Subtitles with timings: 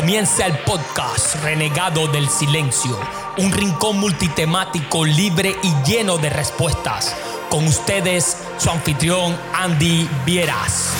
[0.00, 2.96] Comienza el podcast Renegado del Silencio,
[3.36, 7.16] un rincón multitemático libre y lleno de respuestas.
[7.50, 10.92] Con ustedes, su anfitrión Andy Vieras.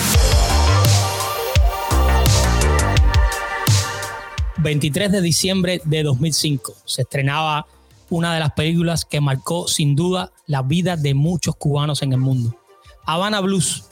[4.57, 7.67] 23 de diciembre de 2005 se estrenaba
[8.09, 12.19] una de las películas que marcó sin duda la vida de muchos cubanos en el
[12.19, 12.53] mundo.
[13.05, 13.88] Habana Blues,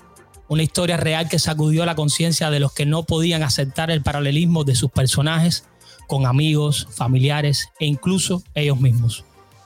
[0.49, 4.63] una historia real que sacudió la conciencia de los que no podían aceptar el paralelismo
[4.63, 5.65] de sus personajes
[6.07, 9.25] con amigos, familiares e incluso ellos mismos.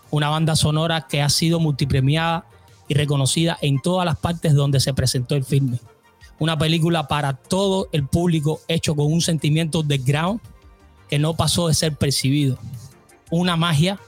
[0.10, 2.46] Una banda sonora que ha sido multipremiada
[2.88, 5.80] y reconocida en todas las partes donde se presentó el filme.
[6.40, 10.42] Una película para todo el público hecho con un sentimiento de ground
[11.08, 12.58] que no pasó de ser percibido.
[13.30, 14.00] Una magia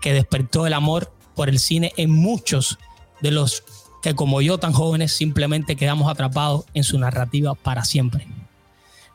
[0.00, 2.78] que despertó el amor por el cine en muchos
[3.22, 3.62] de los
[4.02, 8.26] que como yo tan jóvenes simplemente quedamos atrapados en su narrativa para siempre.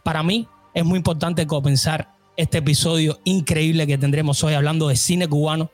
[0.03, 5.27] Para mí es muy importante comenzar este episodio increíble que tendremos hoy hablando de cine
[5.27, 5.71] cubano,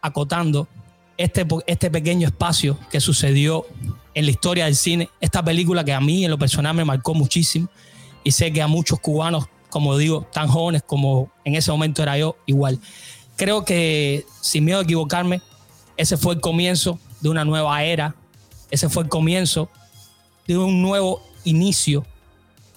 [0.00, 0.68] acotando
[1.16, 3.66] este, este pequeño espacio que sucedió
[4.14, 7.14] en la historia del cine, esta película que a mí en lo personal me marcó
[7.14, 7.68] muchísimo
[8.24, 12.18] y sé que a muchos cubanos, como digo, tan jóvenes como en ese momento era
[12.18, 12.80] yo, igual.
[13.36, 15.40] Creo que, sin miedo a equivocarme,
[15.96, 18.14] ese fue el comienzo de una nueva era,
[18.70, 19.68] ese fue el comienzo
[20.46, 22.06] de un nuevo inicio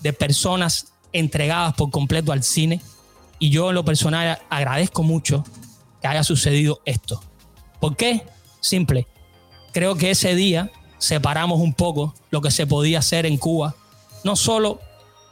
[0.01, 2.81] de personas entregadas por completo al cine.
[3.39, 5.43] Y yo en lo personal agradezco mucho
[6.01, 7.21] que haya sucedido esto.
[7.79, 8.23] ¿Por qué?
[8.59, 9.07] Simple.
[9.73, 13.75] Creo que ese día separamos un poco lo que se podía hacer en Cuba,
[14.23, 14.79] no solo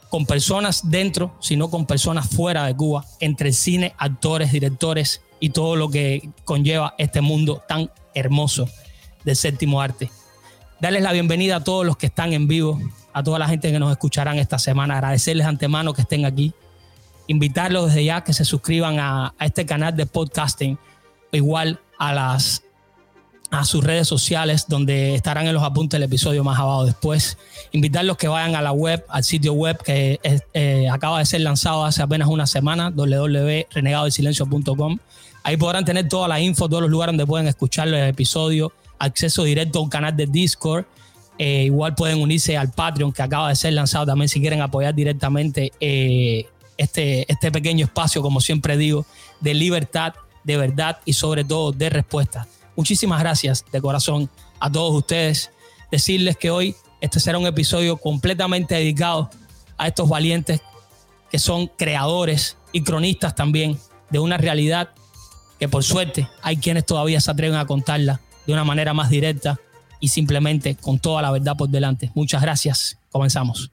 [0.08, 5.76] con personas dentro, sino con personas fuera de Cuba, entre cine, actores, directores y todo
[5.76, 8.68] lo que conlleva este mundo tan hermoso
[9.24, 10.10] del séptimo arte.
[10.80, 12.80] Darles la bienvenida a todos los que están en vivo,
[13.12, 16.54] a toda la gente que nos escucharán esta semana, agradecerles antemano que estén aquí,
[17.26, 20.78] invitarlos desde ya que se suscriban a, este canal de podcasting,
[21.32, 22.62] igual a las
[23.50, 27.36] a sus redes sociales, donde estarán en los apuntes del episodio más abajo después.
[27.72, 31.84] Invitarlos que vayan a la web, al sitio web que eh, acaba de ser lanzado
[31.84, 34.98] hace apenas una semana, www.renegadosilencio.com.
[35.42, 39.42] Ahí podrán tener toda la info, todos los lugares donde pueden escuchar el episodio, acceso
[39.42, 40.84] directo a un canal de Discord.
[41.38, 44.94] Eh, igual pueden unirse al Patreon que acaba de ser lanzado también si quieren apoyar
[44.94, 46.46] directamente eh,
[46.76, 49.06] este, este pequeño espacio, como siempre digo,
[49.40, 52.46] de libertad, de verdad y sobre todo de respuesta
[52.80, 55.50] Muchísimas gracias de corazón a todos ustedes.
[55.90, 59.28] Decirles que hoy este será un episodio completamente dedicado
[59.76, 60.62] a estos valientes
[61.30, 63.78] que son creadores y cronistas también
[64.08, 64.90] de una realidad
[65.58, 69.60] que por suerte hay quienes todavía se atreven a contarla de una manera más directa
[70.00, 72.10] y simplemente con toda la verdad por delante.
[72.14, 72.98] Muchas gracias.
[73.10, 73.70] Comenzamos.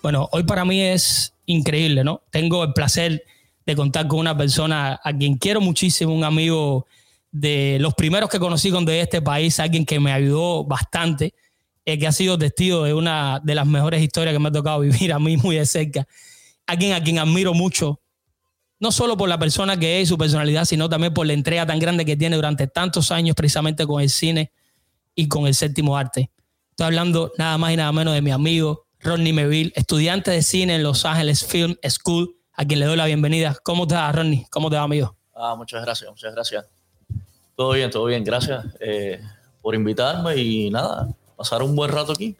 [0.00, 2.22] Bueno, hoy para mí es increíble, ¿no?
[2.30, 3.24] Tengo el placer
[3.66, 6.86] de contar con una persona a quien quiero muchísimo, un amigo
[7.34, 11.34] de los primeros que conocí con de este país, alguien que me ayudó bastante,
[11.84, 14.78] eh, que ha sido testigo de una de las mejores historias que me ha tocado
[14.80, 16.06] vivir a mí muy de cerca,
[16.64, 18.00] alguien a quien admiro mucho,
[18.78, 21.66] no solo por la persona que es y su personalidad, sino también por la entrega
[21.66, 24.52] tan grande que tiene durante tantos años precisamente con el cine
[25.16, 26.30] y con el séptimo arte.
[26.70, 30.76] Estoy hablando nada más y nada menos de mi amigo Ronnie Meville, estudiante de cine
[30.76, 33.56] en Los Ángeles Film School, a quien le doy la bienvenida.
[33.64, 34.46] ¿Cómo te va, Ronnie?
[34.50, 35.16] ¿Cómo te va, amigo?
[35.34, 36.64] Ah, muchas gracias, muchas gracias.
[37.56, 38.24] Todo bien, todo bien.
[38.24, 39.20] Gracias eh,
[39.62, 42.36] por invitarme y nada, pasar un buen rato aquí.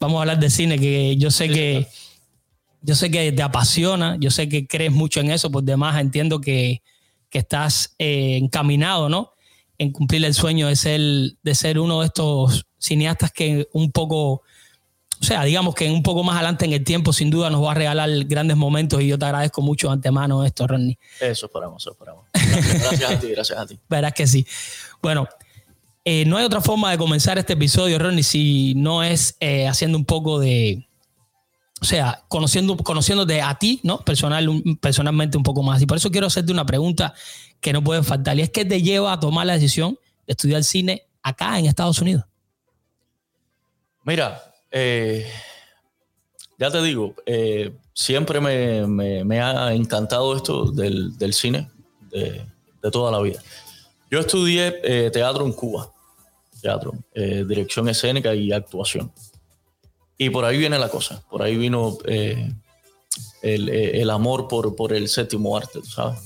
[0.00, 1.86] Vamos a hablar de cine, que yo sé que
[2.80, 6.40] yo sé que te apasiona, yo sé que crees mucho en eso, por demás entiendo
[6.40, 6.82] que,
[7.28, 9.32] que estás eh, encaminado, ¿no?
[9.78, 11.00] En cumplir el sueño de ser,
[11.42, 14.42] de ser uno de estos cineastas que un poco
[15.20, 17.72] o sea, digamos que un poco más adelante en el tiempo, sin duda, nos va
[17.72, 20.98] a regalar grandes momentos y yo te agradezco mucho antemano esto, Ronnie.
[21.20, 22.24] Eso esperamos, eso esperamos.
[22.32, 23.78] Gracias, a ti, gracias a ti.
[23.88, 24.46] Verás que sí.
[25.02, 25.28] Bueno,
[26.04, 29.98] eh, no hay otra forma de comenzar este episodio, Ronnie, si no es eh, haciendo
[29.98, 30.88] un poco de,
[31.80, 33.98] o sea, conociendo, conociéndote a ti, ¿no?
[33.98, 34.48] Personal,
[34.80, 35.82] personalmente un poco más.
[35.82, 37.12] Y por eso quiero hacerte una pregunta
[37.60, 38.38] que no puede faltar.
[38.38, 42.00] Y es qué te lleva a tomar la decisión de estudiar cine acá en Estados
[42.00, 42.24] Unidos.
[44.04, 45.26] Mira, eh,
[46.58, 51.70] ya te digo, eh, siempre me, ha encantado esto del, cine
[52.10, 52.44] de,
[52.90, 53.40] toda la vida.
[54.10, 55.92] Yo estudié eh, teatro en Cuba,
[56.60, 59.12] teatro, dirección escénica y actuación.
[60.16, 61.98] Y por ahí viene la cosa, por ahí vino
[63.42, 66.18] el, amor por, el séptimo arte, ¿sabes?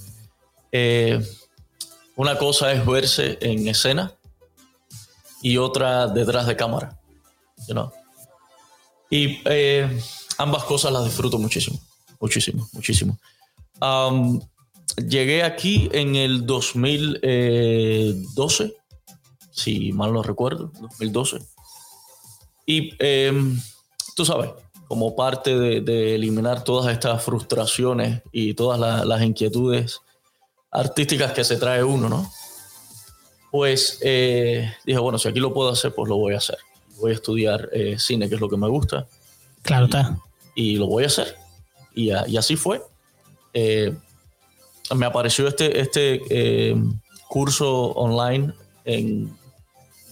[2.16, 4.14] una cosa es verse en escena
[5.42, 6.98] y otra detrás de cámara,
[7.68, 8.01] you?
[9.12, 9.38] Y
[10.38, 11.78] ambas cosas las disfruto muchísimo,
[12.18, 13.18] muchísimo, muchísimo.
[13.78, 14.40] Um,
[14.96, 18.74] llegué aquí en el 2012,
[19.50, 21.40] si mal no recuerdo, 2012.
[22.64, 23.60] Y em,
[24.16, 24.52] tú sabes,
[24.88, 30.00] como parte de, eliminar todas estas frustraciones y todas las inquietudes
[30.70, 32.32] artísticas que se trae uno, ¿no?
[33.50, 36.56] Pues eh, dije, bueno, si aquí lo puedo hacer, pues lo voy a hacer.
[37.02, 39.08] Voy a estudiar eh, cine, que es lo que me gusta.
[39.62, 40.16] Claro está.
[40.54, 41.36] Y lo voy a hacer.
[41.94, 42.80] Y, así fue.
[43.52, 43.92] Eh,
[44.94, 46.76] me apareció este, este eh,
[47.28, 48.52] curso online
[48.84, 49.36] en,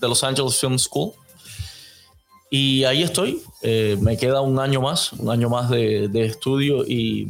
[0.00, 1.12] de Los Angeles Film School.
[2.50, 3.40] Y ahí estoy.
[3.62, 7.28] Eh, me queda un año más, un año más de, estudio y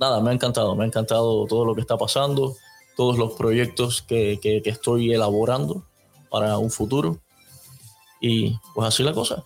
[0.00, 0.74] nada, me ha encantado.
[0.74, 2.56] Me ha encantado todo lo que está pasando,
[2.96, 5.84] todos los proyectos que, que, que estoy elaborando
[6.28, 7.20] para un futuro.
[8.20, 9.44] Y pues así la cosa.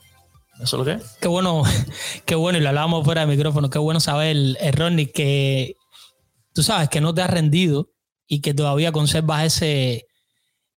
[0.61, 1.19] Eso es lo que es.
[1.21, 1.63] Qué bueno,
[2.27, 5.77] qué bueno, y lo hablábamos fuera de micrófono, qué bueno saber, eh, Ronnie, que
[6.53, 7.91] tú sabes que no te has rendido
[8.27, 10.07] y que todavía conservas ese,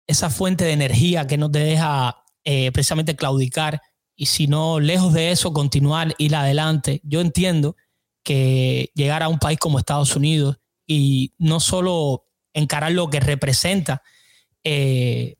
[0.08, 3.82] esa fuente de energía que no te deja eh, precisamente claudicar
[4.16, 7.02] y si no, lejos de eso, continuar, ir adelante.
[7.04, 7.76] Yo entiendo
[8.24, 10.58] que llegar a un país como Estados Unidos
[10.88, 14.02] y no solo encarar lo que representa
[14.64, 15.36] eh,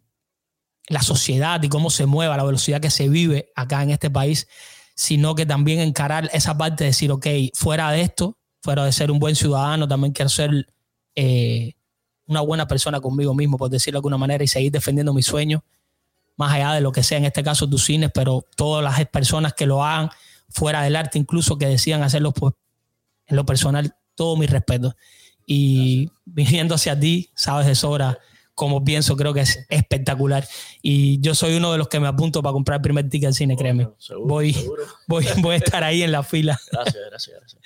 [0.88, 4.48] la sociedad y cómo se mueve, la velocidad que se vive acá en este país,
[4.96, 9.12] sino que también encarar esa parte de decir, ok, fuera de esto, fuera de ser
[9.12, 10.68] un buen ciudadano, también quiero ser
[11.16, 11.74] eh,
[12.28, 15.62] una buena persona conmigo mismo, por decirlo de alguna manera, y seguir defendiendo mis sueños,
[16.38, 19.54] más allá de lo que sea, en este caso tus cines, pero todas las personas
[19.54, 20.10] que lo hagan
[20.50, 22.54] fuera del arte, incluso que decidan hacerlo, pues
[23.28, 24.96] en lo personal, todo mi respeto.
[25.46, 28.20] Y viniendo hacia ti, sabes de sobra
[28.56, 30.48] como pienso, creo que es espectacular.
[30.82, 33.34] Y yo soy uno de los que me apunto para comprar el primer ticket al
[33.34, 33.90] cine, créeme.
[34.24, 34.56] voy,
[35.08, 36.60] Voy, voy a estar ahí en la fila.
[36.72, 37.62] Gracias, gracias, gracias.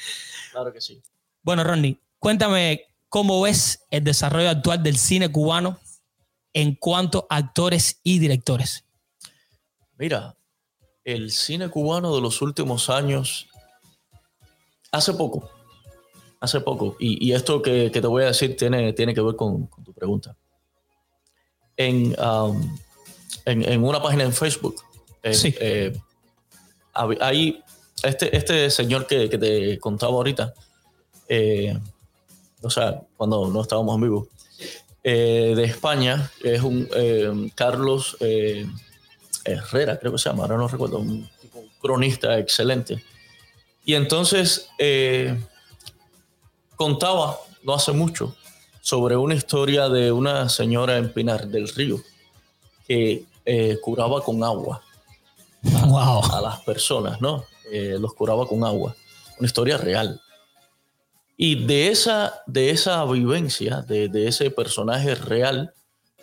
[0.51, 1.01] Claro que sí.
[1.43, 5.79] Bueno, Ronnie, cuéntame cómo ves el desarrollo actual del cine cubano
[6.53, 8.83] en cuanto a actores y directores.
[9.97, 10.35] Mira,
[11.03, 13.47] el cine cubano de los últimos años,
[14.91, 15.49] hace poco,
[16.39, 19.93] hace poco, y, esto que, te voy a decir tiene, tiene que ver con tu
[19.93, 20.35] pregunta.
[21.79, 22.77] Um,
[23.45, 24.83] en, en, una página en Facebook.
[25.31, 25.55] sí.
[25.61, 25.97] Eh,
[27.21, 27.63] hay
[28.03, 30.53] este, este señor que, que te contaba ahorita,
[31.29, 31.79] eh,
[32.61, 34.27] o sea, cuando no estábamos en vivo,
[35.01, 36.89] eh, de España, es un
[37.55, 38.17] Carlos
[39.45, 43.01] Herrera, creo que se llama, ahora no recuerdo, un, un cronista excelente.
[43.85, 44.69] Y entonces
[46.75, 48.35] contaba, no hace mucho,
[48.89, 52.01] sobre una historia de una señora en Pinar del Río
[52.87, 54.81] que eh, curaba con agua
[55.63, 57.45] a, las personas, ¿no?
[57.71, 58.95] Eh, los curaba con agua.
[59.37, 60.19] Una historia real.
[61.37, 65.71] Y de esa, de esa vivencia, de, ese personaje real,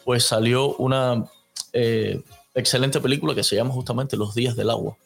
[0.05, 1.25] pues salió una
[1.73, 2.21] eh,
[2.53, 4.97] excelente película que se llama justamente Los Días del Agua.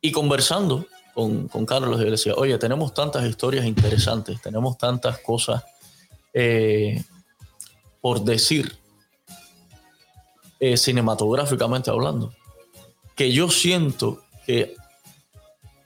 [0.00, 5.18] Y conversando con, con Carlos, yo le decía, oye, tenemos tantas historias interesantes, tenemos tantas
[5.20, 5.62] cosas
[6.38, 7.02] eh,
[8.02, 8.76] por decir,
[10.60, 12.34] eh, cinematográficamente hablando,
[13.14, 14.76] que yo siento que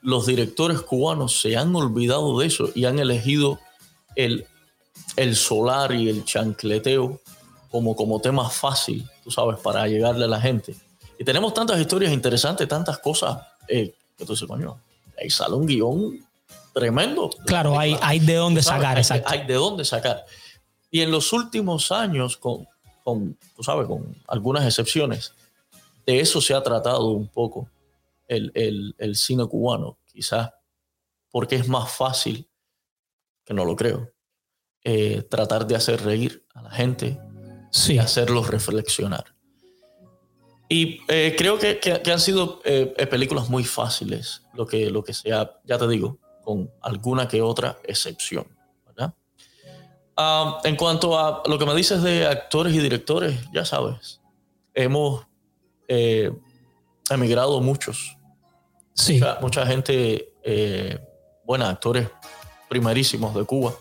[0.02, 3.61] los directores cubanos se han olvidado de eso y han elegido
[4.16, 4.45] el,
[5.14, 7.21] el solar y el chancleteo
[7.71, 10.75] como, como tema fácil, tú sabes, para llegarle a la gente.
[11.16, 13.38] Y tenemos tantas historias interesantes, tantas cosas
[13.69, 14.80] eh, que tú dices, coño,
[15.16, 16.19] ahí sale un guion
[16.75, 17.30] tremendo.
[17.47, 20.25] Claro, hay, hay de dónde sacar, hay, hay, de dónde sacar.
[20.90, 22.66] Y en los últimos años, con,
[23.04, 25.35] con, tú sabes, con algunas excepciones,
[26.06, 27.68] de eso se ha tratado un poco
[28.26, 30.50] el, el, el cine cubano, quizás
[31.30, 32.49] porque es más fácil,
[33.44, 34.12] que no lo creo,
[34.85, 37.18] eh, tratar de hacer reír a la gente
[37.70, 37.94] sí.
[37.94, 39.35] y hacerlos reflexionar.
[40.68, 45.12] Y eh, creo que, que, han sido eh, películas muy fáciles, lo que, lo que
[45.12, 48.47] sea, ya te digo, con alguna que otra excepción.
[50.22, 54.20] Ah, en cuanto a lo que me dices de actores y directores, ya sabes,
[54.74, 55.26] hemos
[55.88, 56.30] eh,
[57.08, 58.18] emigrado muchos.
[58.92, 59.18] Sí.
[59.40, 60.98] Mucha, gente, eh,
[61.46, 62.10] bueno, actores
[62.68, 63.72] primerísimos de Cuba,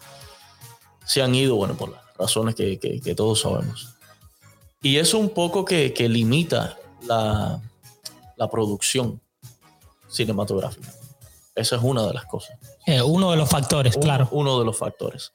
[1.05, 3.95] se han ido, bueno, por las razones que, todos sabemos.
[4.81, 7.59] Y eso un poco que, limita la,
[8.37, 9.19] la producción
[10.07, 10.89] cinematográfica.
[11.53, 12.57] Esa es una de las cosas.
[12.85, 14.29] Eh, uno de los factores, claro.
[14.31, 15.33] Uno de los factores.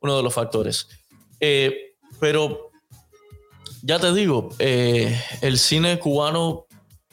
[0.00, 0.88] Uno de los factores.
[1.40, 2.70] Eh, pero
[3.82, 6.66] ya te digo, eh, el cine cubano,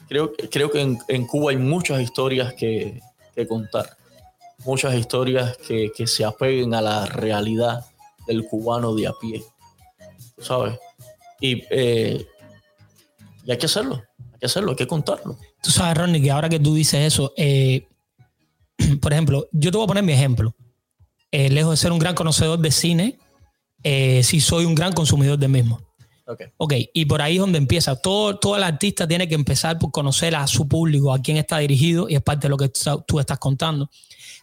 [0.08, 3.00] creo, creo que en, Cuba hay muchas historias que,
[3.48, 3.96] contar.
[4.64, 7.84] Muchas historias que, se apeguen a la realidad
[8.26, 9.42] del cubano de a pie.
[10.38, 10.78] ¿Sabes?
[11.40, 11.62] Y,
[13.46, 14.02] y hay que hacerlo.
[14.32, 15.38] Hay que hacerlo, hay que contarlo.
[15.62, 17.86] Tú sabes, Ronnie, que ahora que tú dices eso, eh,
[19.00, 20.54] por ejemplo, yo te voy a poner mi ejemplo.
[21.30, 23.18] Eh, lejos de ser un gran conocedor de cine,
[23.82, 25.80] eh, sí soy un gran consumidor del mismo.
[26.28, 26.48] Okay.
[26.56, 27.94] ok, y por ahí es donde empieza.
[27.94, 31.58] Todo, todo el artista tiene que empezar por conocer a su público, a quién está
[31.58, 32.72] dirigido, y es parte de lo que
[33.06, 33.88] tú estás contando.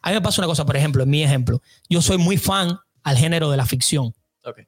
[0.02, 2.80] A mí me pasa una cosa, por ejemplo, en mi ejemplo, yo soy muy fan
[3.04, 4.14] al género de la ficción.
[4.46, 4.66] Okay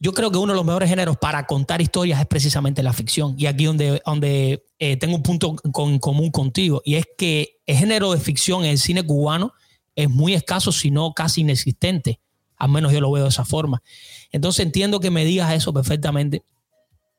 [0.00, 3.34] yo creo que uno de los mejores géneros para contar historias es precisamente la ficción.
[3.36, 7.76] Y aquí donde, donde eh, tengo un punto en común contigo, y es que el
[7.76, 9.52] género de ficción en el cine cubano
[9.98, 12.20] es muy escaso, si no casi inexistente.
[12.56, 13.82] Al menos yo lo veo de esa forma.
[14.30, 16.44] Entonces entiendo que me digas eso perfectamente.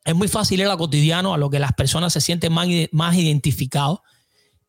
[0.06, 3.18] Es muy fácil ir a cotidiano, a lo que las personas se sienten más, más
[3.18, 4.00] identificados.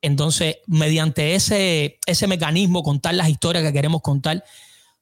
[0.02, 4.42] Entonces, mediante ese, ese mecanismo, contar las historias que queremos contar,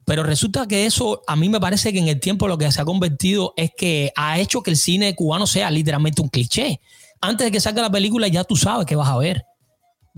[0.04, 2.82] pero resulta que eso a mí me parece que en el tiempo lo que se
[2.82, 6.82] ha convertido es que ha hecho que el cine cubano sea literalmente un cliché.
[7.22, 9.47] Antes de que salga la película ya tú sabes que vas a ver.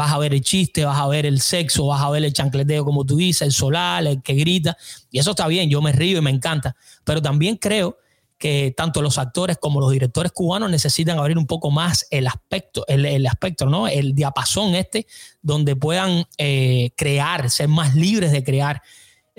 [0.00, 2.85] Vas a ver el chiste, vas a ver el sexo, vas a ver el chancleteo,
[2.85, 4.76] como tú dices, el solar, el que grita.
[5.11, 6.75] Y eso está bien, yo me río y me encanta.
[7.04, 7.99] Pero también creo
[8.38, 12.87] que tanto los actores como los directores cubanos necesitan abrir un poco más el aspecto,
[12.88, 13.87] el, aspecto, ¿no?
[13.87, 15.07] El diapasón este,
[15.42, 18.80] donde puedan eh, crear, ser más libres de crear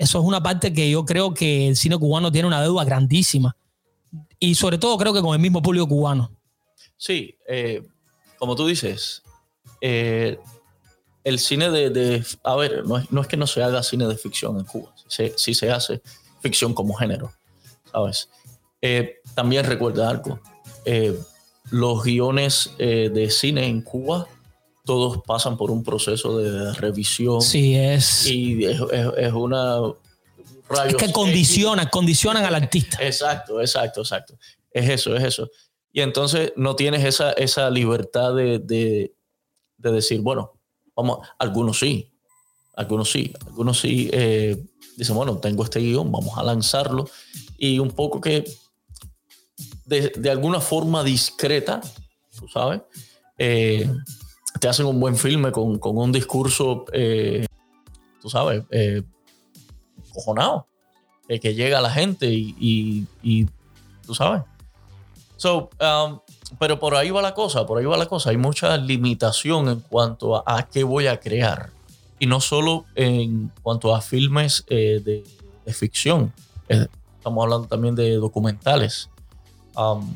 [0.02, 3.56] eso es una parte que yo creo que el cine cubano tiene una deuda grandísima.
[4.40, 6.32] Y sobre todo creo que con el mismo público cubano.
[6.96, 7.82] Sí, eh,
[8.36, 9.22] como tú dices,
[9.80, 10.40] eh,
[11.24, 14.64] el cine de, A ver, no es, que no se haga cine de ficción en
[14.64, 16.02] Cuba, sí, se hace
[16.40, 17.32] ficción como género,
[17.90, 18.28] ¿sabes?
[18.80, 20.40] Eh, también recuerda algo,
[21.70, 24.26] los guiones de cine en Cuba
[24.84, 27.40] todos pasan por un proceso de revisión.
[27.40, 28.26] Sí, es.
[28.26, 28.80] Y es,
[29.32, 29.78] una.
[30.86, 32.98] es que condicionan, condicionan al artista.
[33.00, 34.38] Exacto, exacto, exacto.
[34.70, 35.50] Es eso, es eso.
[35.92, 39.12] Y entonces no tienes esa, esa libertad de,
[39.76, 40.52] decir, bueno,
[40.96, 42.12] vamos, algunos sí,
[42.74, 44.56] algunos sí, algunos sí eh,
[44.96, 47.08] dicen, bueno, tengo este guion, vamos a lanzarlo.
[47.58, 48.44] Y un poco que
[49.84, 51.80] de, de alguna forma discreta,
[52.38, 52.82] tú sabes,
[53.38, 53.90] eh,
[54.60, 57.46] te hacen un buen filme con, un discurso, eh,
[58.20, 59.02] tú sabes, eh,
[60.12, 60.68] cojonado,
[61.26, 63.46] que llega a la gente y,
[64.06, 64.42] tú sabes.
[65.36, 66.20] So, um,
[66.58, 68.30] pero por ahí va la cosa, por ahí va la cosa.
[68.30, 71.70] Hay mucha limitación en cuanto a, qué voy a crear.
[72.18, 75.24] Y no solo en cuanto a filmes de,
[75.66, 76.32] ficción.
[76.68, 79.08] estamos hablando también de documentales.
[79.76, 80.14] Um,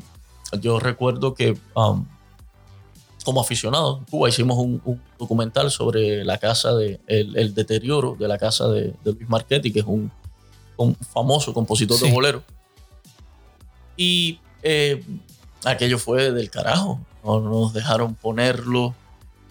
[0.61, 2.05] yo recuerdo que um,
[3.27, 8.37] como aficionados en Cuba hicimos un, documental sobre la casa de el, deterioro de la
[8.37, 10.09] casa de, Luis Marchetti, que es un,
[11.11, 12.41] famoso compositor de bolero.
[13.97, 15.03] Y eh,
[15.65, 16.99] aquello fue del carajo.
[17.23, 18.95] No nos dejaron ponerlo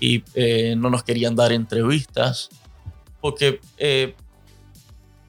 [0.01, 2.49] y eh, no nos querían dar entrevistas.
[3.21, 4.15] Porque eh,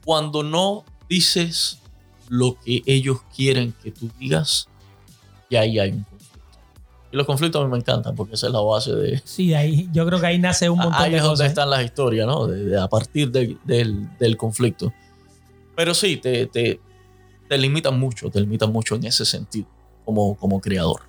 [0.04, 1.78] cuando no dices
[2.28, 4.68] lo que ellos quieren que tú digas,
[5.50, 6.06] ya ahí hay un
[7.10, 9.22] y los conflictos a mí me encantan porque esa es la base de...
[9.24, 12.26] Sí, ahí, yo creo que ahí nace un montón ahí es donde están las historias,
[12.26, 12.48] ¿no?
[12.78, 14.92] a partir del, conflicto.
[15.74, 16.80] Pero sí, te, te,
[17.48, 19.66] te, limitan mucho, te limitan mucho en ese sentido
[20.08, 21.02] como, como creador.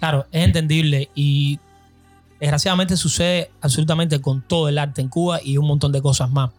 [0.00, 1.60] Claro, es entendible y
[2.40, 6.50] desgraciadamente sucede absolutamente con todo el arte en Cuba y un montón de cosas más.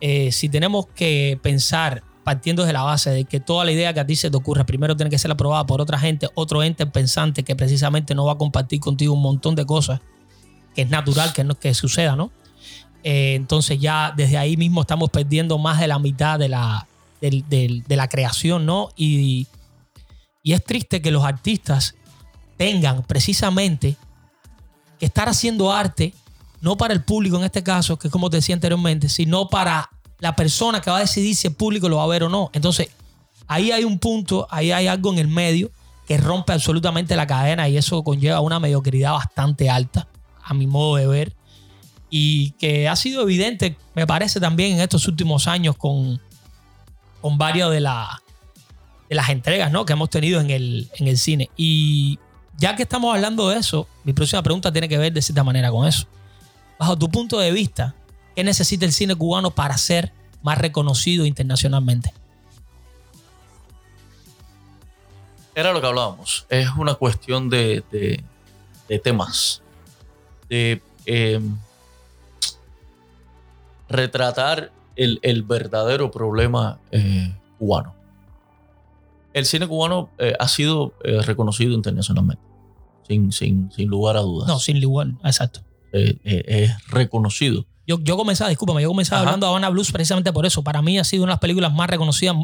[0.00, 4.00] Eh, si tenemos que pensar partiendo de la base de que toda la idea que
[4.00, 6.84] a ti se te ocurra primero tiene que ser aprobada por otra gente, otro ente
[6.84, 10.00] pensante que precisamente no va a compartir contigo un montón de cosas,
[10.74, 12.32] que es natural que, no, que suceda, ¿no?
[13.04, 16.88] Eh, entonces ya desde ahí mismo estamos perdiendo más de la mitad de la,
[17.20, 18.88] de, la creación, ¿no?
[18.96, 19.46] Y,
[20.46, 21.96] y es triste que los artistas
[22.56, 23.96] tengan precisamente
[24.96, 26.14] que estar haciendo arte,
[26.60, 29.90] no para el público en este caso, que es como te decía anteriormente, sino para
[30.20, 32.50] la persona que va a decidir si el público lo va a ver o no.
[32.52, 32.90] Entonces,
[33.48, 35.72] ahí hay un punto, ahí hay algo en el medio
[36.06, 40.06] que rompe absolutamente la cadena y eso conlleva una mediocridad bastante alta,
[40.44, 41.34] a mi modo de ver,
[42.08, 46.22] y que ha sido evidente, me parece también en estos últimos años con,
[47.20, 47.80] con varias de,
[49.08, 49.84] de las entregas ¿no?
[49.84, 51.50] que hemos tenido en el, en el cine.
[51.56, 52.18] Y
[52.56, 55.70] ya que estamos hablando de eso, mi próxima pregunta tiene que ver de cierta manera
[55.70, 56.06] con eso.
[56.78, 57.94] Bajo tu punto de vista,
[58.36, 62.12] ¿Qué necesita el cine cubano para ser más reconocido internacionalmente?
[65.54, 66.44] Era lo que hablábamos.
[66.50, 67.82] Es una cuestión de,
[69.02, 69.62] temas.
[70.50, 71.56] De em,
[73.88, 77.94] retratar el, verdadero problema eh, cubano.
[79.36, 82.42] El cine cubano eh, ha sido eh, reconocido internacionalmente,
[83.06, 84.48] sin, sin, sin, lugar a dudas.
[84.48, 85.60] No, sin lugar, exacto.
[85.92, 87.66] es reconocido.
[87.86, 90.62] Yo, yo comenzaba, discúlpame, yo comenzaba hablando de Habana Blues precisamente por eso.
[90.64, 92.34] Para mí ha sido una de las películas más reconocidas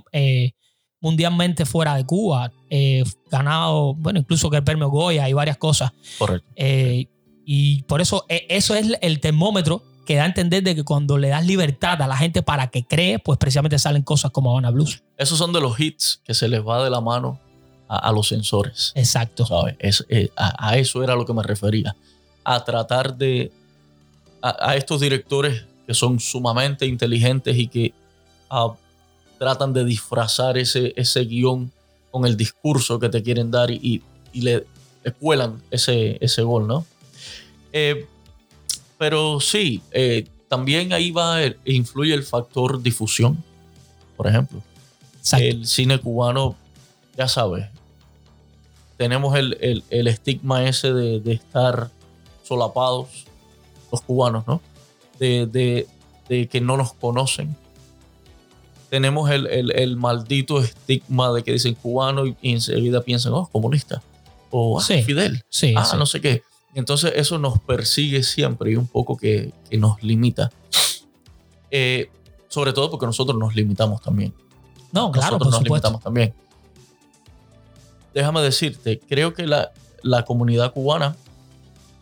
[1.02, 2.50] mundialmente fuera de Cuba.
[2.70, 5.92] Eh, ganado, bueno, incluso que el premio Goya y varias cosas.
[6.16, 6.48] Correcto.
[6.56, 7.08] Eh,
[7.44, 11.18] y por eso, eh, eso es el termómetro que da a entender de que cuando
[11.18, 14.70] le das libertad a la gente para que cree, pues precisamente salen cosas como Habana
[14.70, 15.02] Blues.
[15.16, 17.38] Esos son de los hits que se les va de la mano
[17.88, 18.92] a, los sensores.
[18.94, 19.46] Exacto.
[19.46, 20.04] ¿sabes?
[20.36, 21.94] a, eso era lo que me refería.
[22.44, 23.52] A tratar de.
[24.40, 27.94] A, estos directores que son sumamente inteligentes y que
[29.38, 31.70] tratan de disfrazar ese, ese guion
[32.10, 34.02] con el discurso que te quieren dar y,
[34.34, 34.66] le,
[35.20, 36.86] cuelan ese, ese gol, ¿no?
[37.72, 38.06] Eh,
[39.02, 43.42] pero sí, eh, también ahí va, e influye el factor difusión,
[44.16, 44.62] por ejemplo.
[45.32, 46.54] El cine cubano,
[47.16, 47.66] ya sabes,
[48.96, 51.90] tenemos el, estigma ese de, estar
[52.44, 53.26] solapados,
[53.90, 54.60] los cubanos, ¿no?
[55.18, 55.88] de,
[56.28, 57.56] que no nos conocen,
[58.88, 64.00] tenemos el, maldito estigma de que dicen cubano y, enseguida piensan, oh, comunista.
[64.50, 65.42] O ah, Fidel.
[65.48, 66.44] Sí, ah, no sé qué.
[66.74, 70.50] Entonces eso nos persigue siempre y un poco que, nos limita.
[71.70, 72.10] Eh,
[72.48, 74.34] sobre todo porque nosotros nos limitamos también.
[74.92, 76.34] No, claro, nosotros nos limitamos también.
[78.14, 81.16] Déjame decirte, creo que la, la, comunidad cubana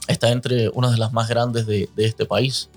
[0.08, 2.68] está entre una de las más grandes de, de este país.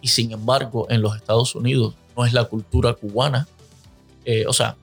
[0.00, 3.48] Y sin embargo, en los Estados Unidos no es la cultura cubana.
[4.24, 4.76] Eh, o sea,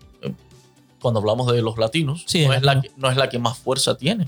[1.01, 3.95] cuando hablamos de los latinos, no, es la que, no es la que más fuerza
[3.95, 4.27] tiene.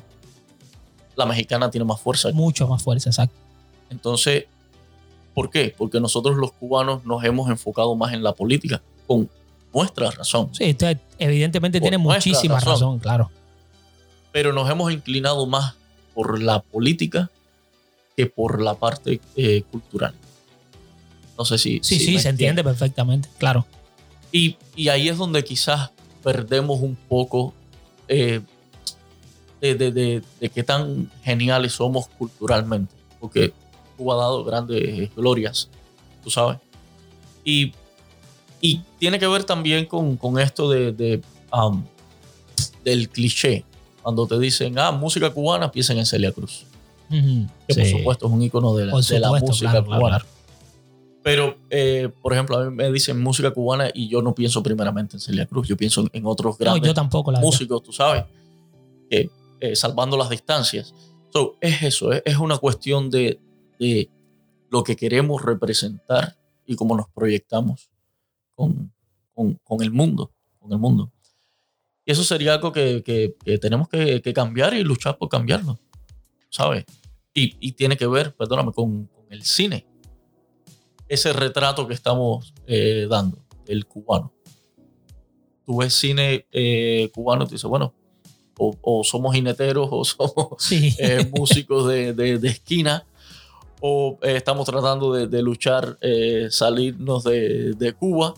[1.19, 2.31] La mexicana tiene más fuerza.
[2.31, 3.35] Mucho más fuerza, exacto.
[3.89, 4.45] Entonces,
[5.33, 5.75] ¿por qué?
[5.77, 9.29] Porque nosotros los cubanos nos hemos enfocado más en la política, con
[9.73, 10.47] nuestra razón.
[10.53, 12.99] Sí, usted evidentemente tiene muchísima razón.
[12.99, 13.29] claro.
[14.31, 15.75] Pero nos hemos inclinado más
[16.13, 17.29] por la política
[18.15, 20.13] que por la parte eh, cultural.
[21.37, 21.81] No sé si.
[21.83, 23.65] Sí, sí, se entiende perfectamente, claro.
[24.31, 24.55] Y,
[24.87, 25.89] ahí es donde quizás
[26.23, 27.53] perdemos un poco
[28.07, 28.39] eh,
[29.61, 30.21] de,
[30.53, 32.93] qué tan geniales somos culturalmente.
[33.19, 33.53] Porque
[33.97, 35.69] Cuba ha dado grandes glorias,
[36.23, 36.57] tú sabes.
[37.43, 37.73] Y,
[38.99, 41.21] tiene que ver también con, esto de,
[41.53, 41.83] um,
[42.83, 43.63] del cliché.
[44.01, 46.65] Cuando te dicen, ah, música cubana, piensen en Celia Cruz.
[47.09, 50.25] que por supuesto es un icono de la, música cubana.
[51.21, 55.17] Pero, eh, por ejemplo, a mí me dicen música cubana y yo no pienso primeramente
[55.17, 58.23] en Celia Cruz, yo pienso en otros grandes yo tampoco, músicos, tú sabes,
[59.09, 59.29] eh,
[59.73, 60.93] salvando las distancias.
[61.31, 63.39] So, es eso, es, una cuestión de,
[64.69, 67.89] lo que queremos representar y cómo nos proyectamos
[68.55, 68.91] con,
[69.79, 71.11] el mundo, con el mundo.
[72.05, 75.79] Y eso sería algo que, tenemos que, cambiar y luchar por cambiarlo,
[76.49, 76.85] ¿sabes?
[77.33, 79.85] Y, tiene que ver, perdóname, con el cine
[81.09, 84.31] ese retrato que estamos eh, dando, el cubano.
[85.65, 87.93] Tú ves cine eh, cubano y te dices, bueno,
[88.59, 93.05] o, somos jineteros o somos eh, músicos de, esquina,
[93.81, 95.97] o estamos tratando de, luchar,
[96.49, 98.33] salirnos de, Cuba,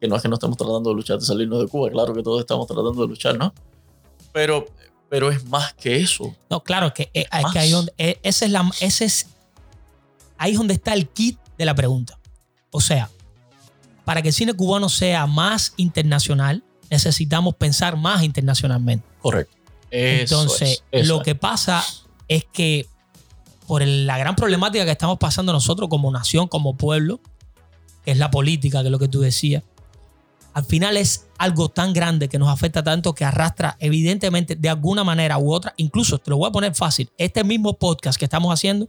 [0.00, 2.22] que no es que no estamos tratando de luchar de salirnos de Cuba, claro que
[2.22, 3.52] todos estamos tratando de luchar, ¿no?
[4.32, 4.66] Pero,
[5.08, 6.34] pero es más que eso.
[6.50, 9.26] No, claro, que, es que ahí donde, ese es la, ese es,
[10.36, 12.18] ahí es donde está el kit de la pregunta.
[12.70, 13.10] O sea,
[14.04, 19.06] para que el cine cubano sea más internacional, necesitamos pensar más internacionalmente.
[19.20, 19.56] Correcto.
[19.90, 21.84] Entonces, lo que pasa
[22.28, 22.86] es que
[23.66, 27.20] por la gran problemática que estamos pasando nosotros como nación, como pueblo,
[28.04, 29.62] que es la política, que es lo que tú decías,
[30.54, 35.04] al final es algo tan grande que nos afecta tanto que arrastra evidentemente de alguna
[35.04, 38.52] manera u otra, incluso te lo voy a poner fácil, este mismo podcast que estamos
[38.52, 38.88] haciendo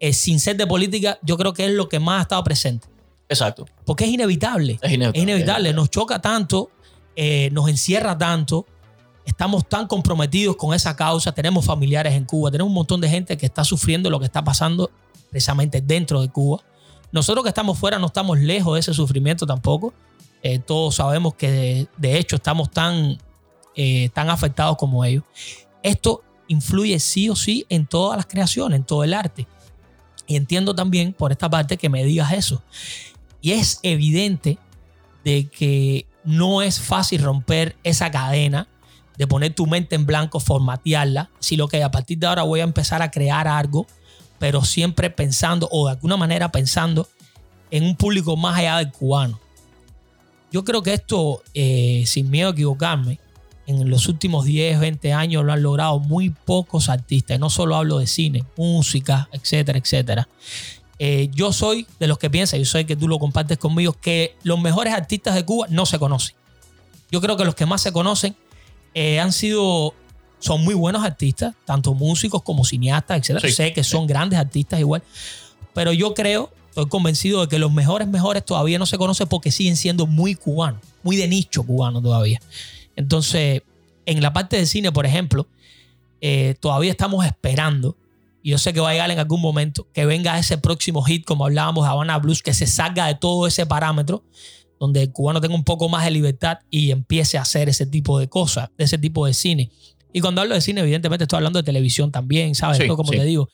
[0.00, 2.88] eh, sin ser de política, yo creo que es lo que más ha estado presente.
[3.28, 3.66] Exacto.
[3.84, 4.78] Porque es inevitable.
[4.82, 5.72] Es inevitable.
[5.72, 6.70] Nos choca tanto,
[7.16, 8.66] eh, nos encierra tanto.
[9.24, 11.32] Estamos tan comprometidos con esa causa.
[11.32, 12.50] Tenemos familiares en Cuba.
[12.50, 14.90] Tenemos un montón de gente que está sufriendo lo que está pasando
[15.30, 16.62] precisamente dentro de Cuba.
[17.12, 19.92] Nosotros que estamos fuera no estamos lejos de ese sufrimiento tampoco.
[20.42, 23.18] Eh, todos sabemos que de, hecho estamos tan,
[24.12, 25.24] tan afectados como ellos.
[25.82, 29.46] Esto influye sí o sí en todas las creaciones, en todo el arte
[30.26, 32.62] Y entiendo también por esta parte que me digas eso.
[33.40, 34.58] Y es evidente
[35.24, 38.68] de que no es fácil romper esa cadena
[39.16, 42.60] de poner tu mente en blanco, formatearla, si lo que a partir de ahora voy
[42.60, 43.86] a empezar a crear algo,
[44.38, 47.06] pero siempre pensando o de alguna manera pensando
[47.70, 49.38] en un público más allá del cubano.
[50.50, 53.20] Yo creo que esto, eh, sin miedo a equivocarme,
[53.66, 57.38] en los últimos 10, 20 años lo han logrado muy pocos artistas.
[57.38, 60.28] no solo hablo de cine, música, etcétera, etcétera.
[61.02, 64.36] Eh, yo soy de los que piensan, yo sé que tú lo compartes conmigo, que
[64.42, 66.36] los mejores artistas de Cuba no se conocen.
[67.10, 68.36] Yo creo que los que más se conocen
[68.92, 69.94] eh, han sido,
[70.40, 73.46] son muy buenos artistas, tanto músicos como cineastas, etc.
[73.46, 75.02] sé que son grandes artistas igual,
[75.72, 79.50] pero yo creo, estoy convencido de que los mejores, mejores todavía no se conocen porque
[79.50, 82.42] siguen siendo muy cubanos, muy de nicho cubano todavía.
[82.94, 83.62] Entonces,
[84.04, 85.46] en la parte de cine, por ejemplo,
[86.20, 87.96] eh, todavía estamos esperando
[88.42, 91.24] y yo sé que va a llegar en algún momento que venga ese próximo hit,
[91.24, 94.24] como hablábamos de Havana Blues, que se salga de todo ese parámetro,
[94.78, 98.18] donde el cubano tenga un poco más de libertad y empiece a hacer ese tipo
[98.18, 99.70] de cosas, ese tipo de cine.
[100.12, 102.82] Y cuando hablo de cine, evidentemente estoy hablando de televisión también, ¿sabes?
[102.88, 103.48] como te digo.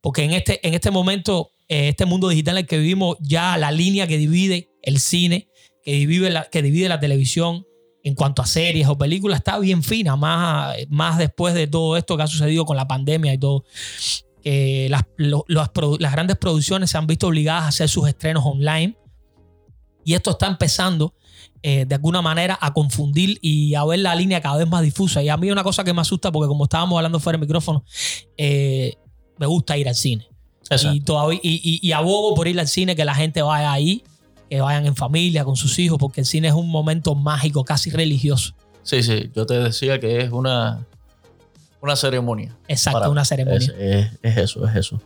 [0.00, 3.56] Porque en este, en este momento, eh, este mundo digital en el que vivimos, ya
[3.58, 5.48] la línea que divide el cine,
[5.84, 7.66] que divide la, que divide la televisión
[8.02, 12.16] en cuanto a series o películas, está bien fina, más, más después de todo esto
[12.16, 13.64] que ha sucedido con la pandemia y todo
[14.42, 18.96] que las, las, grandes producciones se han visto obligadas a hacer sus estrenos online.
[20.04, 21.14] Y esto está empezando
[21.62, 25.22] eh, de alguna manera a confundir y a ver la línea cada vez más difusa.
[25.22, 27.84] Y a mí una cosa que me asusta, porque como estábamos hablando fuera del micrófono,
[28.36, 28.94] eh,
[29.38, 30.26] me gusta ir al cine.
[30.92, 34.04] Y, todavía, y, y, abogo por ir al cine, que la gente vaya ahí,
[34.48, 37.90] que vayan en familia, con sus hijos, porque el cine es un momento mágico, casi
[37.90, 38.54] religioso.
[38.84, 40.86] Sí, sí, yo te decía que es una,
[41.80, 42.56] una ceremonia.
[42.68, 43.72] Exacto, una ceremonia.
[43.78, 45.00] Es, eso, es eso.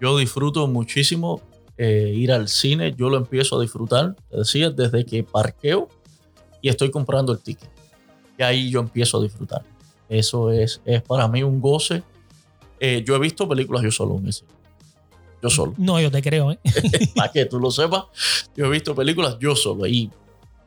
[0.00, 1.42] Yo disfruto muchísimo
[1.76, 2.94] eh, ir al cine.
[2.96, 5.88] Yo lo empiezo a disfrutar, te decía, desde que parqueo
[6.62, 7.70] y estoy comprando el ticket.
[8.38, 9.62] Y ahí yo empiezo a disfrutar.
[10.08, 12.02] Eso es, es para mí un goce.
[12.78, 14.44] Eh, yo he visto películas yo solo en ese.
[15.42, 15.74] Yo solo.
[15.76, 16.58] No, yo te creo, ¿eh?
[17.14, 18.04] para que tú lo sepas,
[18.56, 20.10] yo he visto películas yo solo y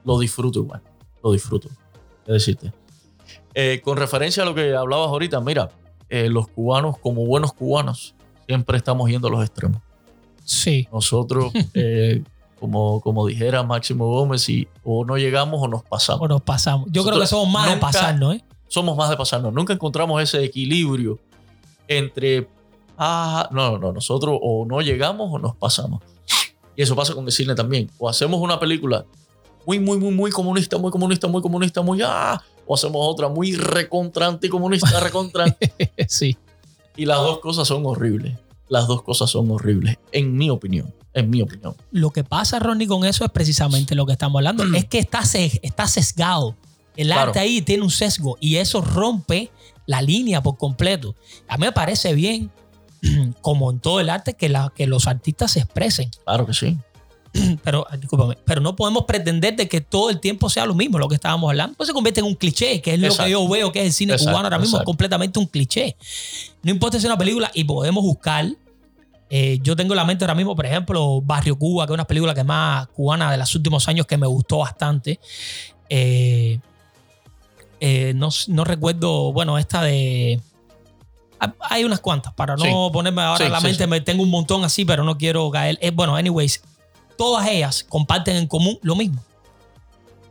[0.03, 0.81] lo disfruto igual.
[1.23, 1.69] Lo disfruto.
[2.25, 2.73] Es decirte.
[3.55, 5.69] Eh, con referencia a lo que hablabas ahorita, mira,
[6.09, 8.15] eh, los cubanos, como buenos cubanos,
[8.47, 9.81] siempre estamos yendo a los extremos.
[10.43, 10.87] Sí.
[10.91, 12.23] Nosotros, eh,
[12.59, 16.21] como, como dijera Máximo Gómez, y, o no llegamos o nos pasamos.
[16.21, 16.87] O nos pasamos.
[16.91, 18.43] Yo creo que somos más de pasarnos, ¿eh?
[18.67, 19.53] Somos más de pasarnos.
[19.53, 21.19] Nunca encontramos ese equilibrio
[21.87, 22.47] entre,
[22.97, 26.01] ah, no, no, nosotros o no llegamos o nos pasamos.
[26.75, 27.89] Y eso pasa con el cine también.
[27.99, 29.05] O hacemos una película
[29.65, 33.55] muy, muy, muy, muy comunista, muy comunista, muy comunista, muy, ah, o hacemos otra muy
[33.55, 35.73] recontrante comunista, recontrante.
[36.07, 36.37] sí.
[36.95, 38.37] Y las dos cosas son horribles.
[38.69, 40.93] Las dos cosas son horribles, en mi opinión.
[41.13, 41.75] En mi opinión.
[41.91, 44.63] Lo que pasa, Ronnie, con eso es precisamente lo que estamos hablando.
[44.75, 45.21] es que está,
[45.61, 46.55] está sesgado.
[46.95, 49.51] El arte ahí tiene un sesgo y eso rompe
[49.85, 51.15] la línea por completo.
[51.47, 52.51] A mí me parece bien,
[53.41, 56.09] como en todo el arte, que, la, que los artistas se expresen.
[56.25, 56.77] Claro que sí.
[57.63, 57.87] pero,
[58.45, 61.49] pero no podemos pretender de que todo el tiempo sea lo mismo, lo que estábamos
[61.49, 61.75] hablando.
[61.75, 63.93] Pues se convierte en un cliché, que es lo que yo veo que es el
[63.93, 65.95] cine cubano ahora mismo, es completamente un cliché.
[66.61, 68.47] No importa si es una película y podemos buscar.
[69.29, 72.05] Eh, yo tengo en la mente ahora mismo, por ejemplo, Barrio Cuba, que es una
[72.05, 75.19] película que más cubana de los últimos años que me gustó bastante.
[75.89, 76.59] Eh,
[77.79, 80.39] eh, no, no recuerdo, bueno, esta de
[81.59, 84.85] hay unas cuantas, para no ponerme ahora en la mente, me tengo un montón así,
[84.85, 85.77] pero no quiero caer.
[85.93, 86.61] bueno, anyways,
[87.17, 89.23] todas ellas comparten en común lo mismo.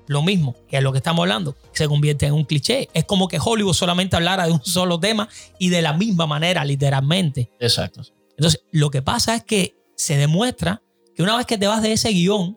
[0.08, 2.88] Lo mismo, que es lo que estamos hablando, se convierte en un cliché.
[2.92, 6.64] Es como que Hollywood solamente hablara de un solo tema y de la misma manera,
[6.64, 7.50] literalmente.
[7.60, 8.02] Exacto.
[8.36, 10.82] Entonces, lo que pasa es que se demuestra
[11.14, 12.54] que una vez que te vas de ese guion,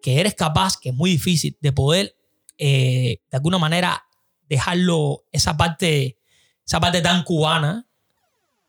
[0.00, 2.16] que eres capaz, que es muy difícil, de poder
[2.56, 4.04] eh, de alguna manera
[4.48, 6.18] dejarlo, esa parte,
[6.66, 7.86] esa parte tan cubana,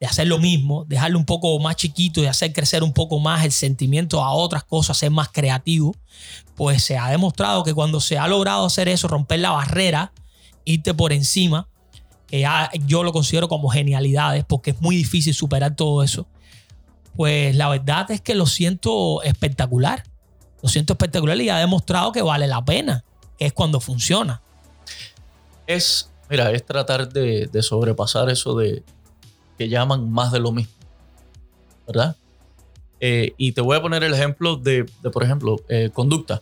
[0.01, 3.45] de hacer lo mismo, dejarlo un poco más chiquito y hacer crecer un poco más
[3.45, 5.95] el sentimiento a otras cosas, ser más creativo,
[6.55, 10.11] pues se ha demostrado que cuando se ha logrado hacer eso, romper la barrera,
[10.65, 11.67] irte por encima,
[12.25, 12.47] que
[12.87, 16.25] yo lo considero como genialidades, porque es muy difícil superar todo eso,
[17.15, 20.03] pues la verdad es que lo siento espectacular.
[20.63, 23.03] Lo siento espectacular y ha demostrado que vale la pena,
[23.37, 24.41] que es cuando funciona.
[25.67, 28.83] Es, mira, es tratar de sobrepasar eso de,
[29.61, 30.73] que llaman más de lo mismo.
[31.85, 32.15] ¿Verdad?
[32.99, 36.41] Eh, y te voy a poner el ejemplo de, por ejemplo, eh, Conducta,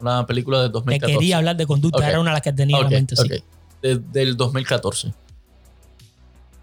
[0.00, 1.12] una película de 2014.
[1.12, 3.28] Te quería hablar de Conducta, era una de las que tenía en mente, sí.
[3.80, 5.14] del 2014.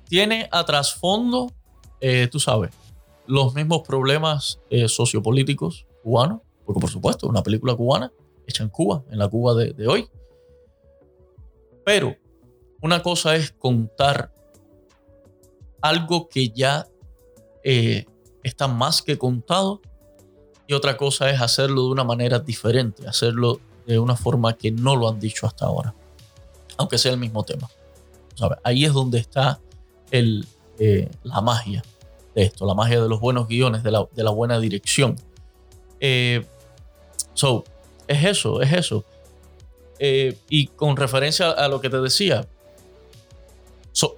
[0.10, 1.49] Tiene a trasfondo,
[2.02, 2.71] eh, tú sabes,
[3.26, 8.12] los mismos problemas eh, sociopolíticos cubanos, porque por supuesto, una película cubana
[8.45, 10.10] hecha en Cuba, en la Cuba de, hoy.
[11.86, 12.17] Pero
[12.82, 14.33] una cosa es contar
[15.84, 16.88] algo que ya
[17.62, 18.06] eh,
[18.41, 19.82] está más que contado
[20.65, 24.96] y otra cosa es hacerlo de una manera diferente, hacerlo de una forma que no
[24.96, 25.93] lo han dicho hasta ahora,
[26.78, 27.69] aunque sea el mismo tema.
[28.63, 29.60] Ahí es donde está
[30.10, 30.48] el,
[30.80, 31.84] eh, la magia
[32.34, 35.17] de esto, la magia de los buenos guiones, de la, buena dirección.
[36.00, 36.46] Eh,
[37.34, 37.65] so,
[38.08, 39.04] es eso, es eso.
[40.50, 42.48] Y con referencia a lo que te decía,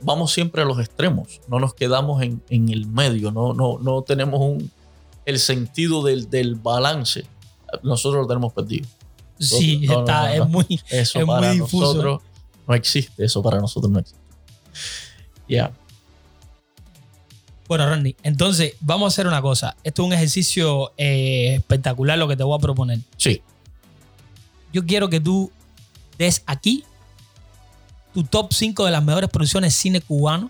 [0.01, 4.39] vamos siempre a los extremos, no nos quedamos en, el medio, no, no, no tenemos
[4.41, 4.71] un,
[5.25, 7.25] el sentido del, del balance.
[7.83, 8.87] Nosotros lo tenemos perdido.
[9.39, 12.21] sí, está, es muy, eso para nosotros
[12.67, 14.19] no existe, eso para nosotros no existe.
[15.47, 15.71] Ya.
[17.67, 19.75] Bueno, Randy, entonces vamos a hacer una cosa.
[19.83, 22.99] Esto es un ejercicio eh, espectacular lo que te voy a proponer.
[23.17, 23.41] Sí.
[24.71, 25.51] Yo quiero que tú
[26.17, 26.83] des aquí
[28.15, 30.49] tu top 5 de las mejores producciones de cine cubano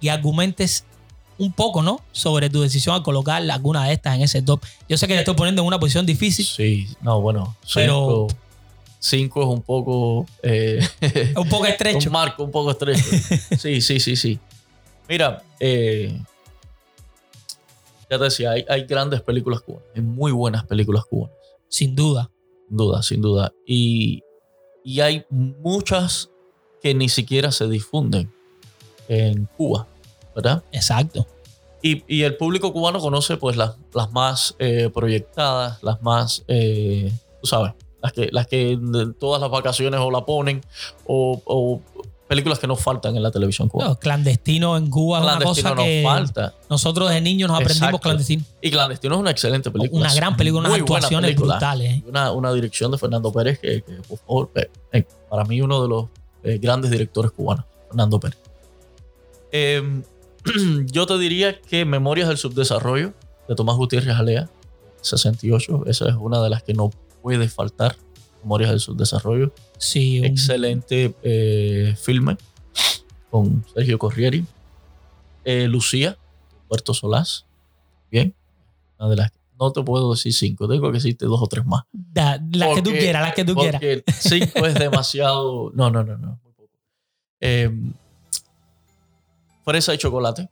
[0.00, 0.84] y argumentes
[1.38, 2.00] un poco, ¿no?
[2.10, 4.64] Sobre tu decisión al colocar alguna de estas en ese top.
[4.88, 6.46] Yo sé que te estoy poniendo en una posición difícil.
[6.46, 7.56] Sí, no, bueno.
[7.74, 8.26] Pero.
[8.98, 10.26] 5 es un poco.
[10.42, 10.80] Eh,
[11.36, 12.08] un poco estrecho.
[12.08, 13.04] un marco un poco estrecho.
[13.58, 14.38] sí, sí, sí, sí.
[15.08, 16.18] Mira, eh,
[18.08, 21.36] ya te decía, hay, grandes películas cubanas, hay muy buenas películas cubanas.
[21.68, 22.30] Sin duda.
[22.68, 23.52] Sin duda, sin duda.
[23.66, 24.22] Y,
[25.00, 26.30] hay muchas
[26.82, 28.32] que ni siquiera se difunden
[29.08, 29.86] en Cuba,
[30.34, 30.62] ¿verdad?
[30.72, 31.26] Exacto.
[31.82, 37.48] Y, el público cubano conoce pues las, las más eh, proyectadas, las más, eh, tú
[37.48, 38.78] sabes, las que, las que
[39.18, 40.60] todas las vacaciones o la ponen
[41.06, 41.80] o,
[42.28, 43.94] películas que nos faltan en la televisión cubana.
[43.96, 46.54] clandestino en Cuba es una cosa que falta.
[46.70, 48.44] nosotros de niños nos aprendimos clandestino.
[48.62, 50.06] Y Clandestino es una excelente película.
[50.06, 52.02] Una gran película, unas actuaciones brutales.
[52.06, 55.88] Una, una, dirección de Fernando Pérez que, por favor, eh, eh, para mí uno de
[55.88, 56.06] los
[56.42, 58.38] eh, grandes directores cubanos, Fernando Pérez.
[59.50, 60.02] Em,
[60.86, 63.12] yo te diría que Memorias del Subdesarrollo
[63.48, 64.48] de Tomás Gutiérrez Alea,
[65.02, 66.90] 68, esa es una de las que no
[67.22, 67.96] puede faltar,
[68.42, 69.52] Memorias del Subdesarrollo.
[69.78, 72.36] Sí, Excelente eh, filme
[73.30, 74.44] con Sergio Corrieri.
[75.44, 76.16] Eh, Lucía,
[76.68, 77.46] Puerto Solás.
[78.10, 78.34] Bien.
[78.98, 81.82] Una de las no te puedo decir cinco, tengo que decirte dos o tres más.
[82.14, 83.80] las que tú quieras, las que tú quieras.
[84.18, 85.70] Cinco es demasiado.
[85.74, 86.40] No, no, no, no.
[87.40, 87.92] Em,
[89.64, 90.48] fresa y chocolate.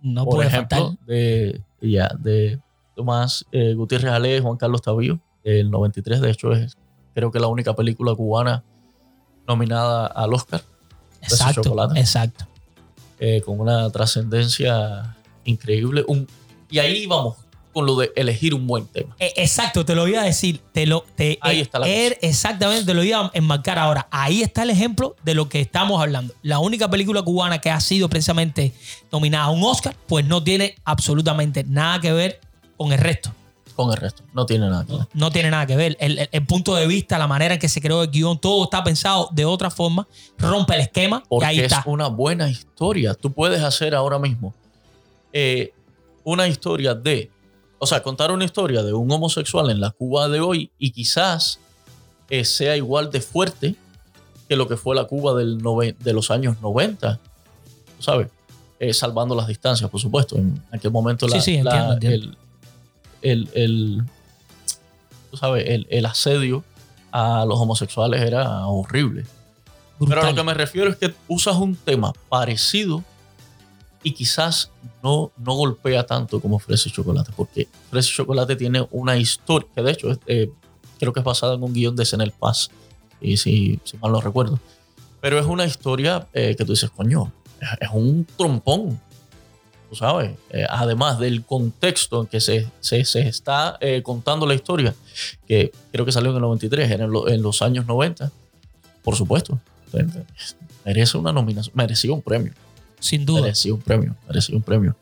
[0.00, 2.58] No por ejemplo, de, ya, de
[2.96, 6.20] Tomás eh, Gutiérrez Ale, Juan Carlos Tavío, el 93.
[6.20, 6.76] De hecho, es
[7.14, 8.64] creo que la única película cubana
[9.46, 10.62] nominada al Oscar.
[11.20, 12.46] Exacto, exacto.
[13.20, 16.04] Eh, con una trascendencia increíble.
[16.08, 16.26] Un,
[16.68, 17.36] y ahí vamos
[17.72, 19.16] con lo de elegir un buen tema.
[19.18, 20.60] Eh, exacto, te lo iba a decir.
[20.72, 24.08] Te lo, te, ahí está la er, Exactamente, te lo iba a enmarcar ahora.
[24.10, 26.34] Ahí está el ejemplo de lo que estamos hablando.
[26.42, 28.72] La única película cubana que ha sido precisamente
[29.10, 32.40] nominada a un Oscar, pues no tiene absolutamente nada que ver
[32.76, 33.32] con el resto
[33.74, 34.22] con el resto.
[34.32, 35.06] No tiene nada que ver.
[35.14, 35.96] No, tiene nada que ver.
[35.98, 39.28] El, punto de vista, la manera en que se creó el guion, todo está pensado
[39.32, 40.06] de otra forma.
[40.38, 41.22] Rompe el esquema.
[41.28, 43.14] Porque ahí es una buena historia.
[43.14, 44.54] Tú puedes hacer ahora mismo
[45.32, 45.72] eh,
[46.24, 47.30] una historia de,
[47.82, 51.58] o sea, contar una historia de un homosexual en la Cuba de hoy y quizás
[52.30, 53.74] eh, sea igual de fuerte
[54.48, 55.58] que lo que fue la Cuba del
[55.98, 57.18] de los años 90.
[57.98, 58.28] ¿Sabes?
[58.78, 60.36] Eh, salvando las distancias, por supuesto.
[60.36, 62.36] En aquel momento la, sí, entiendo, El,
[63.20, 64.04] el, el,
[65.36, 66.62] sabes, el, asedio
[67.10, 69.26] a los homosexuales era horrible.
[69.98, 73.02] Pero a lo que me refiero es que usas un tema parecido
[74.04, 74.70] y quizás
[75.02, 79.68] no, no golpea tanto como Fresa y Chocolate, porque Fresa y Chocolate tiene una historia,
[79.74, 80.50] que de hecho eh,
[80.98, 82.70] creo que es basada en un guion de Senel Paz,
[83.20, 84.58] y si, si mal no recuerdo.
[85.20, 87.32] Pero es una historia eh, que tú dices, coño,
[87.80, 88.98] es un trompón
[89.94, 94.94] sabes, eh, además del contexto en que se, se, está eh, contando la historia,
[95.46, 98.30] que creo que salió en el 93, en, en los años 90,
[99.02, 99.58] por supuesto,
[100.84, 102.52] merece una nominación, merecía un premio.
[103.02, 103.42] Sin duda.
[103.42, 104.96] Merecía un premio, merecía un premio.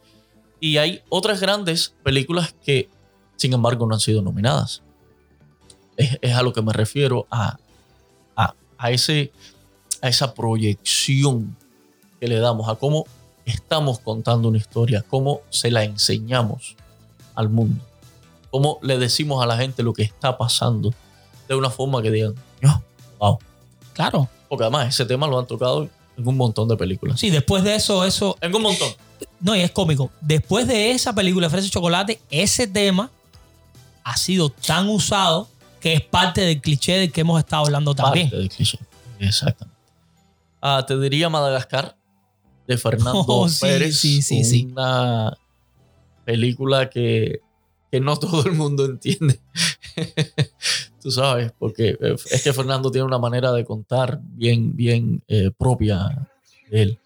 [0.59, 2.89] Y hay otras grandes películas que,
[3.37, 4.83] sin embargo, no han sido nominadas.
[5.99, 7.59] Es, es a lo que me refiero a,
[8.35, 9.33] a, a, ese,
[10.01, 11.55] a esa proyección
[12.19, 13.05] que le damos, a cómo
[13.45, 16.77] estamos contando una historia, cómo se la enseñamos
[17.35, 17.85] al mundo,
[18.51, 20.95] cómo le decimos a la gente lo que está pasando
[21.49, 22.35] de una forma que digan,
[23.19, 23.39] wow.
[23.93, 24.29] Claro.
[24.49, 25.89] Porque además ese tema lo han tocado
[26.21, 27.19] en un montón de películas.
[27.19, 28.37] Sí, después de eso, eso...
[28.41, 28.89] En un montón.
[29.41, 30.11] no, y es cómico.
[30.21, 33.11] Después de esa película Fresa y Chocolate, ese tema
[34.05, 35.49] ha sido tan usado
[35.81, 38.27] que es parte del cliché del que hemos estado hablando también.
[38.27, 38.79] Parte del cliché.
[39.19, 39.79] Exactamente.
[40.61, 41.97] Ah, te diría Madagascar
[42.67, 43.99] de Fernando Oh, sí, Pérez.
[43.99, 44.69] sí, sí, sí.
[44.71, 45.37] Una
[46.25, 47.41] película que,
[47.91, 49.41] que no todo el mundo entiende.
[51.03, 55.51] Tú sabes, porque eh, es que Fernando tiene una manera de contar bien, bien eh,
[55.57, 56.29] propia
[56.71, 56.99] de él.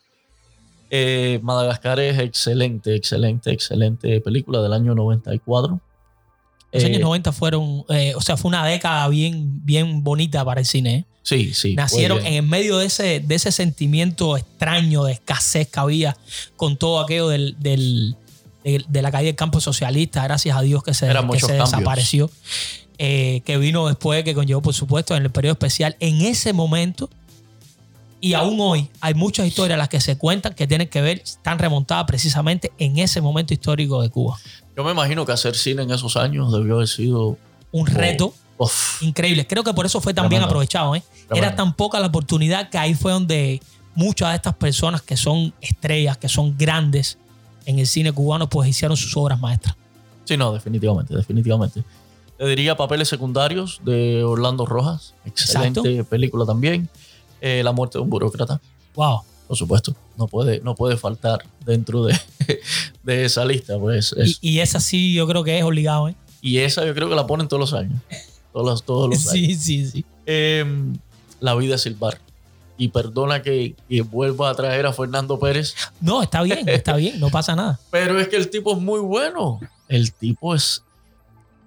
[0.90, 5.80] Eh, Madagascar es excelente, excelente, excelente película del año 94.
[6.72, 10.60] Los Eh, años 90 fueron, eh, o sea, fue una década bien, bien bonita para
[10.60, 11.06] el cine.
[11.22, 11.74] Sí, sí.
[11.74, 16.16] Nacieron en el medio de ese, de ese sentimiento extraño de escasez que había
[16.56, 18.16] con todo aquello del, del-
[18.62, 22.30] de, de la calle del campo socialista, gracias a Dios que se, que se desapareció,
[22.98, 25.96] eh, que vino después, que conllevó, por supuesto, en el periodo especial.
[26.00, 27.10] En ese momento,
[28.20, 31.58] y aún hoy, hay muchas historias las que se cuentan que tienen que ver, están
[31.58, 34.38] remontadas precisamente en ese momento histórico de Cuba.
[34.76, 37.36] Yo me imagino que hacer cine en esos años debió haber sido
[37.70, 39.46] Un reto uf, increíble.
[39.46, 40.94] Creo que por eso fue tan bien aprovechado.
[40.94, 41.02] ¿eh?
[41.34, 43.60] Era tan poca la oportunidad que ahí fue donde
[43.94, 47.18] muchas de estas personas que son estrellas, que son grandes
[47.66, 49.76] en el cine cubano, pues hicieron sus obras maestras.
[50.24, 51.82] Sí, no, definitivamente, definitivamente.
[52.38, 55.14] Te diría Papeles Secundarios de Orlando Rojas.
[55.24, 56.88] Excelente película también.
[57.40, 58.60] Eh, La muerte de un burócrata,
[58.94, 59.20] Wow.
[59.46, 59.94] por supuesto.
[60.16, 62.18] No puede, no puede faltar dentro de,
[63.02, 63.78] de esa lista.
[63.78, 66.08] Pues, es- Y, y esa sí yo creo que es obligado.
[66.08, 66.14] ¿eh?
[66.40, 68.00] y, esa yo creo que la ponen todos los años.
[68.52, 69.32] Todos los, todos los años.
[69.32, 70.04] Sí, sí, sí.
[70.26, 70.64] Eh,
[71.40, 72.18] la vida es silbar.
[72.76, 77.20] Y perdona que, que vuelva a traer a Fernando Pérez, No, está bien, está bien,
[77.20, 77.78] no pasa nada.
[77.90, 79.60] pero es que el tipo es muy bueno.
[79.88, 80.82] El tipo es.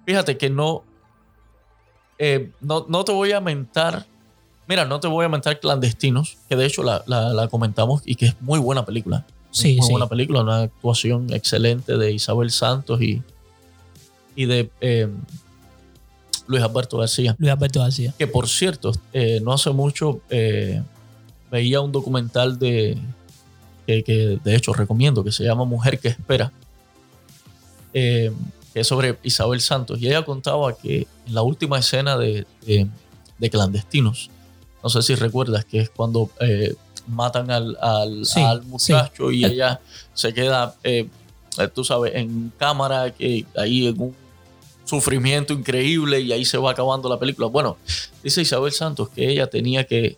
[0.08, 0.84] Fíjate que no.
[2.18, 4.06] eh, no, no te voy a mentar.
[4.66, 8.14] Mira, no te voy a mentar Clandestinos, que de hecho la, la- la comentamos y
[8.14, 9.26] que es muy buena película.
[9.50, 9.92] Sí, muy sí.
[9.92, 13.22] buena película, una actuación excelente de Isabel Santos y,
[14.34, 15.08] y de eh,
[16.46, 17.36] Luis Alberto García.
[17.38, 18.14] Luis Alberto García.
[18.18, 20.22] Que por cierto, eh, no hace mucho
[21.50, 22.96] veía un documental de
[23.86, 26.50] que, que, de hecho recomiendo, que se llama Mujer que espera,
[27.92, 28.32] eh,
[28.72, 29.98] que es sobre Isabel Santos.
[30.00, 32.88] Y ella contaba que en la última escena de, de-
[33.38, 34.30] de Clandestinos,
[34.82, 36.74] no sé si recuerdas, que es cuando eh,
[37.06, 38.68] matan al, al- Sí, al sí.
[38.68, 39.80] muchacho y ella
[40.14, 41.08] se queda, eh,
[41.58, 44.14] eh, tú sabes, en cámara, que ahí en un
[44.84, 47.46] sufrimiento increíble y ahí se va acabando la película.
[47.48, 47.76] Bueno,
[48.22, 50.16] dice Isabel Santos que ella tenía que,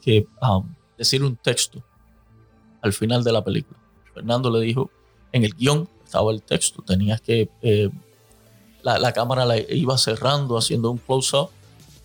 [0.00, 1.82] que um, decir un texto
[2.80, 3.78] al final de la película.
[4.14, 4.90] Fernando le dijo,
[5.32, 7.88] en el guion estaba el texto, tenías que, eh,
[8.82, 11.48] la, la cámara la iba cerrando, haciendo un close-up,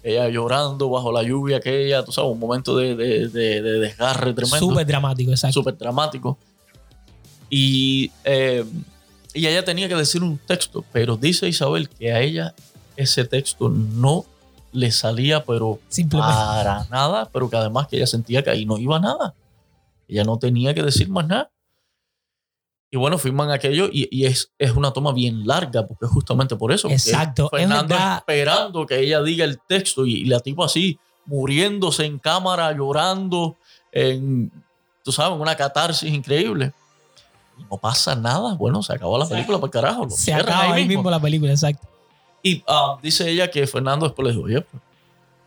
[0.01, 4.33] ella llorando bajo la lluvia aquella, tú sabes, un momento de, de- de- de desgarre
[4.33, 5.55] tremendo Súper dramático, exacto.
[5.55, 6.37] súper dramático.
[7.49, 8.63] Y, eh,
[9.33, 12.55] y ella tenía que decir un texto, pero dice Isabel que a ella
[12.95, 14.25] ese texto no
[14.71, 16.33] le salía, pero Simplemente.
[16.33, 19.33] para nada, pero que además que ella sentía que ahí no iba nada.
[20.07, 21.51] Ella no tenía que decir más nada.
[22.89, 26.55] Y bueno, firman aquello y, y es, es una toma bien larga, porque es justamente
[26.55, 26.89] por eso.
[26.89, 28.17] Exacto, es Fernando verdad.
[28.19, 33.57] esperando que ella diga el texto y, y la tipo así, muriéndose en cámara, llorando,
[33.91, 34.51] en,
[35.03, 36.71] tú sabes, una catarsis increíble.
[37.69, 38.53] No pasa nada.
[38.53, 40.05] Bueno, se acabó la película por carajo.
[40.05, 41.87] lo Se acaba ahí mismo la película, exacto.
[42.41, 44.81] y ah, dice ella que Fernando después le dijo, oye, pues,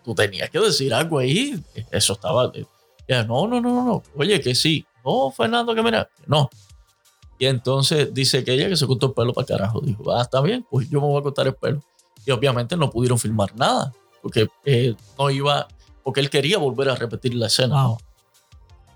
[0.05, 1.59] tú tenías que decir algo ahí.
[1.90, 2.53] Eso estaba...
[3.07, 4.03] Ella, no, no, no, no, no.
[4.16, 4.85] Oye, que sí.
[5.05, 6.50] No, Fernando, que mira, no.
[7.40, 9.81] Y entonces dice que ella que se cortó el pelo para carajo.
[9.81, 11.83] Dijo, ah, está bien, pues yo me voy a cortar el pelo.
[12.26, 15.66] Y obviamente no pudieron filmar nada, porque eh, no iba,
[16.05, 17.87] porque él quería volver a repetir la escena.
[17.87, 17.98] Wow.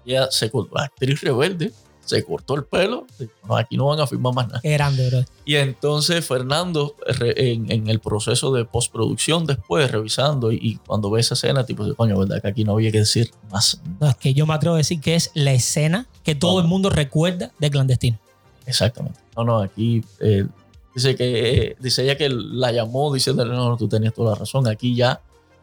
[0.05, 1.73] Ella se cortó, actriz rebelde,
[2.05, 3.07] se cortó el pelo.
[3.19, 4.61] Dijo, no, aquí no van a filmar más nada.
[4.61, 5.25] Qué grande, bro.
[5.47, 11.23] Y entonces Fernando, en, en el proceso de postproducción, después revisando y, y cuando ve
[11.23, 12.43] esa escena, tipo, coño, ¿verdad?
[12.43, 13.81] Que aquí no había que decir más.
[13.99, 16.67] No, es que yo me atrevo a decir que es la escena que todo el
[16.67, 18.19] mundo recuerda de Clandestino.
[18.67, 19.19] Exactamente.
[19.37, 20.47] No, no, aquí eh,
[20.95, 24.39] dice que eh, dice ella que la llamó diciéndole, no, no, tú tenías toda la
[24.39, 24.67] razón.
[24.69, 25.21] Aquí ya,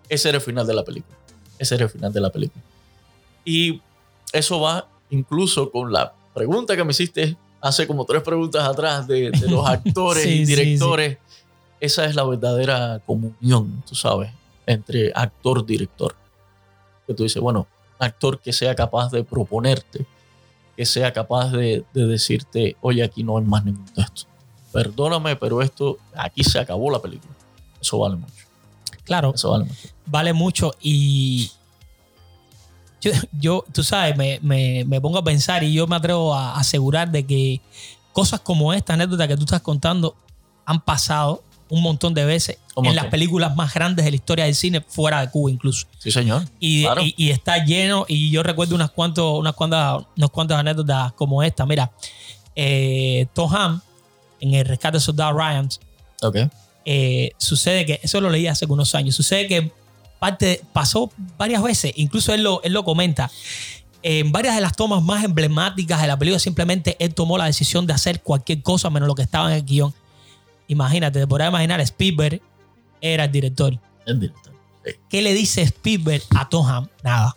[0.10, 1.16] ese era el final de la película.
[1.58, 2.64] Ese era el final de la película.
[3.45, 3.82] Y
[4.34, 9.32] eso va incluso con la pregunta que me hiciste hace como tres preguntas atrás de,
[9.32, 10.56] de los actores Sí, y sí, sí.
[10.64, 11.18] directores.
[11.80, 14.32] Esa es la verdadera comunión, tú sabes,
[14.68, 16.16] entre actor-director.
[17.08, 20.06] Que tú dices, bueno, actor que sea capaz de proponerte,
[20.82, 24.23] que sea capaz de, de decirte, oye, aquí no hay más ningún texto.
[24.73, 27.32] Perdóname, pero esto, aquí se acabó la película.
[27.79, 28.34] Eso vale mucho.
[29.03, 29.89] Claro, Eso vale mucho.
[30.07, 31.51] vale mucho y
[32.99, 36.57] yo, yo, tú sabes, me, me, me pongo a pensar y yo me atrevo a
[36.57, 37.61] asegurar de que
[38.11, 40.15] cosas como esta anécdota que tú estás contando
[40.65, 42.95] han pasado un montón de veces Un en montón.
[42.97, 45.88] las películas más grandes de la historia del cine fuera de Cuba incluso.
[45.97, 46.43] Sí, señor.
[46.59, 47.01] Y, Claro.
[47.01, 51.41] y- y está lleno, y yo recuerdo unas, cuantos, unas, cuantas, unas cuantas anécdotas como
[51.41, 51.65] esta.
[51.65, 51.89] Mira,
[52.55, 53.84] eh, Tom Hanks,
[54.41, 55.69] en el rescate de Soldado Ryan,
[56.86, 59.72] eh, sucede que, eso lo leí hace unos años, sucede que
[60.19, 63.32] parte, pasó varias veces, incluso él lo, él lo comenta,
[64.03, 67.86] en varias de las tomas más emblemáticas de la película, simplemente él tomó la decisión
[67.88, 69.93] de hacer cualquier cosa menos lo que estaba en el guion.
[70.72, 72.41] Imagínate, te podrás imaginar, Spielberg
[73.01, 73.78] era el director.
[74.05, 74.53] El director.
[74.86, 74.91] Sí.
[75.09, 76.88] ¿Qué le dice Spielberg a Tom?
[77.03, 77.36] Nada.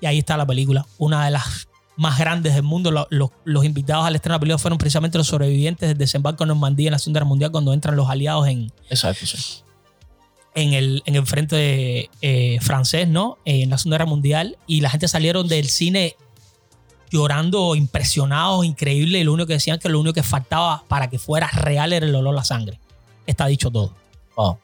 [0.00, 2.90] Y ahí está la película, una de las más grandes del mundo.
[2.90, 6.44] Lo- lo- los invitados al estreno de la película fueron precisamente los sobrevivientes del desembarco
[6.44, 9.62] en Normandía en la Segunda Guerra Mundial cuando entran los aliados en, Exacto, sí.
[10.54, 13.38] en el, en el frente eh, francés, ¿no?
[13.46, 14.58] En la Segunda Guerra Mundial.
[14.66, 16.16] Y la gente salieron del cine
[17.10, 19.18] llorando, impresionados, increíble.
[19.20, 22.06] Y lo único que decían que lo único que faltaba para que fuera real era
[22.06, 22.78] el olor a la sangre.
[23.26, 23.92] Está dicho todo.
[24.36, 24.58] Wow.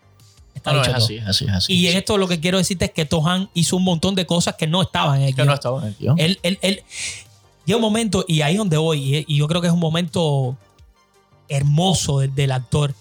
[0.54, 1.04] Está No, no, dicho es todo.
[1.04, 1.72] así, es así, es así.
[1.74, 4.56] Y en esto lo que quiero decirte es que Tohan hizo un montón de cosas
[4.56, 5.46] que no estaban en el que guion.
[5.48, 6.18] no estaba en el guion.
[6.18, 6.82] Él, él, él-
[7.64, 9.78] llega un momento, y ahí es donde voy, y, y yo creo que es un
[9.80, 10.56] momento
[11.48, 12.94] hermoso del, del actor.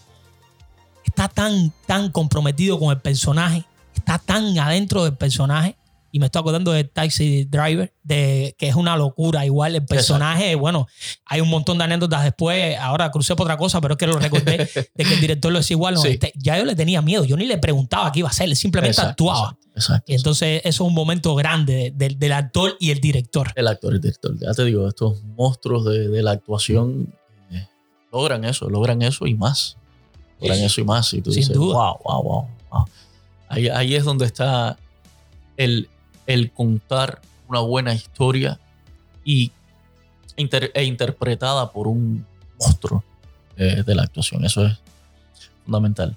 [1.03, 3.63] Está tan, tan comprometido con el personaje,
[3.95, 5.75] está tan adentro del personaje,
[6.11, 9.45] y me estoy acordando de Taxi Driver, de que es una locura.
[9.45, 10.87] Igual el personaje, bueno,
[11.25, 12.77] hay un montón de anécdotas después.
[12.77, 14.57] Ahora crucé por otra cosa, pero es que lo recordé
[14.95, 15.95] de que el director lo decía igual.
[15.95, 16.09] no, Sí.
[16.09, 18.55] este, ya yo le tenía miedo, yo ni le preguntaba qué iba a hacer, él
[18.55, 19.57] simplemente Exacto, actuaba.
[19.75, 20.11] Exacto.
[20.11, 23.51] Y entonces eso es un momento grande del, del actor y el director.
[23.55, 24.37] El actor, el director.
[24.39, 27.13] Ya te digo, estos monstruos de, de la actuación
[27.51, 27.67] eh,
[28.11, 29.77] logran eso, logran eso y más.
[30.41, 30.65] Logran Sí.
[30.65, 31.13] eso y más.
[31.13, 31.75] Y tú Sin dices, duda.
[31.75, 32.47] wow, wow, wow.
[32.71, 32.85] wow".
[33.47, 34.77] Ahí, ahí es donde está
[35.57, 35.89] el,
[36.29, 38.59] el contar una buena historia
[39.25, 39.51] y
[40.37, 42.25] inter- e interpretada por un
[42.59, 43.03] monstruo
[43.57, 44.45] eh, de la actuación.
[44.45, 44.77] Eso es
[45.65, 46.15] fundamental.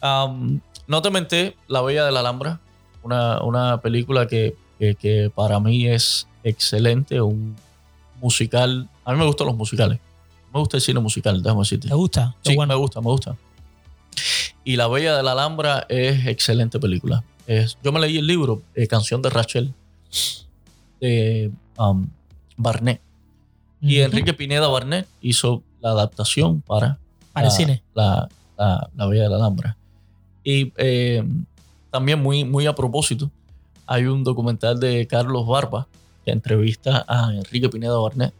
[0.00, 2.60] Am, no te menté, La Bella de la Alhambra,
[3.02, 7.56] una, una película que, que- que para mí es excelente, un
[8.20, 8.88] musical.
[9.04, 9.98] A mí me gustan los musicales.
[10.54, 11.88] Me gusta el cine musical, déjame decirte.
[11.88, 12.36] ¿Te gusta?
[12.44, 12.74] Qué Sí, bueno.
[12.74, 13.36] me gusta, me gusta.
[14.64, 17.24] Y La Bella de la Alhambra es excelente película.
[17.48, 19.72] Es, yo me leí el libro, eh, Canción de Rachel,
[21.00, 22.06] de um,
[22.56, 23.00] Barnett.
[23.80, 24.00] Y.
[24.00, 26.98] Enrique Pineda Barnett hizo la adaptación para,
[27.32, 27.82] Para el la, cine.
[27.94, 28.28] La,
[28.58, 29.76] la- la Bella de la Alhambra.
[30.44, 31.24] Y eh,
[31.90, 33.30] también muy, muy a propósito,
[33.86, 35.86] hay un documental de Carlos Barba
[36.24, 38.34] que entrevista a Enrique Pineda Barnett.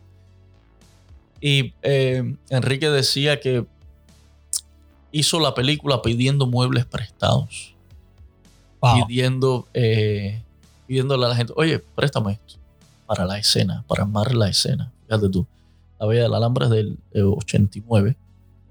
[1.41, 3.65] Y eh, Enrique decía que
[5.13, 7.75] hizo la película pidiendo muebles prestados,
[8.81, 9.07] Wow.
[9.07, 10.43] pidiendo, eh,
[10.87, 12.55] pidiéndole a la gente, oye, préstame esto
[13.07, 14.93] para la escena, para armar la escena.
[15.07, 15.47] Fíjate tú,
[15.99, 18.17] la Bella de la Alhambra es del eh, 89,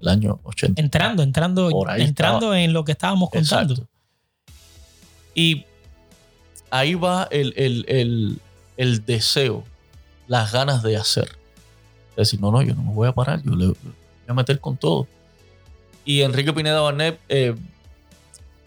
[0.00, 0.80] el año 80.
[0.80, 3.74] Entrando, entrando, entrando en lo que estábamos contando.
[3.74, 3.90] Exacto.
[5.34, 5.64] Y
[6.70, 8.40] ahí va el, el- el-
[8.76, 9.64] el deseo,
[10.28, 11.36] las ganas de hacer.
[12.10, 13.94] Es decir, no, no, yo no me voy a parar, yo le, le voy
[14.28, 15.06] a meter con todo.
[16.04, 17.54] Y Enrique Pineda Barnett eh,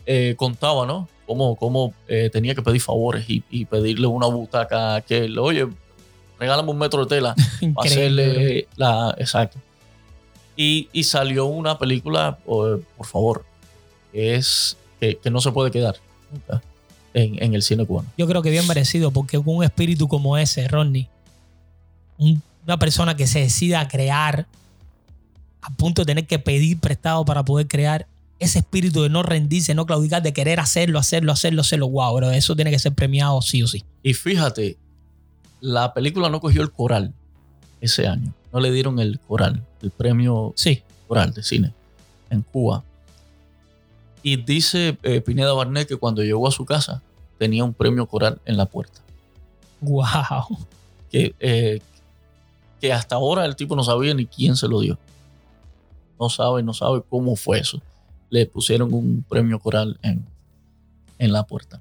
[0.05, 1.07] eh, contaba, ¿no?
[1.26, 5.67] Cómo, cómo, eh, tenía que pedir favores y, y pedirle una butaca a aquel, oye,
[6.39, 7.36] regálame un metro de tela
[7.76, 9.15] para hacerle la.
[9.17, 9.57] Exacto.
[10.57, 13.45] Y, y salió una película, o, por favor,
[14.11, 15.95] que es que, que no se puede quedar
[16.32, 16.61] nunca
[17.13, 18.09] en, en el cine cubano.
[18.17, 21.07] Yo creo que bien merecido, porque con un espíritu como ese, Rodney,
[22.17, 24.45] un- una persona que se decida a crear
[25.63, 28.05] a punto de tener que pedir prestado para poder crear,
[28.41, 32.31] ese espíritu de no rendirse, no claudicar, de querer hacerlo, hacerlo, hacerlo, hacerlo, wow, bro,
[32.31, 33.83] eso tiene que ser premiado sí o sí.
[34.01, 34.77] Y fíjate,
[35.59, 37.13] la película no cogió el coral
[37.81, 38.33] ese año.
[38.51, 41.71] No le dieron el coral, el premio Sí, coral de cine
[42.31, 42.83] en Cuba.
[44.23, 47.01] Y dice eh, Pineda Barnett que cuando llegó a su casa
[47.37, 49.01] tenía un premio coral en la puerta.
[49.81, 50.03] wow.
[51.11, 51.79] que, eh,
[52.79, 54.97] que hasta ahora el tipo no sabía ni quién se lo dio.
[56.19, 57.81] No sabe, no sabe cómo fue eso.
[58.32, 60.25] Le pusieron un premio coral en,
[61.19, 61.79] en la puerta.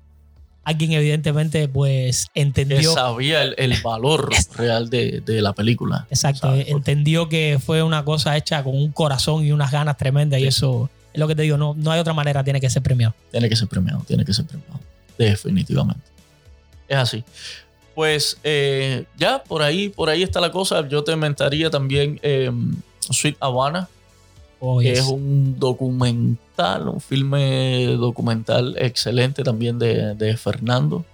[0.63, 6.07] Alguien evidentemente pues Que entendió, sabía el, el valor real de, de la película.
[6.11, 6.65] exacto, ¿sabes?
[6.67, 10.47] Porque- entendió que fue una cosa hecha con un corazón y unas ganas tremendas y
[10.47, 13.15] eso es lo que te digo, no, no hay otra manera, tiene que ser premiado.
[13.31, 14.79] Tiene que ser premiado, tiene que ser premiado.
[15.19, 16.03] Definitivamente.
[16.89, 17.25] Es así.
[17.95, 20.87] Pues eh, ya por ahí, por ahí está la cosa.
[20.89, 22.51] Yo te mentaría también eh,
[23.01, 23.89] Sweet Havana,
[24.61, 31.05] Oh, que es un documental, un filme documental excelente también de, de Fernando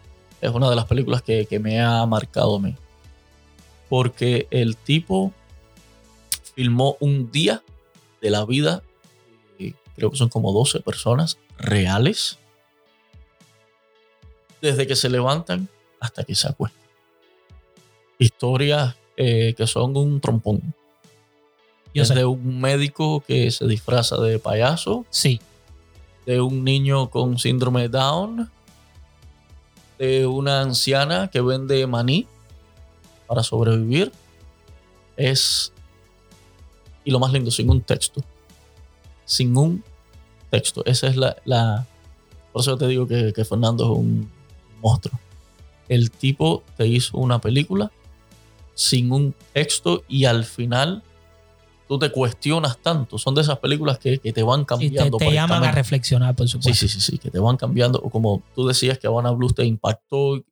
[0.40, 2.74] es una de las películas que, que me ha marcado a mí.
[3.88, 5.32] Porque el tipo
[6.54, 7.62] filmó un día
[8.20, 8.82] de la vida,
[9.94, 12.38] creo que son como 12 personas reales,
[14.60, 15.68] desde que se levantan
[16.00, 16.82] hasta que se acuestan.
[18.18, 20.74] Historias eh, que son un trompón.
[21.96, 22.24] Yo Desde sé.
[22.26, 25.40] un médico que se disfraza de payaso, Sí.
[26.26, 28.50] de un niño con síndrome de Down,
[29.98, 32.26] de una anciana que vende maní
[33.26, 34.12] para sobrevivir.
[35.16, 35.72] Es,
[37.02, 38.22] y lo más lindo, sin un texto.
[39.24, 39.82] Sin un
[40.50, 40.84] texto.
[40.84, 41.36] Esa es la...
[41.46, 41.86] la
[42.52, 44.30] por eso te digo que, que Fernando es un
[44.82, 45.18] monstruo.
[45.88, 47.90] El tipo te hizo una película
[48.74, 51.02] sin un texto y al final
[51.88, 53.18] tú te cuestionas tanto.
[53.18, 55.16] Son de esas películas que, que te van Sí, te, cambiando.
[55.18, 56.74] te llaman a reflexionar, por Sí, supuesto.
[56.74, 58.00] sí, sí, sí, que te van cambiando.
[58.00, 60.42] O como tú decías que Habana Blues te impactó.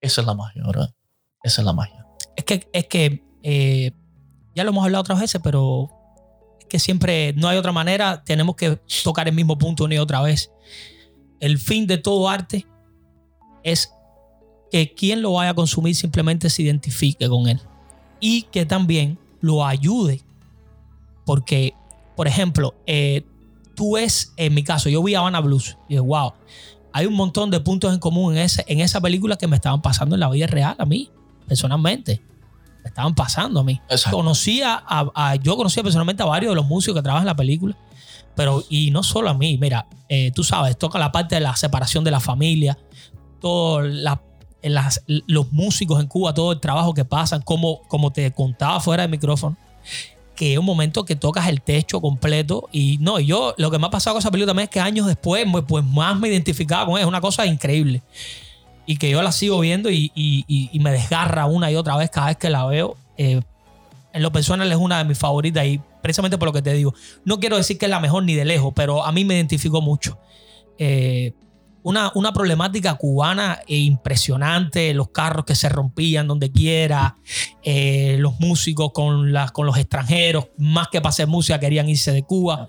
[0.00, 0.94] Esa es la magia, ¿verdad?
[1.42, 2.06] Esa es la magia.
[2.36, 3.92] Es que, es que eh,
[4.54, 5.90] ya lo hemos hablado otras veces, pero
[6.60, 8.22] es que siempre no hay otra manera.
[8.24, 10.50] Tenemos que tocar el mismo punto una y otra vez.
[11.40, 12.66] El fin de todo arte
[13.62, 13.90] es
[14.70, 17.60] que quien lo vaya a consumir simplemente se identifique con él
[18.20, 20.22] y que también lo ayude.
[21.26, 21.74] Porque,
[22.16, 23.26] por ejemplo, eh,
[23.74, 26.32] tú ves, en mi caso, yo vi Habana Blues y dije, wow,
[26.94, 29.82] hay un montón de puntos en común en, ese, en esa película que me estaban
[29.82, 31.10] pasando en la vida real a mí,
[31.46, 32.22] personalmente.
[32.82, 33.78] Me estaban pasando a mí.
[33.90, 34.16] Exacto.
[34.16, 37.36] Conocía a, a- yo conocía personalmente a varios de los músicos que trabajan en la
[37.36, 37.76] película,
[38.34, 41.56] pero y no solo a mí, mira, eh, tú sabes, toca la parte de la
[41.56, 42.78] separación de la familia,
[43.40, 43.84] todos
[45.26, 49.10] los músicos en Cuba, todo el trabajo que pasan, como, como te contaba fuera del
[49.10, 49.56] micrófono,
[50.36, 53.86] que es un momento que tocas el techo completo y no, yo lo que me
[53.86, 56.84] ha pasado con esa película también es que años después, pues, pues más me identificaba
[56.86, 58.02] con ella, es una cosa increíble
[58.86, 62.28] y que yo la sigo viendo y- y me desgarra una y otra vez cada
[62.28, 62.96] vez que la veo.
[63.18, 63.40] Eh,
[64.12, 66.94] en lo personal es una de mis favoritas y precisamente por lo que te digo.
[67.24, 69.80] No quiero decir que es la mejor ni de lejos, pero a mí me identificó
[69.82, 70.18] mucho.
[70.78, 71.32] Eh,
[71.86, 77.16] una, una problemática cubana e impresionante, los carros que se rompían donde quiera,
[77.62, 82.10] eh, los músicos con, las, con los extranjeros, más que para hacer música querían irse
[82.10, 82.68] de Cuba.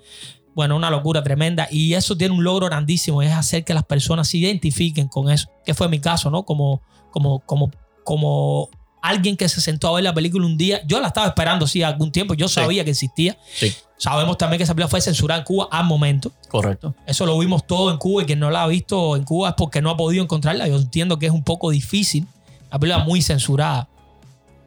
[0.53, 1.67] Bueno, una locura tremenda.
[1.71, 5.49] Y eso tiene un logro grandísimo, es hacer que las personas se identifiquen con eso,
[5.65, 6.43] que fue mi caso, ¿no?
[6.43, 7.71] Como, como, como,
[8.03, 8.69] como
[9.01, 10.81] alguien que se sentó a ver la película un día.
[10.85, 12.35] Yo la estaba esperando, sí, algún tiempo.
[12.35, 13.35] Yo sabía que existía.
[13.51, 16.31] Sí, Sabemos también que esa película fue censurada en Cuba al momento.
[16.49, 16.93] correcto.
[17.05, 19.55] Eso lo vimos todo en Cuba y quien no la ha visto en Cuba es
[19.55, 20.67] porque no ha podido encontrarla.
[20.67, 22.27] Yo entiendo que es un poco difícil.
[22.71, 23.87] La película muy censurada.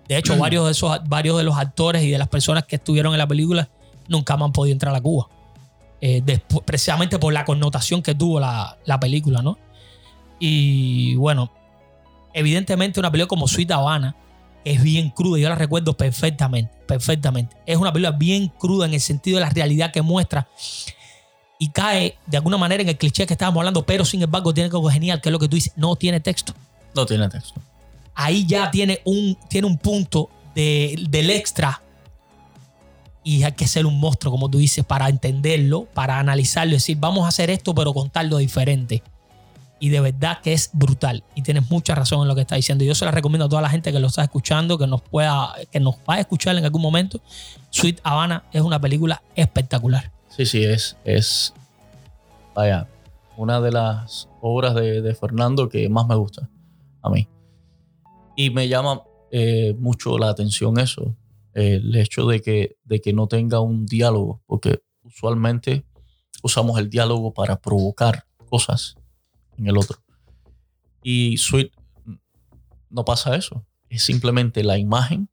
[0.08, 3.12] De hecho, varios, de esos, varios de los actores y de las personas que estuvieron
[3.12, 3.68] en la película
[4.08, 5.28] nunca más han podido entrar a Cuba.
[6.00, 6.22] Eh,
[6.64, 9.58] precisamente por la connotación que tuvo la, la película, ¿no?
[10.40, 11.52] Y bueno,
[12.32, 14.16] evidentemente una película como Sweet Havana
[14.64, 15.38] es bien cruda.
[15.38, 17.56] Yo la recuerdo perfectamente, perfectamente.
[17.66, 20.48] Es una película bien cruda en el sentido de la realidad que muestra
[21.58, 24.66] y cae de alguna manera en el cliché que estábamos hablando, pero sin embargo tiene
[24.66, 26.54] algo genial, que es lo que tú dices, no tiene texto.
[26.94, 27.60] No tiene texto.
[28.14, 31.80] Ahí ya tiene un, tiene un punto de- del extra
[33.22, 37.24] y hay que ser un monstruo, como tú dices, para entenderlo, para analizarlo, decir, vamos
[37.26, 39.02] a hacer esto, pero contarlo diferente.
[39.80, 41.24] Y de verdad que es brutal.
[41.34, 42.84] Y tienes mucha razón en lo que estás diciendo.
[42.84, 45.54] Yo se la recomiendo a toda la gente que lo está escuchando, que nos pueda,
[45.72, 47.20] que nos va a escuchar en algún momento.
[47.70, 50.12] Sweet Havana es una película espectacular.
[50.28, 51.54] Sí, sí, es, es,
[52.54, 52.86] vaya,
[53.36, 56.48] una de las obras de, de Fernando que más me gusta
[57.02, 57.26] a mí.
[58.36, 61.16] Y me llama eh, mucho la atención eso,
[61.54, 65.84] el hecho de que, de que no tenga un diálogo, porque usualmente
[66.42, 68.96] usamos el diálogo para provocar cosas
[69.60, 69.98] en el otro.
[71.02, 71.72] Y Sweet
[72.88, 75.28] no pasa eso, es simplemente la imagen,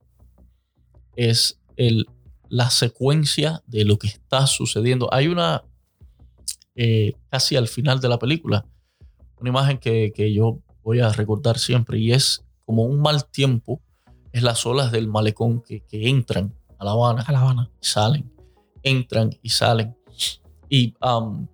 [1.15, 2.07] es el,
[2.49, 5.11] la secuencia de lo que está sucediendo.
[5.11, 5.63] Hay una,
[6.75, 8.65] eh, casi al final de la película,
[9.39, 13.81] una imagen que, que yo voy a recordar siempre y es como un mal tiempo,
[14.31, 17.71] es las olas del malecón que, que entran a La Habana A La Habana.
[17.79, 18.31] salen,
[18.83, 19.95] entran y salen.
[20.69, 21.47] Y um,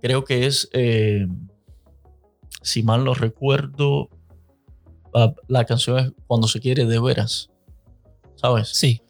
[0.00, 1.26] creo que es, eh,
[2.64, 4.08] si mal no recuerdo,
[5.46, 7.48] la canción es Cuando se quiere de veras,
[8.34, 8.68] ¿sabes?
[8.70, 9.00] Sí.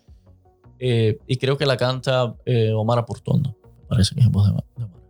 [0.79, 3.57] Eh, y creo que la canta eh, Omar Aportondo.
[3.89, 5.01] Parece que es voz de, de Omar.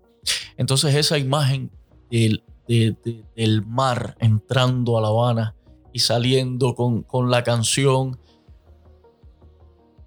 [0.56, 1.70] Entonces esa imagen
[2.10, 5.56] del, de- de- del mar entrando a La Habana
[5.92, 8.16] y saliendo con, con la canción,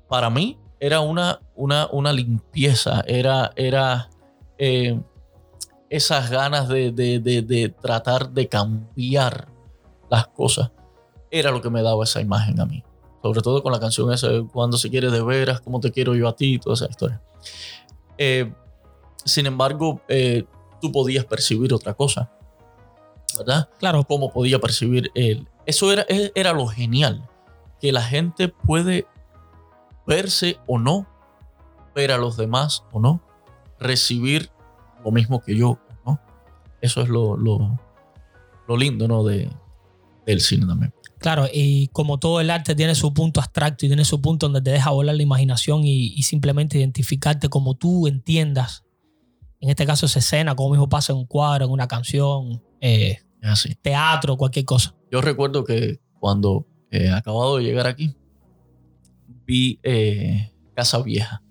[0.08, 4.10] para mí era una, una, una limpieza, era, era
[4.58, 5.00] eh,
[5.90, 9.48] esas ganas de, de- de- de tratar de cambiar
[10.10, 10.72] las cosas,
[11.32, 12.84] era lo que me daba esa imagen a mí.
[13.22, 16.28] Sobre todo con la canción esa, cuando se quiere de veras, como te quiero yo
[16.28, 17.22] a ti, toda esa historia.
[18.18, 18.52] Eh,
[19.26, 20.46] sin embargo, eh,
[20.82, 22.32] tú podías percibir otra cosa,
[23.38, 23.68] ¿verdad?
[23.80, 24.04] Claro.
[24.06, 25.48] Cómo podía percibir él.
[25.66, 27.28] Eso era, era lo genial,
[27.82, 29.06] que la gente puede
[30.06, 31.06] verse o no,
[31.94, 33.20] ver a los demás o no,
[33.80, 34.50] recibir
[35.08, 36.20] lo mismo que yo, ¿no?
[36.82, 37.80] Eso es lo, lo,
[38.68, 39.24] lo lindo, ¿no?
[39.24, 39.49] De,
[40.26, 40.93] del cine también.
[41.18, 44.62] Claro, y como todo el arte tiene su punto abstracto y tiene su punto donde
[44.62, 48.84] te deja volar la imaginación y, simplemente identificarte como tú entiendas.
[49.62, 53.20] En este caso esa escena, como mismo pasa en un cuadro, en una canción, eh,
[53.41, 53.76] Así.
[53.76, 54.93] teatro, cualquier cosa.
[55.10, 58.14] Yo recuerdo que cuando he acabado de llegar aquí,
[59.45, 61.41] vi eh, Casa Vieja.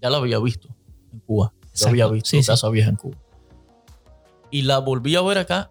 [0.00, 0.74] Ya la había visto
[1.12, 1.52] en Cuba.
[1.74, 3.16] Ya había visto Casa Vieja en Cuba.
[4.50, 5.70] Y la volví a ver acá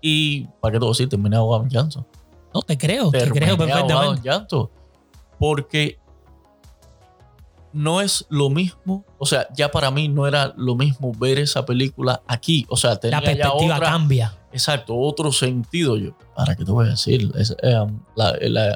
[0.00, 1.08] y, ¿para qué te voy a decir?
[1.08, 2.06] Terminé ahogado en llanto.
[2.54, 4.18] No, te creo, te creo perfectamente.
[4.18, 4.70] En llanto.
[5.38, 5.98] Porque
[7.72, 11.64] no es lo mismo, o sea, ya para mí no era lo mismo ver esa
[11.64, 14.36] película aquí, o sea, tenía la perspectiva cambia.
[14.52, 15.96] Exacto, otro sentido.
[15.96, 17.32] Yo, ¿para qué te voy a decir?
[17.62, 18.74] Eh,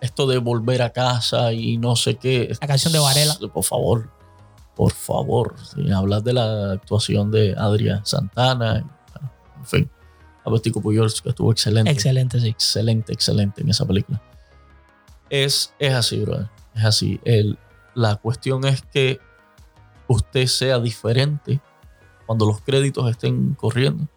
[0.00, 2.54] esto de volver a casa y no sé qué.
[2.60, 3.38] La canción de Varela.
[3.52, 4.10] Por favor,
[4.74, 5.54] por favor.
[5.94, 8.84] hablar de la actuación de Adrián Santana,
[9.56, 9.90] en fin.
[10.44, 11.90] Albertico Puyol, que estuvo excelente.
[11.90, 12.48] Excelente, sí.
[12.48, 14.22] Excelente, excelente en esa película.
[15.30, 16.48] Es, es así, brother.
[16.74, 17.20] Es así.
[17.24, 17.58] El,
[17.94, 19.20] la cuestión es que
[20.06, 21.60] usted sea diferente
[22.26, 24.08] cuando los créditos estén corriendo,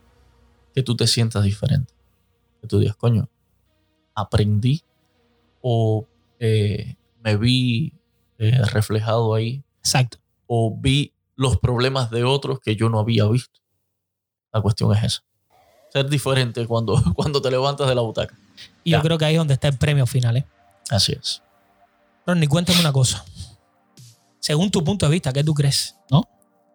[0.74, 1.94] que tú te sientas diferente.
[2.62, 3.30] Que tú digas, coño,
[4.16, 4.84] aprendí
[5.62, 6.08] o
[6.40, 7.94] eh, me vi
[8.38, 9.64] eh, reflejado ahí.
[9.80, 10.18] Exacto.
[10.48, 13.60] O vi los problemas de otros que yo no había visto.
[14.52, 15.24] La cuestión es esa.
[15.94, 18.36] Ser diferente cuando, cuando te levantas de la butaca.
[18.84, 20.38] Y yo creo que ahí es donde está el premio final.
[20.38, 20.46] ¿eh?
[20.90, 21.42] Así es.
[22.26, 23.24] Ronnie, cuéntame una cosa.
[24.40, 25.96] Según tu punto de vista, ¿qué tú crees?
[26.10, 26.28] ¿No?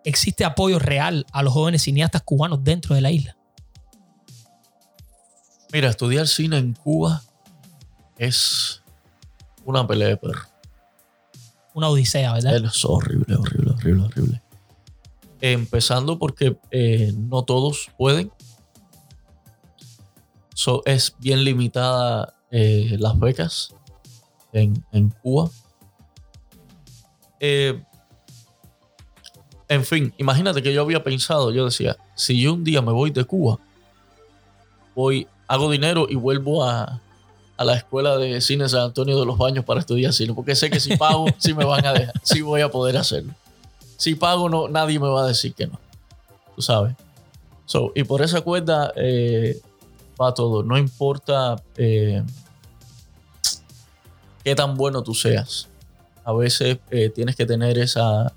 [0.05, 3.37] ¿Existe apoyo real a los jóvenes cineastas cubanos dentro de la isla?
[5.73, 7.23] Mira, estudiar cine en Cuba
[8.18, 8.83] es
[9.64, 10.52] una pelea de perro.
[11.75, 12.64] Una odisea, ¿verdad?
[12.64, 14.43] Es horrible, horrible, horrible, horrible.
[15.41, 18.31] Empezando porque eh, no todos pueden.
[20.85, 23.75] es bien limitada eh, las becas
[24.53, 25.51] en, Cuba.
[27.41, 27.83] Eh,
[29.68, 33.11] en fin, imagínate que yo había pensado, yo decía, si yo un día me voy
[33.11, 33.59] de Cuba,
[34.95, 37.01] voy, hago dinero y vuelvo a,
[37.63, 40.69] a la escuela de cine San Antonio de los Baños para estudiar cine, porque sé
[40.69, 43.33] que si pago, sí me van a dejar, sí voy a poder hacerlo.
[43.97, 45.79] Si pago, no, nadie me va a decir que no.
[46.57, 46.95] Tú sabes.
[47.95, 49.61] y por esa cuerda eh,
[50.21, 50.65] va todo.
[50.65, 52.23] No importa eh,
[54.43, 55.69] qué tan bueno tú seas.
[56.25, 58.33] A veces eh, tienes que tener esa,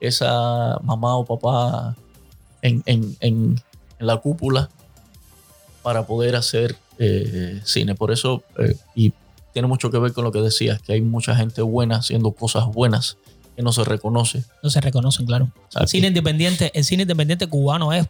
[0.00, 1.94] esa mamá o papá
[2.62, 3.62] en, en
[3.98, 4.70] la cúpula
[5.82, 7.94] para poder hacer eh, cine.
[7.94, 9.12] Por eso, eh, y
[9.52, 12.66] tiene mucho que ver con lo que decías, que hay mucha gente buena haciendo cosas
[12.66, 13.16] buenas
[13.56, 14.44] que no se reconoce.
[14.62, 15.50] No se reconocen, claro.
[15.74, 18.06] El cine independiente, el cine independiente cubano es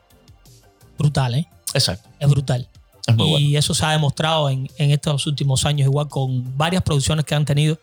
[0.98, 1.48] brutal, ¿eh?
[1.74, 2.08] Exacto.
[2.18, 2.68] Es brutal.
[3.16, 7.44] y eso se ha demostrado en, estos últimos años, igual con varias producciones que han
[7.44, 7.78] tenido,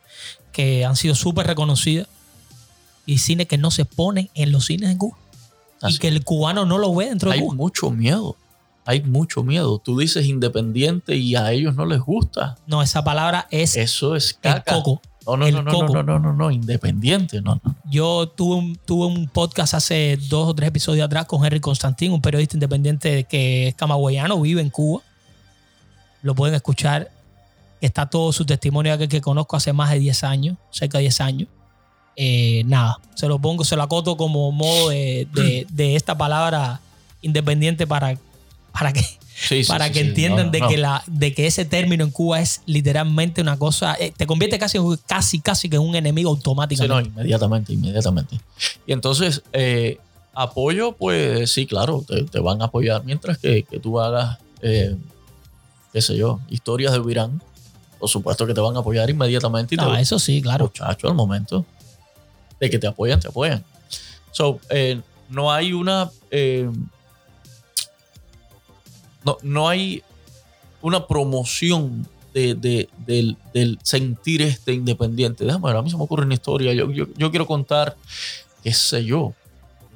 [0.52, 2.08] que han sido súper reconocidas,
[3.08, 5.18] y cine que no se pone en los cines de Cuba.
[5.88, 7.54] Y que el cubano no lo ve dentro de Cuba.
[7.54, 8.36] Hay mucho miedo
[8.86, 9.80] hay mucho miedo.
[9.80, 12.56] Tú dices independiente y a ellos no les gusta.
[12.68, 13.76] No, esa palabra es.
[13.76, 14.76] Eso es caca.
[14.76, 15.02] El coco.
[15.26, 17.76] No, no, no, no, no, no, no, no, independiente, no, no.
[17.90, 22.12] Yo tuve un, tuve un podcast hace dos o tres episodios atrás con Henry Constantín,
[22.12, 25.02] un periodista independiente que es camagüeyano, vive en Cuba.
[26.22, 27.10] Lo pueden escuchar.
[27.82, 31.22] Está todo su testimonio que, que conozco hace más de 10 años, cerca de 10
[31.22, 31.50] años.
[32.16, 35.28] Eh, nada, se lo pongo, se lo acoto como modo de,
[35.68, 36.80] de esta palabra
[37.22, 38.16] independiente para
[38.78, 39.02] para que,
[39.70, 43.58] para que entiendan de, Que la, de que ese término en Cuba es literalmente una
[43.58, 46.82] cosa, eh, te convierte casi, casi, casi que en un enemigo automático.
[46.82, 48.38] Sí, no, inmediatamente, inmediatamente.
[48.86, 49.98] Y entonces, eh,
[50.34, 54.98] apoyo, pues sí, claro, te, van a apoyar mientras que, tú hagas, eh,
[55.94, 57.42] qué sé yo, historias de Virán.
[57.98, 59.76] Por supuesto que te van a apoyar inmediatamente.
[59.76, 60.66] Y no, eso sí, claro.
[60.66, 61.66] Muchacho, al momento
[62.60, 63.64] de que te apoyan, te apoyan.
[64.32, 64.60] So,
[65.30, 66.12] no hay una
[69.26, 70.04] no, no hay
[70.82, 75.46] una promoción del, sentir este independiente.
[75.46, 76.74] Déjame ver, a mí se me ocurre una historia.
[76.74, 77.96] Yo, yo, quiero contar,
[78.62, 79.34] qué sé yo,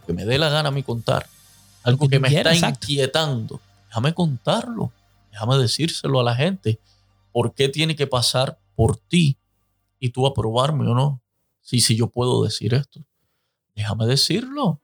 [0.07, 1.27] que me dé la gana a mí contar.
[1.84, 3.59] Algo que, me está inquietando.
[3.88, 4.91] Déjame contarlo.
[5.32, 6.80] Déjame decírselo a la gente.
[7.32, 9.38] ¿Por qué tiene que pasar por ti
[9.99, 11.21] y tú aprobarme o no?
[11.61, 13.01] Sí, sí, yo puedo decir esto.
[13.75, 14.80] Déjame decirlo.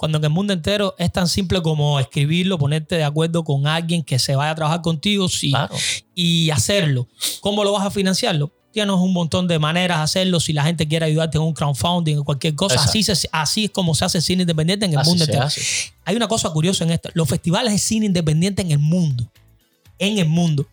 [0.00, 4.02] Cuando en el mundo entero es tan simple como escribirlo, ponerte de acuerdo con alguien
[4.02, 5.52] que se vaya a trabajar contigo sí,
[6.14, 7.06] y hacerlo.
[7.42, 8.50] ¿Cómo lo vas a financiarlo?
[8.72, 10.40] Tienes un montón de maneras de hacerlo.
[10.40, 13.94] Si la gente quiere ayudarte en un crowdfunding o cualquier cosa, así, así es como
[13.94, 15.46] se hace cine independiente en el mundo entero.
[16.06, 17.10] Hay una cosa curiosa en esto.
[17.12, 19.30] Los festivales de cine independiente en el mundo,
[19.98, 20.66] en el mundo,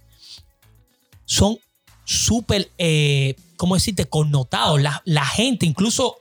[1.26, 1.58] son
[2.06, 4.82] súper, eh, ¿cómo decirte?, connotados.
[4.82, 6.16] La, la gente, incluso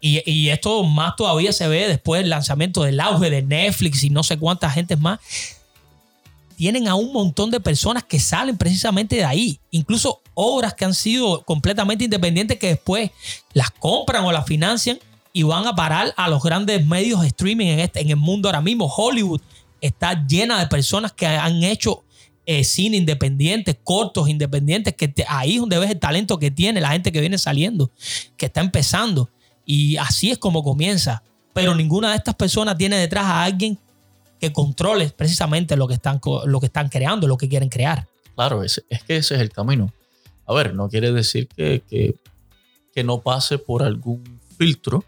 [0.00, 4.22] y, esto más todavía se ve después del lanzamiento del auge de Netflix y no
[4.22, 5.18] sé cuántas gentes más.
[6.56, 9.58] Tienen a un montón de personas que salen precisamente de ahí.
[9.70, 13.10] Incluso obras que han sido completamente independientes que después
[13.52, 14.98] las compran o las financian
[15.32, 18.48] y van a parar a los grandes medios de streaming en, este, en el mundo
[18.48, 18.86] ahora mismo.
[18.86, 19.40] Hollywood
[19.80, 22.04] está llena de personas que han hecho
[22.46, 26.90] eh, cine independiente, cortos independientes, que ahí es donde ves el talento que tiene la
[26.90, 27.90] gente que viene saliendo,
[28.36, 29.30] que está empezando.
[29.70, 31.22] Y así es como comienza.
[31.52, 33.78] Pero ninguna de estas personas tiene detrás a alguien
[34.40, 38.08] que controle precisamente lo que están, lo que están creando, lo que quieren crear.
[38.34, 39.92] Claro, es, es que ese es el camino.
[40.44, 42.16] A ver, no quiere decir que, que,
[42.92, 45.04] que no pase por algún filtro,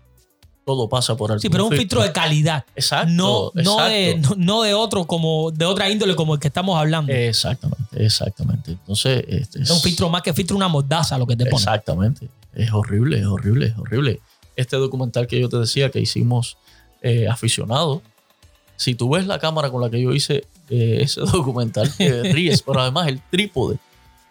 [0.65, 2.65] todo pasa por algún Sí, pero un filtro, de calidad.
[2.77, 3.13] Exacto.
[3.13, 7.13] No, no, de, no, de, otro, como de otra índole como el que estamos hablando.
[7.13, 8.71] Exactamente, exactamente.
[8.71, 11.57] Entonces, este es, un filtro más que filtro una mordaza lo que te pone.
[11.57, 12.29] Exactamente.
[12.55, 14.21] Es horrible, es horrible, es horrible
[14.57, 16.57] este documental que yo te decía que hicimos
[17.03, 18.03] eh, aficionado,
[18.77, 22.63] si tú ves la cámara con la que yo hice eh, ese documental, te ríes,
[22.63, 23.79] pero además el trípode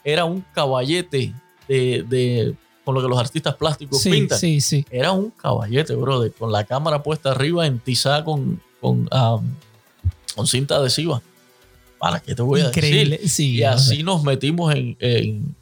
[0.04, 1.34] era un caballete
[1.68, 4.38] de, con lo que los artistas plásticos pintan.
[4.38, 4.86] Sí, sí.
[4.90, 9.08] Era un caballete, brother, con la cámara puesta arriba entizada con, con,
[10.36, 11.22] con cinta adhesiva.
[12.02, 13.20] ¿Para qué te voy a decir?
[13.40, 15.56] y así nos metimos en, en,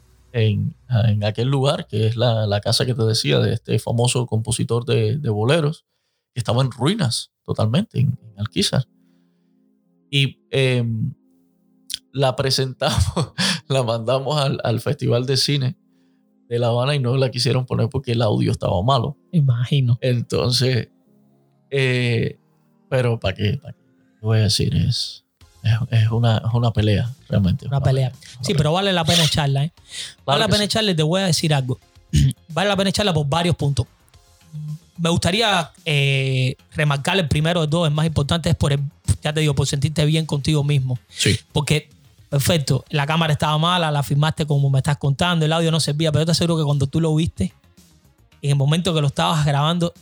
[1.24, 5.86] aquel lugar, que es la, casa que te decía de este famoso compositor de, boleros,
[6.34, 8.84] que estaba en ruinas totalmente, en, Alquizar.
[10.10, 11.12] Y em,
[12.12, 13.32] la presentamos,
[13.68, 15.76] la mandamos al, Festival de Cine
[16.48, 19.16] de La Habana y no la quisieron poner porque el audio estaba malo.
[19.30, 19.98] Imagino.
[20.00, 20.88] Entonces,
[21.70, 22.38] eh,
[22.88, 23.58] pero ¿para qué?
[23.62, 23.80] ¿para qué?
[24.20, 25.19] Voy a decir, es
[25.62, 27.66] es, una, una, pelea, realmente.
[27.66, 28.12] Una, pelea.
[28.40, 29.64] sí, pero vale la pena echarla.
[29.64, 29.72] ¿eh?
[30.24, 31.78] Vale la pena echarla, te voy a decir algo.
[32.48, 33.86] vale la pena echarla por varios puntos.
[34.96, 38.80] Me gustaría eh, remarcar el primero de dos, el más importante es por el,
[39.22, 40.98] ya te digo, por sentirte bien contigo mismo.
[41.08, 41.38] Sí.
[41.52, 41.88] Porque,
[42.28, 46.12] perfecto, la cámara estaba mala, la filmaste como me estás contando, el audio no servía,
[46.12, 47.54] pero yo te aseguro que cuando tú lo viste,
[48.42, 49.92] en el momento que lo estabas grabando,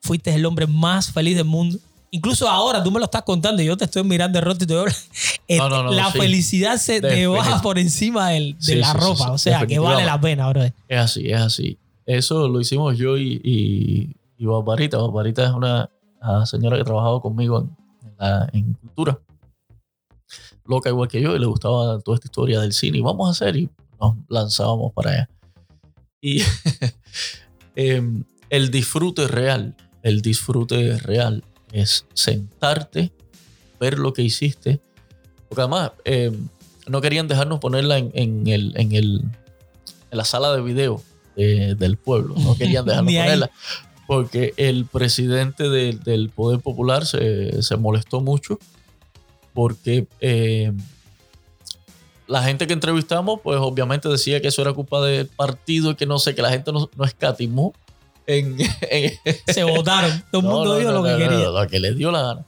[0.00, 1.78] fuiste el hombre más feliz del mundo
[2.10, 4.68] Incluso ahora tú me lo estás contando y yo te estoy mirando el rostro y
[4.68, 4.84] te veo.
[5.48, 9.30] Eh, la felicidad se te baja por encima de la ropa.
[9.30, 10.64] o sea, que vale la pena, bro.
[10.64, 11.78] Es así, es así.
[12.04, 14.98] Eso lo hicimos yo y, y, y Barbarita.
[14.98, 15.88] Barbarita es una
[16.46, 17.68] señora que trabajaba conmigo
[18.20, 19.20] en, en, cultura.
[20.64, 22.98] Loca igual que yo y le gustaba toda esta historia del cine.
[22.98, 25.30] Y vamos a hacer y nos lanzábamos para allá.
[26.20, 26.42] Y
[27.76, 33.12] em, el disfrute real, el disfrute real es sentarte,
[33.80, 34.80] ver lo que hiciste.
[35.48, 36.32] Porque además eh,
[36.86, 39.24] no querían dejarnos ponerla en, el, en, el,
[40.10, 41.02] en la sala de video
[41.36, 42.34] del pueblo.
[42.38, 43.50] No querían dejarnos ponerla.
[44.06, 48.58] Porque el presidente del Poder Popular se, molestó mucho
[49.52, 50.70] porque eh,
[52.26, 56.04] la gente que entrevistamos, pues obviamente decía que eso era culpa del partido y que
[56.04, 57.72] no sé, que la gente no, no escatimó
[59.46, 60.24] Se votaron.
[60.30, 61.48] Todo el mundo dio lo que quería.
[61.48, 62.44] lo que les dio la gana.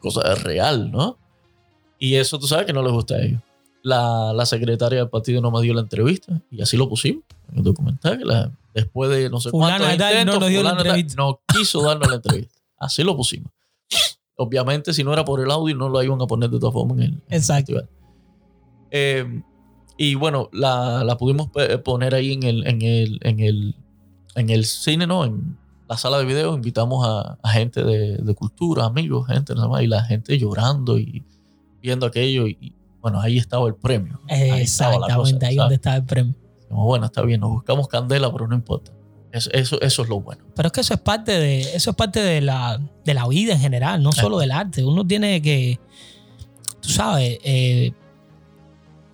[0.00, 1.16] Cosa real, ¿no?
[1.98, 3.40] Y eso tú sabes que no les gusta a ellos.
[3.82, 7.58] La, la, secretaria del partido no me dio la entrevista y así lo pusimos en
[7.58, 8.52] el documental.
[8.74, 10.74] después de no sé cuántos intentos, no, dio la
[11.16, 12.58] no quiso darnos la entrevista.
[12.78, 13.50] Así lo pusimos.
[14.36, 16.98] Obviamente, si no era por el audio, no lo iban a poner de todas formas
[16.98, 17.82] en el, Exacto.
[18.90, 19.42] Eh,
[19.96, 21.50] y bueno, la, la, pudimos
[21.84, 23.74] poner ahí en el, en el, en el
[24.34, 25.24] en el cine, ¿no?
[25.24, 25.56] En
[25.88, 30.98] la sala de video invitamos a, gente de, cultura, amigos, gente, y la gente llorando
[30.98, 31.24] y
[31.82, 32.46] viendo aquello.
[32.46, 34.20] Y bueno, ahí estaba el premio.
[34.28, 36.34] Exactamente, ahí, donde estaba el premio.
[36.68, 38.92] bueno, está bien, nos buscamos candela, pero no importa.
[39.32, 40.42] Eso, eso, es lo bueno.
[40.56, 43.52] Pero es que eso es parte de, eso es parte de la, de la vida
[43.54, 44.84] en general, no solo del arte.
[44.84, 45.78] Uno tiene que,
[46.80, 47.92] tú sabes, eh,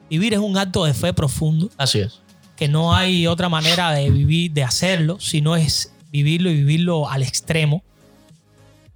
[0.08, 1.70] vivir es un acto de fe profundo.
[1.76, 2.25] Así es
[2.56, 7.22] que no hay otra manera de vivir, de hacerlo, sino es vivirlo y vivirlo al
[7.22, 7.82] extremo,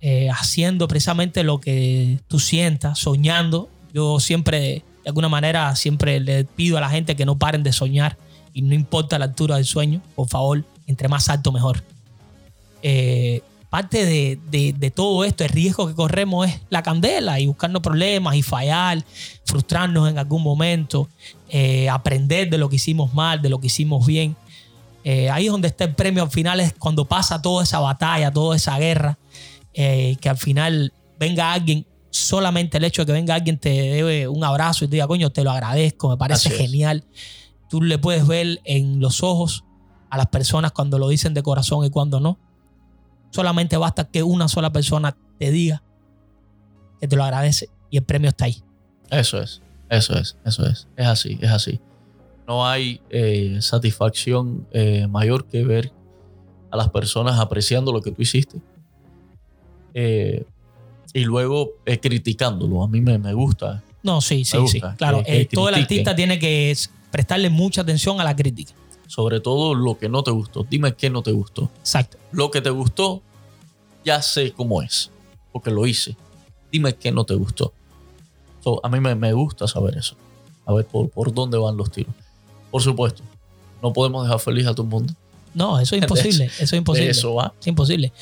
[0.01, 3.69] eh, haciendo precisamente lo que tú sientas, soñando.
[3.93, 7.73] Yo siempre De alguna manera siempre le pido a la gente que no paren de
[7.73, 8.19] soñar
[8.53, 11.83] y no importa la altura del sueño, por favor, entre más alto mejor.
[12.83, 18.35] Eh, parte de, todo esto, el riesgo que corremos es la candela y buscarnos problemas
[18.35, 19.03] y fallar,
[19.45, 21.09] frustrarnos en algún momento,
[21.49, 24.37] eh, aprender de lo que hicimos mal, de lo que hicimos bien.
[25.05, 28.31] Eh, ahí es donde está el premio al final, es cuando pasa toda esa batalla,
[28.33, 29.19] toda esa guerra,
[29.73, 34.43] que al final venga alguien, solamente el hecho de que venga alguien te debe un
[34.45, 37.05] abrazo y te diga, coño, te lo agradezco, me parece genial.
[37.69, 39.65] Tú le puedes ver en los ojos
[40.11, 42.37] a las personas cuando lo dicen de corazón y cuando no.
[43.31, 45.83] Solamente basta que una sola persona te diga
[47.01, 48.63] que te lo agradece y el premio está ahí.
[49.11, 50.89] Eso es, eso es, eso es.
[50.97, 51.81] Es así, es así.
[52.47, 55.93] No hay eh, satisfacción eh, mayor que ver
[56.71, 58.61] a las personas apreciando lo que tú hiciste.
[59.95, 60.45] Eh,
[61.13, 61.71] y luego
[62.01, 62.83] criticándolo.
[62.83, 63.83] A mí me, me, gusta.
[64.03, 64.81] No, sí, sí, sí.
[64.97, 66.77] Claro, todo el artista tiene que
[67.11, 68.73] prestarle mucha atención a la crítica
[69.11, 70.65] sobre todo lo que no te gustó.
[70.71, 71.69] Dime qué no te gustó.
[71.81, 72.17] Exacto.
[72.31, 73.23] Lo que te gustó,
[74.05, 75.11] ya sé cómo es,
[75.51, 76.17] porque lo hice.
[76.71, 77.73] Dime qué no te gustó.
[78.85, 80.15] a mí me, gusta saber eso.
[80.65, 82.15] A ver por, por dónde van los tiros.
[82.71, 83.25] Por supuesto,
[83.83, 85.13] no podemos dejar feliz a todo el mundo.
[85.55, 86.45] No, eso es imposible.
[86.45, 87.11] Eso es imposible.
[87.11, 87.55] Eso va.
[87.61, 88.13] Es imposible.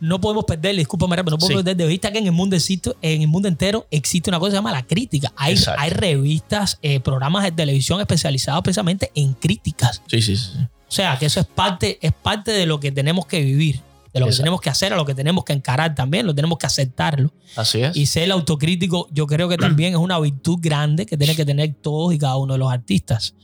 [0.00, 2.92] No podemos perder, discúlpame, pero no podemos perder de vista que en el mundo existe,
[3.02, 5.32] en el mundo entero existe una cosa que se llama la crítica.
[5.36, 10.02] Hay, hay revistas, eh, programas de televisión especializados precisamente en críticas.
[10.06, 10.52] Sí, sí, sí.
[10.56, 13.80] O sea, que eso es parte, es parte de lo que tenemos que vivir,
[14.12, 16.58] de lo que tenemos que hacer, a lo que tenemos que encarar también, lo tenemos
[16.58, 17.32] que aceptarlo.
[17.54, 17.96] Así es.
[17.96, 21.74] Y ser autocrítico, yo creo que también es una virtud grande que tienen que tener
[21.74, 23.36] todos y cada uno de los artistas.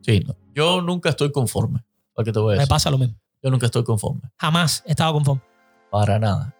[0.00, 0.24] Sí,
[0.54, 1.80] yo nunca estoy conforme.
[2.16, 3.16] Me pasa lo mismo.
[3.42, 4.22] Yo nunca estoy conforme.
[4.38, 5.42] Jamás he estado conforme.
[5.90, 6.54] Para nada.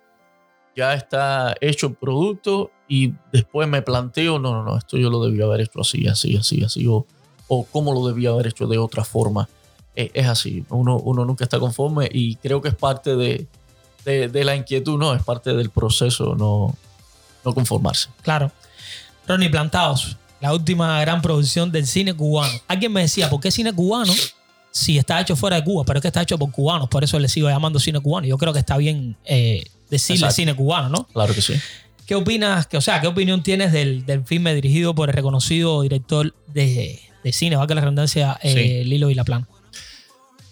[0.77, 5.25] Ya está hecho el producto y después me planteo, no, no, no, esto yo lo
[5.25, 7.07] debía haber hecho así, así, así, así, o,
[7.49, 9.49] o cómo lo debía haber hecho de otra forma.
[9.97, 13.47] Eh, es, así, uno, uno nunca está conforme y creo que es parte de,
[14.05, 16.75] de, la inquietud, no, es parte del proceso, no,
[17.45, 18.11] no conformarse.
[18.23, 18.51] Claro.
[19.27, 22.53] Ronnie Plantados, la última gran producción del cine cubano.
[22.67, 24.13] Alguien me decía, ¿por qué cine cubano
[24.75, 27.21] si está hecho fuera de Cuba, pero es que está hecho por cubanos, por eso
[27.21, 28.27] le sigo llamando cine cubano.
[28.27, 31.05] Yo creo que está bien eh, decirle cine cubano, ¿no?
[31.05, 31.55] Claro que sí.
[32.07, 36.35] ¿Qué opinas, que, o sea, qué opinión tienes del, filme dirigido por el reconocido director
[36.49, 37.01] de,
[37.31, 39.47] cine, va que la redundancia, eh, Lilo y la Plan?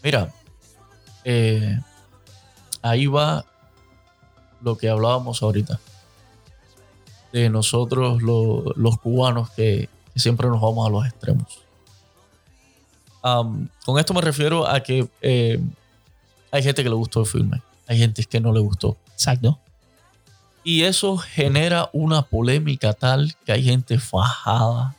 [0.04, 0.32] Mira,
[1.24, 1.80] eh,
[2.80, 3.44] ahí va
[4.62, 5.80] lo que hablábamos ahorita.
[7.32, 11.62] De nosotros los cubanos que siempre nos vamos a los extremos
[13.22, 15.60] con esto me refiero a que eh,
[16.50, 18.96] hay gente que le gustó el filme, hay gente que no le gustó.
[19.12, 19.58] Exacto.
[20.64, 24.94] Y eso genera una polémica tal que hay gente fajada.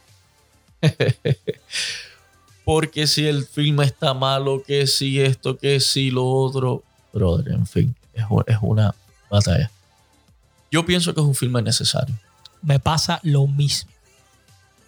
[2.65, 6.83] Porque si el filme está malo, que si esto, que si lo otro.
[7.13, 8.95] Brother, en fin, es, es una
[9.29, 9.69] batalla.
[10.71, 12.15] Yo pienso que es un filme necesario.
[12.61, 13.91] Me pasa lo mismo.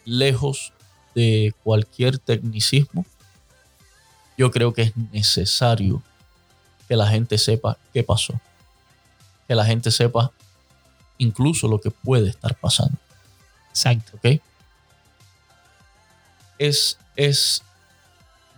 [0.05, 0.73] Lejos
[1.13, 3.05] de cualquier tecnicismo,
[4.38, 6.01] yo creo que es necesario
[6.88, 8.39] que la gente sepa qué pasó.
[9.47, 10.31] Que la gente sepa
[11.17, 12.97] incluso lo que puede estar pasando.
[13.69, 14.17] Exacto.
[14.17, 14.41] ¿Ok?
[16.57, 17.61] Es, es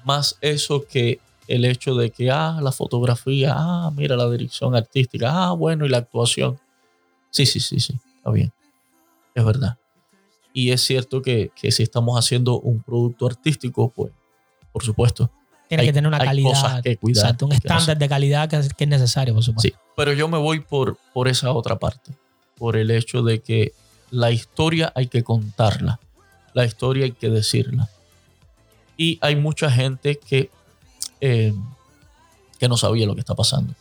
[0.03, 5.32] más eso que el hecho de que, ah, la fotografía, ah, mira la dirección artística,
[5.32, 6.59] ah, bueno, y la actuación.
[7.30, 8.51] Sí, sí, sí, sí, está bien.
[9.34, 9.78] Es verdad.
[10.53, 14.11] Y es cierto que, que si estamos haciendo un producto artístico, pues,
[14.71, 15.32] por supuesto,
[15.68, 16.82] tiene que tener una calidad.
[16.82, 17.36] que cuidar.
[17.41, 19.78] un estándar de calidad que, es necesario, por supuesto.
[19.78, 22.11] Sí, pero yo me voy por, por esa otra parte.
[22.57, 23.74] Por el hecho de que
[24.09, 25.99] la historia hay que contarla.
[26.53, 27.89] La historia hay que decirla.
[28.95, 30.49] Y hay mucha gente que,
[31.22, 31.53] eh,
[32.59, 33.74] que no sabía lo que está pasando.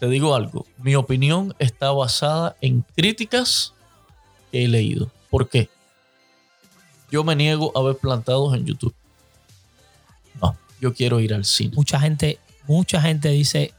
[0.00, 0.66] Te digo algo.
[0.78, 3.74] Mi opinión está basada en críticas
[4.50, 5.10] que he leído.
[5.30, 5.68] ¿Por qué?
[7.10, 8.94] Yo me niego a ver plantados en YouTube
[10.84, 11.72] yo quiero ir al cine.
[11.74, 13.72] Mucha gente, mucha gente dice,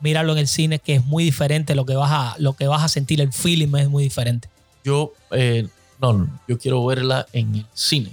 [0.00, 2.84] míralo en el cine, que es muy diferente, lo que vas a, lo que vas
[2.84, 4.48] a sentir, el feeling es muy diferente.
[4.84, 5.66] Yo, eh,
[6.00, 8.12] no, yo quiero verla en el cine,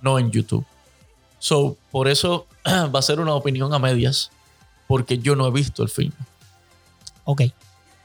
[0.00, 0.64] no en YouTube.
[1.38, 4.30] So, por eso va a ser una opinión a medias,
[4.88, 6.16] porque yo no he visto el filme.
[7.24, 7.42] Ok.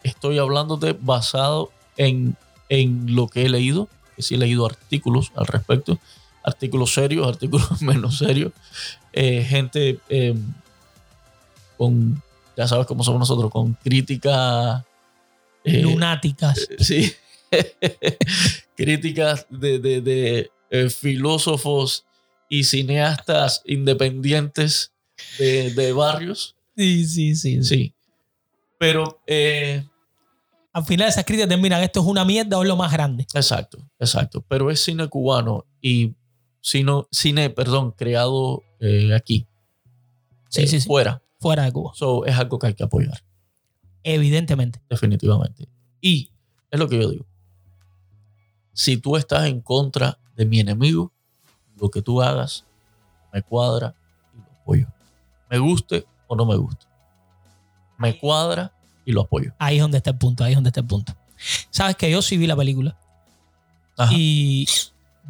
[0.04, 2.36] Estoy hablándote basado en,
[2.68, 6.00] en lo que he leído, que sí he leído artículos al respecto,
[6.44, 8.52] artículos serios, artículos menos serios,
[9.14, 10.36] eh, gente eh,
[11.78, 12.22] con,
[12.58, 14.86] ya sabes cómo somos nosotros, con crítica...
[15.64, 16.68] Eh, Lunáticas.
[16.80, 17.14] sí.
[18.76, 22.06] críticas de, de- de, filósofos
[22.50, 24.92] y cineastas independientes
[25.38, 26.56] de, de barrios.
[26.78, 27.64] Sí, sí, sí.
[27.64, 27.94] Sí.
[28.80, 29.20] Pero,
[30.74, 33.28] Al final esas críticas terminan, esto es una mierda o es lo más grande.
[33.34, 34.44] exacto, exacto.
[34.48, 36.14] Pero es cine cubano y
[36.62, 39.48] sino, cine, perdón, creado eh, aquí.
[40.50, 40.88] Sí, eh, sí, sí.
[40.88, 41.22] Fuera.
[41.40, 41.92] Fuera de Cuba.
[41.96, 43.24] So, es algo que hay que apoyar.
[44.04, 44.82] Evidentemente.
[44.90, 45.68] definitivamente.
[46.00, 46.32] Y
[46.70, 47.26] es lo que yo digo.
[48.74, 51.12] Si tú estás en contra de mi enemigo,
[51.76, 52.66] lo que tú hagas
[53.34, 53.96] me cuadra
[54.34, 54.88] y lo apoyo.
[55.50, 56.86] Me guste o no me guste.
[57.98, 58.74] Me cuadra
[59.06, 59.54] y lo apoyo.
[59.60, 61.14] Ahí es donde está el punto, ahí es donde está el punto.
[61.70, 62.98] Sabes que yo sí vi la película
[63.98, 64.14] Ajá.
[64.16, 64.68] y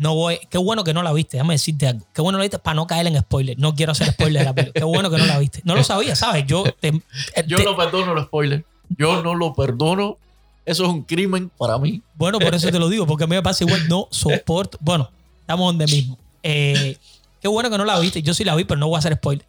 [0.02, 0.40] no voy.
[0.50, 2.04] Qué bueno que no la viste, déjame decirte algo.
[2.12, 3.60] Qué bueno que la viste para no caer en spoiler.
[3.60, 4.80] No quiero hacer spoiler de la película.
[4.80, 5.62] Qué bueno que no la viste.
[5.64, 6.44] No lo sabía, ¿sabes?
[6.48, 7.04] Yo te, eh,
[7.46, 8.64] Yo no perdono los spoilers.
[8.98, 10.18] Yo no lo perdono.
[10.66, 12.02] Eso es un crimen para mí.
[12.16, 13.88] Bueno, por eso te lo digo, porque a mí me pasa igual.
[13.88, 14.80] No soporto.
[14.82, 15.08] Bueno,
[15.42, 16.18] estamos donde mismo.
[16.42, 16.98] Eh,
[17.40, 18.24] qué bueno que no la viste.
[18.24, 19.46] Yo sí la vi, pero no voy a hacer spoiler.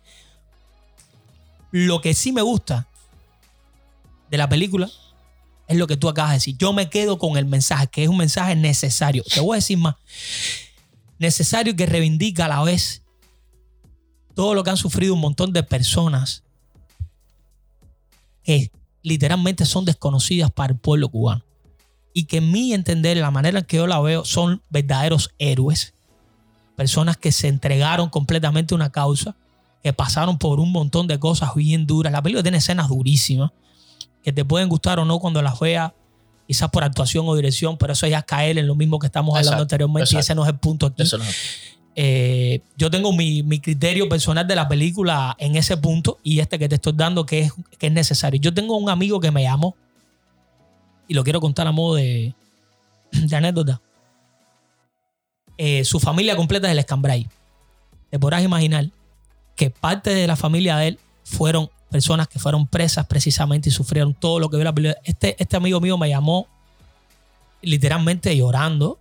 [1.71, 2.87] Lo que sí me gusta
[4.31, 4.91] de la película
[5.73, 6.57] es lo que tú acabas de decir.
[6.59, 9.23] Yo me quedo con el mensaje, que es un mensaje necesario.
[9.25, 9.97] Te voy a decir más.
[11.19, 13.03] Necesario que reivindica a la vez
[14.35, 16.43] todo lo que han sufrido un montón de personas
[18.43, 18.71] que
[19.03, 21.45] literalmente son desconocidas para el pueblo cubano
[22.15, 25.95] y que en mi entender, la manera en que yo la veo, son verdaderos héroes.
[26.77, 29.37] Personas que se entregaron completamente a una causa,
[29.83, 32.13] que pasaron por un montón de cosas bien duras.
[32.13, 33.53] La película tiene escenas durísimas,
[34.23, 35.93] que te pueden gustar o no cuando las veas,
[36.47, 39.31] quizás por actuación o dirección, pero eso ya es caer en lo mismo que estamos
[39.35, 41.03] hablando Exacto, anteriormente y ese no es el punto aquí.
[41.03, 41.37] Eso no es-
[41.95, 46.59] Eh, yo tengo mi, mi criterio personal de la película en ese punto y este
[46.59, 48.41] que te estoy dando que es, que es necesario.
[48.41, 49.77] Yo tengo un amigo que me llamó
[51.07, 52.35] y lo quiero contar a modo de,
[53.13, 53.81] de anécdota.
[55.59, 57.29] Eh, su familia completa es del Escambray.
[58.11, 58.89] Te podrás imaginar
[59.55, 64.15] que parte de la familia de él fueron personas que fueron presas precisamente y sufrieron
[64.15, 64.99] todo lo que vio la película.
[65.05, 66.49] Este, este amigo mío me llamó
[67.61, 68.99] literalmente llorando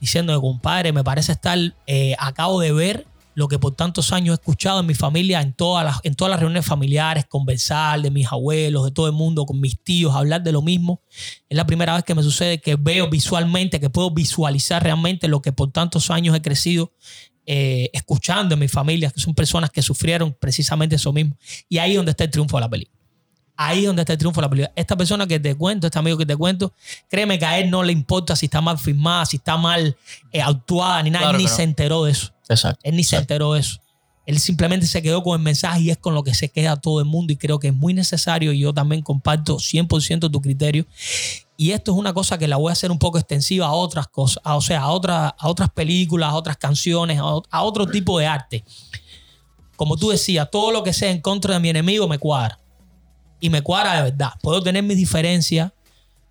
[0.00, 4.34] diciendo compadre, me parece estar, eh, acabo de ver lo que por tantos años he
[4.34, 8.30] escuchado en mi familia, en todas, las, en todas las reuniones familiares, conversar de mis
[8.30, 11.00] abuelos, de todo el mundo, con mis tíos, hablar de lo mismo.
[11.48, 15.42] Es la primera vez que me sucede que veo visualmente, que puedo visualizar realmente lo
[15.42, 16.92] que por tantos años he crecido
[17.52, 21.36] eh, escuchando en mi familia, que son personas que sufrieron precisamente eso mismo.
[21.68, 22.96] Y ahí es donde está el triunfo de la película.
[23.56, 24.72] Ahí es donde está el triunfo de la película.
[24.76, 26.72] Esta persona que te cuento, este amigo que te cuento,
[27.08, 29.96] créeme que a él no le importa si está mal filmada, si está mal
[30.30, 31.24] eh, actuada, ni nada.
[31.24, 31.56] Claro él ni no.
[31.56, 32.32] se enteró de eso.
[32.48, 32.78] Exacto.
[32.84, 33.80] Él ni se enteró de eso.
[34.30, 37.00] Él simplemente se quedó con el mensaje y es con lo que se queda todo
[37.00, 40.86] el mundo y creo que es muy necesario y yo también comparto 100% tu criterio.
[41.56, 44.06] Y esto es una cosa que la voy a hacer un poco extensiva a otras
[44.06, 47.86] cosas, a- o sea, a, otra- a otras películas, a otras canciones, a, a otro
[47.88, 48.64] tipo de arte.
[49.76, 52.58] Como tú decías, todo lo que sea en contra de mi enemigo me cuadra.
[53.40, 54.30] Y me cuadra de verdad.
[54.42, 55.72] Puedo tener mis diferencias,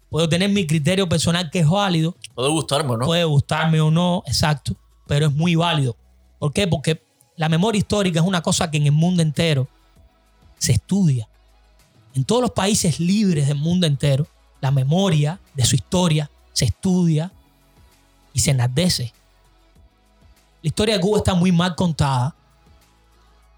[0.10, 3.06] puedo tener mi criterio personal que es válido, Puede gustarme, ¿no?
[3.06, 4.76] puede gustarme o no, exacto,
[5.08, 5.97] pero es muy válido.
[6.39, 6.68] ¿Por qué?
[6.68, 7.02] Porque
[7.40, 9.70] la memoria histórica es una cosa que en el mundo entero
[10.58, 11.30] se estudia.
[12.14, 14.28] En todos los países libres del mundo entero,
[14.60, 17.32] la memoria de su historia se estudia
[18.34, 19.14] y se enardece.
[20.62, 22.36] La historia de Cuba está muy mal contada.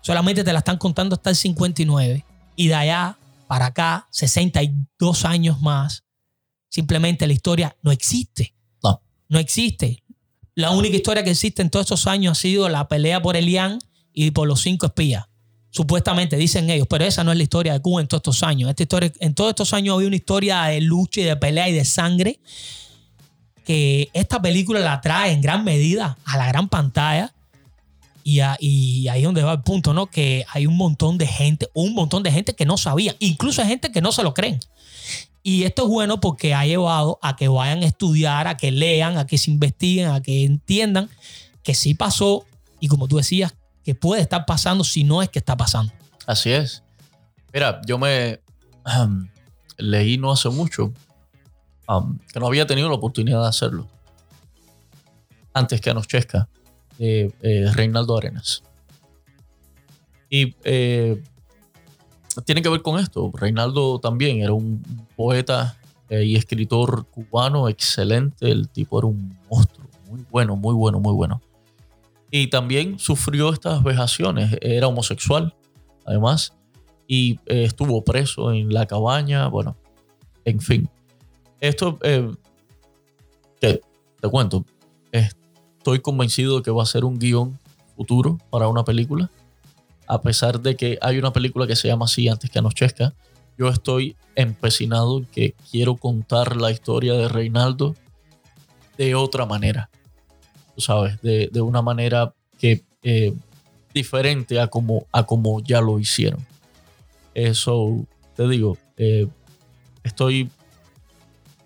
[0.02, 2.24] Solamente te la están contando hasta el 59.
[2.56, 3.18] Y de allá
[3.48, 6.04] para acá, 62 años más,
[6.70, 8.54] simplemente la historia no existe.
[8.84, 9.02] No.
[9.28, 10.01] No existe.
[10.62, 13.80] La única historia que existe en todos estos años ha sido la pelea por Elián
[14.14, 15.26] y por los cinco espías.
[15.72, 18.70] Supuestamente dicen ellos, pero esa no es la historia de Cuba en todos estos años.
[18.70, 21.74] Esta historia, en todos estos años había una historia de lucha y de pelea y
[21.74, 22.40] de sangre
[23.66, 27.34] que esta película la trae en gran medida a la gran pantalla.
[28.24, 30.12] Y, y ahí es donde va el punto, ¿no?
[30.12, 33.68] Que hay un montón de gente, un montón de gente que no sabía, incluso hay
[33.68, 34.60] gente que no se lo creen.
[35.44, 39.18] Y esto es bueno porque ha llevado a que vayan a estudiar, a que lean,
[39.18, 41.10] a que se investiguen, a que entiendan
[41.64, 42.46] que sí pasó
[42.80, 45.94] y como tú decías, que puede estar pasando si no es que está pasando.
[46.28, 46.84] Así es.
[47.54, 48.42] Mira, yo me
[49.78, 50.94] leí no hace mucho
[51.88, 53.88] am, que no había tenido la oportunidad de hacerlo.
[55.54, 56.48] Antes que Anochezca,
[56.98, 58.64] de eh, Reinaldo Arenas.
[60.30, 61.22] Y eh,
[62.46, 63.32] tiene que ver con esto.
[63.34, 64.82] Reinaldo también era un
[65.16, 65.78] poeta
[66.10, 68.52] eh, y escritor cubano excelente.
[68.52, 69.88] El tipo era un monstruo.
[70.10, 71.42] Muy bueno, muy bueno, muy bueno.
[72.30, 74.58] Y también sufrió estas vejaciones.
[74.62, 75.54] Era homosexual,
[76.06, 76.54] además.
[77.08, 79.48] Y eh, estuvo preso en la cabaña.
[79.48, 79.76] Bueno,
[80.46, 80.90] en fin.
[81.60, 82.32] Esto, eh,
[83.60, 83.82] que
[84.20, 84.66] te cuento,
[85.12, 87.60] estoy convencido de que va a ser un guion
[87.96, 89.30] futuro para una película.
[90.12, 93.14] A pesar de que hay una película que se llama así antes que Anochezca,
[93.58, 97.96] yo estoy empecinado que quiero contar la historia de Reinaldo
[98.98, 99.90] de otra manera.
[100.76, 103.34] Tú sabes, de, una manera que eh,
[103.94, 106.46] diferente a como, a como ya lo hicieron.
[107.34, 108.06] Eso,
[108.36, 109.30] te digo, eh,
[110.04, 110.52] estoy,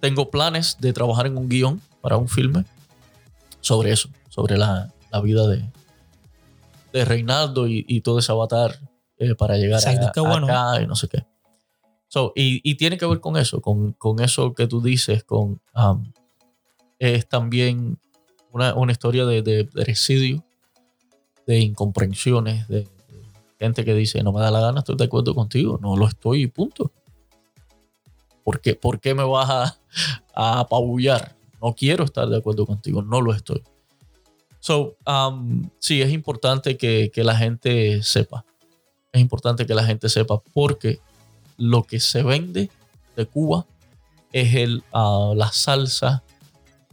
[0.01, 2.63] tengo planes de trabajar en un guion para un filme
[3.59, 4.93] sobre eso, sobre la,
[5.23, 5.65] vida de,
[6.95, 8.79] de Reinaldo y, todo ese avatar
[9.17, 11.25] eh, para llegar a, acá y no sé qué.
[12.35, 16.13] y, tiene que ver con eso, con, eso que tú dices, con um,
[16.97, 17.99] es también
[18.49, 20.41] una, historia de, de, de,
[21.45, 22.87] de incomprensiones, de,
[23.59, 26.47] gente que dice, no me da la gana, estoy de acuerdo contigo, no lo estoy
[26.47, 26.93] punto.
[28.45, 29.77] ¿Por qué, ¿Por qué me vas a,
[30.33, 31.35] a, apabullar?
[31.61, 33.63] No quiero estar de acuerdo contigo, no lo estoy.
[34.65, 38.45] So, um, sí, es importante que, la gente sepa.
[39.13, 40.99] Es importante que la gente sepa porque
[41.55, 42.71] lo que se vende
[43.15, 43.67] de Cuba
[44.31, 46.23] es el, uh, la salsa,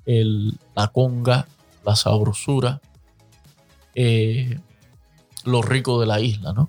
[0.04, 1.48] el, la conga,
[1.82, 2.82] la sabrosura,
[3.94, 4.60] eh,
[5.46, 6.68] lo rico de la isla, ¿no?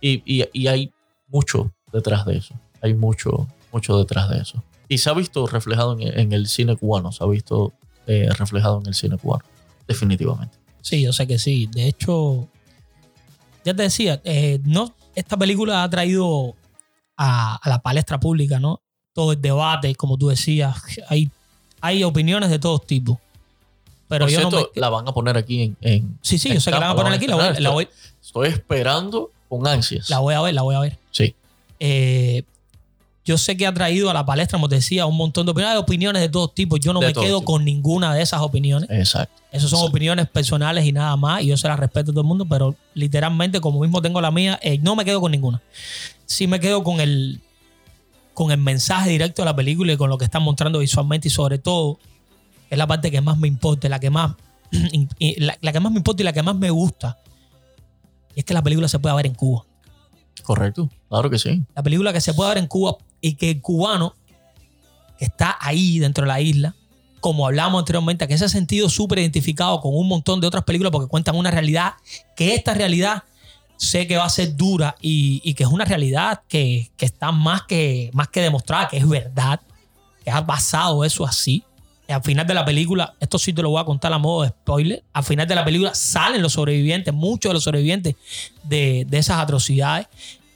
[0.00, 0.92] Y, hay
[1.28, 2.56] mucho detrás de eso.
[2.82, 4.64] Hay mucho, mucho detrás de eso.
[4.88, 7.72] Y se ha visto reflejado en, el cine cubano, se ha visto
[8.08, 9.44] eh, reflejado en el cine cubano,
[9.90, 10.56] definitivamente.
[10.82, 11.68] Sí, yo sé que sí.
[11.72, 12.48] De hecho,
[13.64, 16.54] ya te decía, eh, no, esta película ha traído
[17.16, 18.80] a, la palestra pública, ¿no?
[19.12, 20.76] Todo el debate, como tú decías,
[21.08, 21.28] hay,
[21.80, 23.18] hay opiniones de todos tipos.
[24.08, 26.18] Pero yo no la van a poner aquí en.
[26.22, 27.26] sí, sí, yo sé que la van a poner aquí.
[27.26, 27.88] La voy,
[28.20, 30.08] Estoy esperando con ansias.
[30.10, 30.98] La voy a ver, la voy a ver.
[31.10, 31.34] Sí.
[31.78, 32.42] Eh,
[33.30, 35.78] yo sé que ha traído a la palestra, como te decía, un montón de opiniones,
[35.78, 36.80] opiniones de todos tipos.
[36.80, 38.90] Yo no me quedo con ninguna de esas opiniones.
[38.90, 39.40] Exacto.
[39.52, 41.40] Esas son opiniones personales y nada más.
[41.42, 44.32] Y yo se las respeto a todo el mundo, pero literalmente, como mismo tengo la
[44.32, 45.62] mía, eh, no me quedo con ninguna.
[46.26, 47.40] Sí me quedo con el,
[48.34, 51.30] con el mensaje directo de la película y con lo que están mostrando visualmente y
[51.30, 52.00] sobre todo
[52.68, 54.34] es la parte que más me importa, la que más,
[55.38, 57.16] la, que más me importa y la que más me gusta.
[58.34, 59.64] Y es que la película se puede ver en Cuba.
[60.42, 61.62] Correcto, claro que sí.
[61.76, 64.14] La película que se puede ver en Cuba y que el cubano
[65.18, 66.74] está ahí dentro de la isla,
[67.20, 70.90] como hablamos anteriormente, que se ha sentido súper identificado con un montón de otras películas
[70.90, 71.94] porque cuentan una realidad,
[72.34, 73.24] que esta realidad
[73.76, 77.62] sé que va a ser dura y, que es una realidad que, que, está más
[77.62, 79.60] que, más que demostrada, que es verdad,
[80.24, 81.64] que ha basado eso así
[82.12, 84.48] al final de la película, esto sí te lo voy a contar a modo de
[84.48, 88.16] spoiler, al final de la película salen los sobrevivientes, muchos de los sobrevivientes
[88.64, 90.06] de, esas atrocidades.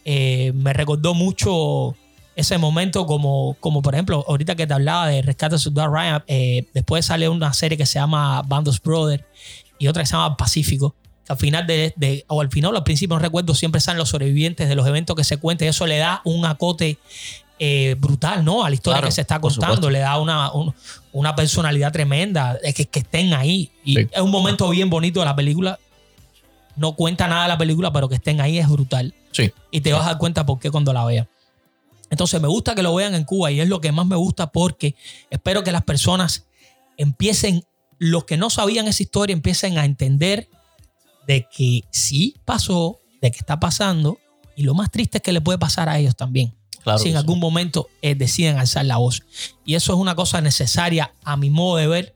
[0.04, 1.96] Eh, me recordó mucho
[2.36, 6.24] ese momento como, como por ejemplo, ahorita que te hablaba de Rescate de Soldado Ryan,
[6.26, 9.24] eh, después sale una serie que se llama Bandos Brothers
[9.78, 10.94] y otra que se llama Pacífico.
[11.24, 14.10] Que al final de, o al final o al principio, no recuerdo, siempre salen los
[14.10, 16.98] sobrevivientes de los eventos que se cuentan y eso le da un acote
[17.58, 18.64] eh, brutal, ¿no?
[18.64, 20.50] A la historia que se está contando, le da una,
[21.12, 23.70] una personalidad tremenda, es que, que estén ahí.
[23.84, 25.78] Y es un momento bien bonito de la película.
[26.76, 29.14] No cuenta nada de la película, pero que estén ahí es brutal.
[29.30, 29.52] Sí.
[29.70, 31.28] Y te vas a dar cuenta por qué cuando la veas.
[32.10, 34.52] Entonces me gusta que lo vean en Cuba y es lo que más me gusta
[34.52, 34.94] porque
[35.30, 36.46] espero que las personas
[36.96, 37.64] empiecen,
[37.98, 40.48] los que no sabían esa historia, empiecen a entender
[41.26, 44.18] de que sí pasó, de que está pasando
[44.56, 46.54] y lo más triste es que le puede pasar a ellos también
[46.98, 49.22] si en algún momento eh, deciden alzar la voz.
[49.64, 52.14] Y eso es una cosa necesaria, a mi modo de ver,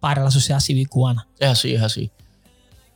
[0.00, 1.26] para la sociedad civil cubana.
[1.38, 2.10] Es así, es así.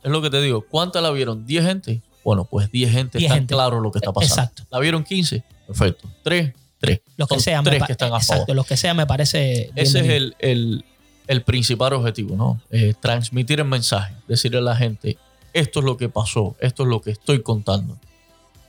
[0.03, 0.65] Es lo que te digo.
[0.67, 1.45] ¿Cuántas la vieron?
[1.45, 2.01] ¿10 gente?
[2.23, 4.33] Bueno, pues 10 gente está claro lo que está pasando.
[4.33, 4.63] Exacto.
[4.71, 5.43] ¿La vieron 15?
[5.71, 6.09] Perfecto.
[6.23, 7.01] 3, 3.
[7.17, 7.63] Los que sean.
[7.63, 9.71] Tres que están a exacto, los que sea me parece.
[9.75, 10.85] Ese es el, el,
[11.27, 12.61] el, principal objetivo, ¿no?
[12.69, 15.17] Eh, transmitir el mensaje, decirle a la gente,
[15.53, 17.97] esto es lo que pasó, esto es lo que estoy contando.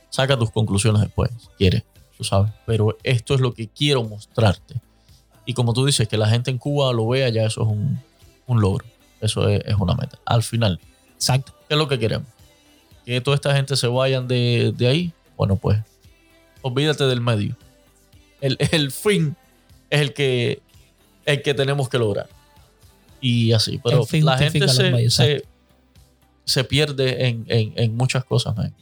[0.09, 1.83] Saca tus conclusiones después, si quieres
[2.17, 4.75] tú sabes, pero esto es lo que quiero mostrarte.
[5.45, 8.01] Y como tú dices, que la gente en Cuba lo vea, ya eso es un,
[8.47, 8.85] un logro,
[9.19, 10.17] eso es, es, una meta.
[10.25, 10.79] Al final,
[11.13, 11.53] exacto.
[11.67, 12.27] ¿Qué es lo que queremos?
[13.05, 15.13] Que toda esta gente se vayan de, de ahí.
[15.35, 15.79] Bueno, pues,
[16.63, 17.55] olvídate del medio.
[18.41, 19.35] El, el, fin
[19.91, 20.61] es el que,
[21.25, 22.27] el que tenemos que lograr.
[23.21, 25.45] Y así, pero la gente se, se,
[26.43, 28.73] se, pierde en, en, en muchas cosas, man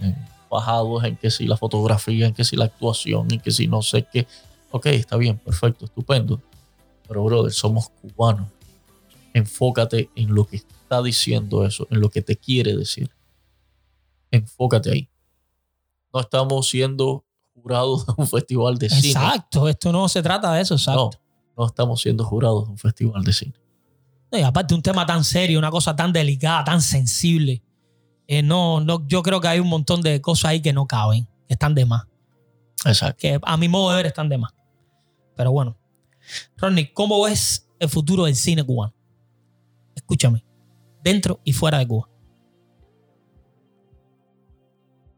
[0.51, 3.81] bajados en que si la fotografía, en que si la actuación, en que si no
[3.81, 4.27] sé qué.
[4.69, 6.41] Ok, está bien, perfecto, estupendo.
[7.07, 8.49] Pero, brother, somos cubanos.
[9.33, 13.09] Enfócate en lo que está diciendo eso, en lo que te quiere decir.
[14.29, 15.09] Enfócate ahí.
[16.13, 19.07] No estamos siendo jurados de un festival de cine.
[19.07, 21.11] Exacto, esto no se trata de eso, exacto.
[21.57, 23.53] No, no estamos siendo jurados de un festival de cine.
[24.31, 27.61] y aparte, un tema tan serio, una cosa tan delicada, tan sensible.
[28.27, 31.25] Eh, no, no, yo creo que hay un montón de cosas ahí que no caben,
[31.47, 32.07] que están de más.
[32.85, 33.17] Exacto.
[33.19, 34.53] Que a mi modo de ver están de más.
[35.35, 35.77] Pero bueno.
[36.57, 38.93] Ronnie, ¿cómo ves el futuro del cine cubano?
[39.95, 40.45] Escúchame.
[41.03, 42.09] Dentro y fuera de Cuba.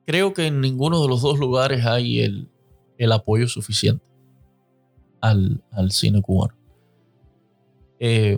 [0.06, 2.50] Creo que en ninguno de los dos lugares hay el,
[2.98, 4.04] el apoyo suficiente
[5.22, 6.56] al, al cine cubano.
[8.00, 8.38] Eh,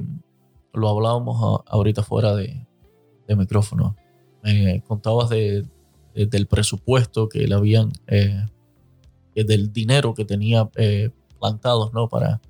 [0.73, 2.67] lo hablábamos ahorita fuera de,
[3.27, 3.95] de micrófono.
[4.43, 5.65] Me contabas de,
[6.13, 8.45] del presupuesto que le habían, eh,
[9.33, 11.09] del dinero que tenía eh,
[11.39, 12.07] plantados ¿no?
[12.07, 12.41] para,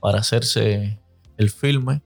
[0.00, 1.00] para hacerse
[1.36, 2.02] el filme.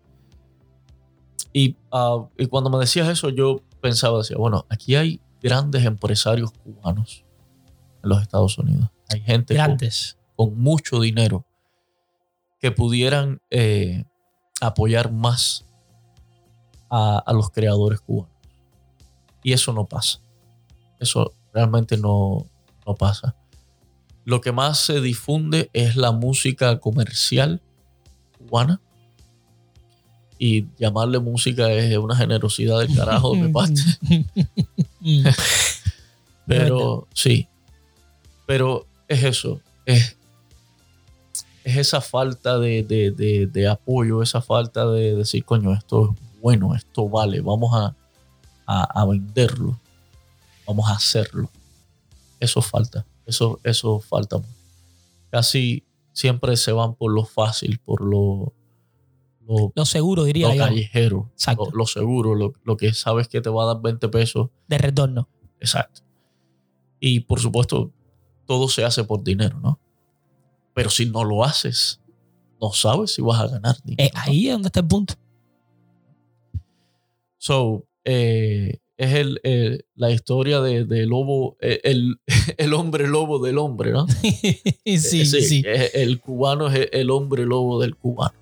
[1.53, 6.52] Y, uh, y, cuando me decías eso, yo pensaba, decía, bueno, aquí hay grandes empresarios
[6.52, 7.22] cubanos
[8.02, 8.88] en los Estados Unidos.
[9.10, 10.16] Hay gente Grandes.
[10.34, 11.44] Con, con mucho dinero
[12.58, 14.04] que pudieran eh,
[14.62, 15.66] apoyar más
[16.88, 18.34] a, a, los creadores cubanos.
[19.42, 20.18] Y eso no pasa.
[20.98, 22.46] Eso realmente no,
[22.86, 23.36] no pasa.
[24.24, 27.60] Lo que más se difunde es la música comercial
[28.38, 28.80] cubana.
[30.38, 33.52] Y llamarle música es una generosidad del carajo de mi
[36.47, 37.48] Pero sí.
[38.47, 39.60] Pero es eso.
[39.86, 40.16] Es,
[41.64, 46.40] es esa falta de, de, de, de, apoyo, esa falta de decir, coño, esto es
[46.40, 47.97] bueno, esto vale, vamos a,
[48.66, 49.78] a, a venderlo,
[50.66, 51.51] vamos a hacerlo.
[52.39, 54.43] Eso falta, eso, eso falta.
[55.31, 55.82] Casi
[56.12, 58.52] siempre se van por lo fácil, por lo,
[59.46, 60.64] lo, lo seguro, diría lo yo.
[60.64, 61.66] callejero, Exacto.
[61.66, 64.50] lo, lo seguro, lo, lo, que sabes que te va a dar 20 pesos.
[64.68, 65.28] De retorno.
[65.60, 66.02] Exacto.
[67.00, 67.92] Y por supuesto,
[68.46, 69.78] todo se hace por dinero, ¿no?
[70.74, 72.00] Pero si no lo haces,
[72.60, 74.08] no sabes si vas a ganar dinero.
[74.08, 75.14] Eh, ahí es donde está el punto.
[77.38, 82.16] So, eh, es el, eh, la historia de, de lobo, eh, el,
[82.56, 84.06] el, hombre lobo del hombre, ¿no?
[84.84, 85.62] sí, sí, sí.
[85.66, 88.34] El cubano es el hombre lobo del cubano.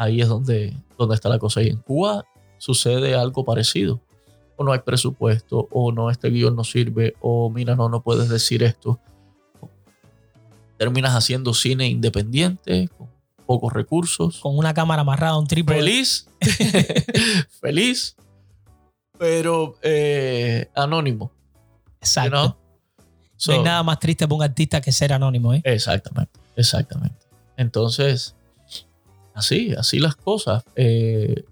[0.00, 1.60] Ahí es donde, donde está la cosa.
[1.60, 2.24] Y en Cuba
[2.56, 4.00] sucede algo parecido.
[4.56, 8.30] O no hay presupuesto, o no, este guion no sirve, o mira, no, no puedes
[8.30, 8.98] decir esto.
[10.78, 13.10] Terminas haciendo cine independiente, con
[13.44, 14.38] pocos recursos.
[14.40, 15.80] Con una cámara amarrada un trípode.
[15.80, 16.26] Feliz.
[17.60, 18.16] Feliz.
[19.18, 21.30] Pero eh, anónimo.
[22.00, 22.30] Exacto.
[22.30, 22.56] You know?
[23.36, 25.60] so, no hay nada más triste para un artista que ser anónimo, ¿eh?
[25.62, 27.26] Exactamente, exactamente.
[27.58, 28.34] Entonces,
[29.40, 30.62] así, así las cosas.
[30.76, 31.44] Eh,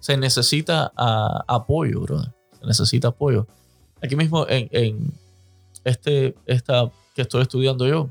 [0.00, 2.32] se necesita a, apoyo, brother.
[2.60, 3.46] Se necesita apoyo.
[4.02, 5.12] Aquí mismo en, en
[5.84, 8.08] este, esta que estoy estudiando yo,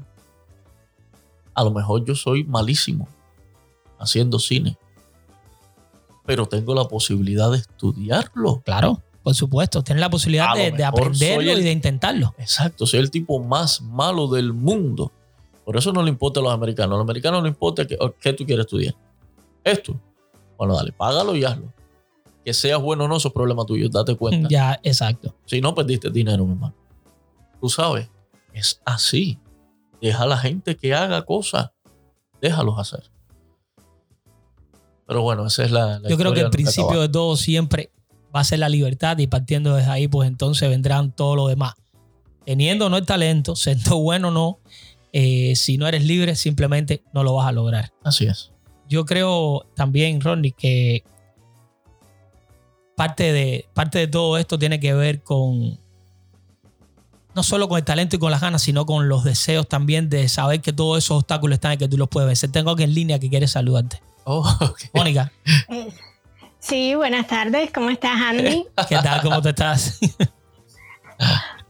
[1.54, 3.08] a lo mejor yo soy malísimo
[4.00, 4.78] haciendo cine,
[6.26, 8.62] pero tengo la posibilidad de estudiarlo.
[8.64, 12.34] Claro, por supuesto, tienes la posibilidad de, de, aprenderlo el, y de intentarlo.
[12.38, 15.12] Exacto, soy el tipo más malo del mundo.
[15.66, 16.96] Por eso no le importa a los americanos.
[16.96, 18.96] A los americanos no le importa qué tú quieres estudiar.
[19.64, 20.00] Esto.
[20.58, 21.74] Bueno, dale, págalo y hazlo.
[22.44, 24.48] Que seas bueno o no, eso es problema tuyo, date cuenta.
[24.50, 25.36] Ya, exacto.
[25.46, 26.76] Si no perdiste dinero, mi hermano.
[27.60, 28.10] Tú sabes,
[28.54, 29.40] es así.
[30.02, 31.70] Deja a la gente que haga cosas.
[32.42, 33.12] Déjalos hacer.
[35.08, 36.00] Pero bueno, esa es la.
[36.00, 37.92] la Yo creo que el principio de todo siempre
[38.36, 41.74] va a ser la libertad y partiendo desde ahí, pues entonces vendrán todo lo demás.
[42.46, 44.60] Teniendo o no el talento, siendo bueno o no,
[45.14, 47.92] eh, si no eres libre, simplemente no lo vas a lograr.
[48.04, 48.51] Así es.
[48.92, 51.06] Yo creo también, Ronnie, que
[52.98, 55.80] parte de, parte de todo esto tiene que ver con
[57.34, 60.28] no solo con el talento y con las ganas, sino con los deseos también de
[60.28, 62.52] saber que todos esos obstáculos están y que tú los puedes vencer.
[62.52, 64.02] Tengo alguien en línea que quiere saludarte.
[64.26, 64.90] Oh, okay.
[64.94, 65.32] Mónica.
[66.60, 67.72] Sí, buenas tardes.
[67.74, 68.68] ¿Cómo estás, Andy?
[68.88, 69.22] ¿Qué tal?
[69.24, 70.00] ¿Cómo te estás?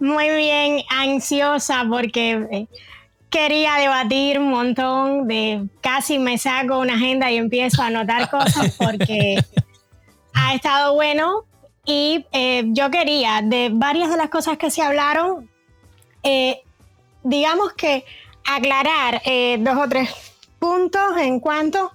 [0.01, 2.67] Muy bien, ansiosa porque eh,
[3.31, 8.75] quería debatir un montón de casi me saco una agenda y empiezo a anotar cosas
[8.77, 9.37] porque
[10.33, 11.45] ha estado bueno.
[11.83, 15.49] Y eh, yo quería de varias de las cosas que se hablaron
[16.21, 16.61] eh,
[17.23, 18.05] digamos que
[18.45, 20.11] aclarar eh, dos o tres
[20.59, 21.91] puntos en cuanto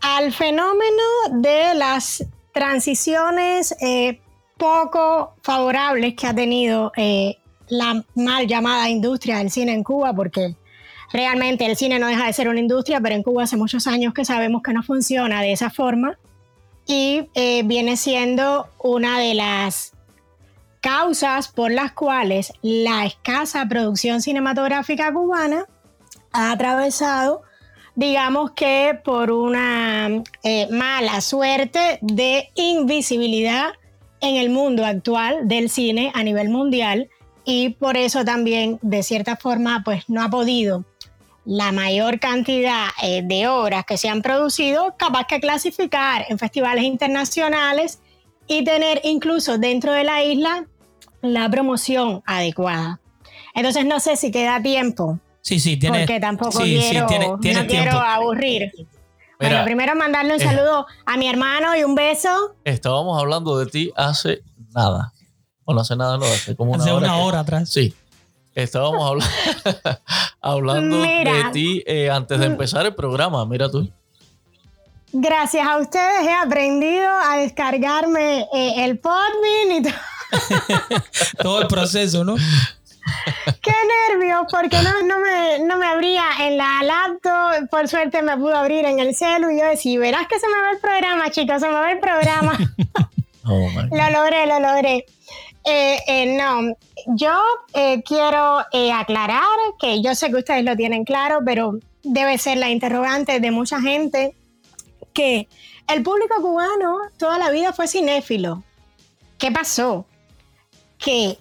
[0.00, 3.74] al fenómeno de las transiciones
[4.56, 6.92] poco favorables que ha tenido
[7.68, 10.56] la mal llamada industria del cine en Cuba, porque
[11.12, 14.14] realmente el cine no deja de ser una industria, pero en Cuba hace muchos años
[14.14, 16.18] que sabemos que no funciona de esa forma.
[16.86, 19.92] Y eh, viene siendo una de las
[20.80, 25.66] causas por las cuales la escasa producción cinematográfica cubana
[26.32, 27.42] ha atravesado
[27.98, 33.70] digamos que por una eh, mala suerte de invisibilidad
[34.20, 37.10] en el mundo actual del cine a nivel mundial
[37.50, 40.84] y por eso también de cierta forma pues no ha podido
[41.46, 46.84] la mayor cantidad eh, de obras que se han producido capaz que clasificar en festivales
[46.84, 48.00] internacionales
[48.46, 50.66] y tener incluso dentro de la isla
[51.22, 53.00] la promoción adecuada.
[53.54, 55.18] Entonces no sé si queda tiempo.
[55.40, 56.00] Sí, sí, tiene.
[56.00, 58.72] Porque tampoco quiero, no quiero aburrir.
[59.40, 60.44] bueno, primero mandarle un eh.
[60.44, 62.56] saludo a mi hermano y un beso.
[62.62, 64.42] Estábamos hablando de ti hace
[64.74, 65.14] nada.
[65.70, 67.08] O no hace nada, no, hace como una hace hora.
[67.08, 67.68] una hora atrás.
[67.68, 67.94] Sí.
[68.54, 69.22] Estábamos
[70.40, 73.86] hablando, de ti eh, antes de empezar el programa, mira tú.
[75.12, 79.92] Gracias a ustedes he aprendido a descargarme eh, el Podbean y todo.
[81.42, 82.36] todo el proceso, ¿no?
[83.60, 83.74] Qué
[84.10, 87.68] nervios, porque no, no, me, no me abría en la laptop.
[87.68, 90.62] Por suerte me pudo abrir en el celu y yo decía, verás que se me
[90.62, 92.58] va el programa, chicos, se me va el programa.
[93.44, 95.04] Oh, lo logré, lo logré.
[95.70, 96.74] Eh, eh, no,
[97.08, 97.30] yo
[97.74, 98.64] eh, quiero
[98.94, 99.42] aclarar
[99.78, 103.78] que yo sé que ustedes lo tienen claro, pero debe ser la interrogante de mucha
[103.78, 104.34] gente
[105.12, 105.46] que
[105.86, 108.62] el público cubano toda la vida fue cinéfilo.
[109.36, 110.06] ¿Qué pasó?
[110.96, 111.36] Que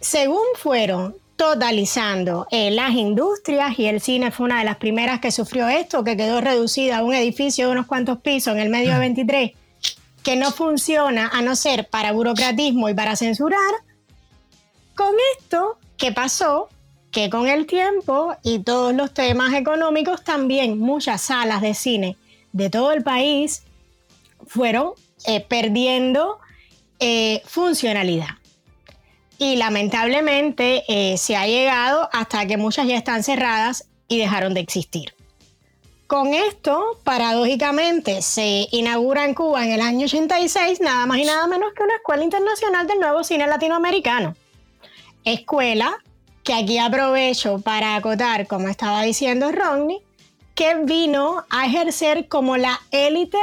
[0.00, 5.66] según fueron totalizando las industrias y el cine fue una de las primeras que sufrió
[5.68, 9.00] esto, que quedó reducida a un edificio de unos cuantos pisos en el medio de
[9.00, 9.50] 23
[10.22, 13.74] que no funciona a no ser para burocratismo y para censurar,
[14.94, 16.68] con esto, ¿qué pasó?
[17.10, 22.16] Que con el tiempo y todos los temas económicos, también muchas salas de cine
[22.52, 23.62] de todo el país
[24.46, 24.92] fueron
[25.26, 26.38] eh, perdiendo
[27.00, 28.28] eh, funcionalidad.
[29.38, 34.60] Y lamentablemente eh, se ha llegado hasta que muchas ya están cerradas y dejaron de
[34.60, 35.14] existir.
[36.12, 41.46] Con esto, paradójicamente, se inaugura en Cuba en el año 86 nada más y nada
[41.46, 44.36] menos que una Escuela Internacional del Nuevo Cine Latinoamericano.
[45.24, 45.96] Escuela
[46.44, 50.00] que aquí aprovecho para acotar, como estaba diciendo Rodney,
[50.54, 53.38] que vino a ejercer como la élite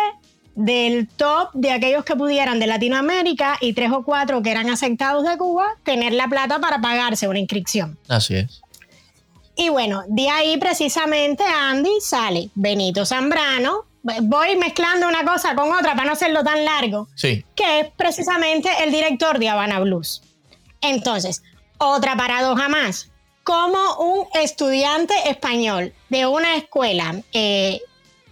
[0.54, 5.24] del top de aquellos que pudieran de Latinoamérica y tres o cuatro que eran aceptados
[5.28, 7.98] de Cuba tener la plata para pagarse una inscripción.
[8.08, 8.62] Así es.
[9.60, 13.84] Y bueno, de ahí precisamente Andy sale Benito Zambrano.
[14.02, 17.10] Voy mezclando una cosa con otra para no hacerlo tan largo.
[17.14, 17.44] Sí.
[17.56, 20.22] Que es precisamente el director de Habana Blues.
[20.80, 21.44] Entonces,
[21.77, 23.11] otra paradoja más.
[23.44, 27.81] Como un estudiante español de una escuela eh,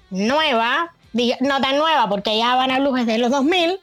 [0.10, 0.94] nueva,
[1.42, 3.82] no tan nueva porque ya Habana Blues es de los 2000,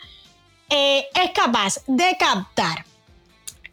[0.71, 2.87] eh, es capaz de captar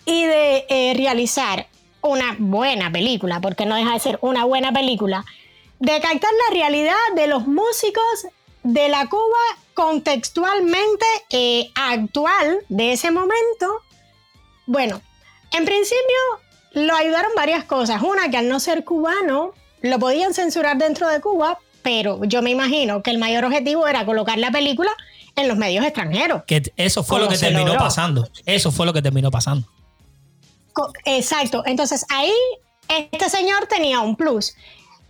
[0.05, 1.67] y de eh, realizar
[2.01, 5.25] una buena película, porque no deja de ser una buena película,
[5.79, 8.03] de captar la realidad de los músicos
[8.63, 9.39] de la Cuba
[9.73, 13.81] contextualmente eh, actual de ese momento.
[14.65, 15.01] Bueno,
[15.51, 16.17] en principio
[16.73, 18.01] lo ayudaron varias cosas.
[18.01, 22.51] Una, que al no ser cubano, lo podían censurar dentro de Cuba, pero yo me
[22.51, 24.91] imagino que el mayor objetivo era colocar la película
[25.35, 26.43] en los medios extranjeros.
[26.45, 28.27] Que eso fue lo que terminó pasando.
[28.45, 29.67] Eso fue lo que terminó pasando.
[31.05, 31.63] Exacto.
[31.65, 32.33] Entonces ahí
[32.87, 34.55] este señor tenía un plus.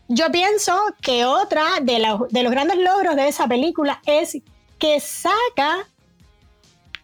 [0.07, 1.93] Yo pienso que otra de,
[2.29, 4.37] de los grandes logros de esa película es
[4.77, 5.87] que saca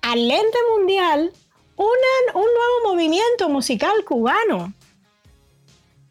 [0.01, 1.31] al lente mundial
[1.77, 1.85] un
[2.34, 4.73] nuevo movimiento musical cubano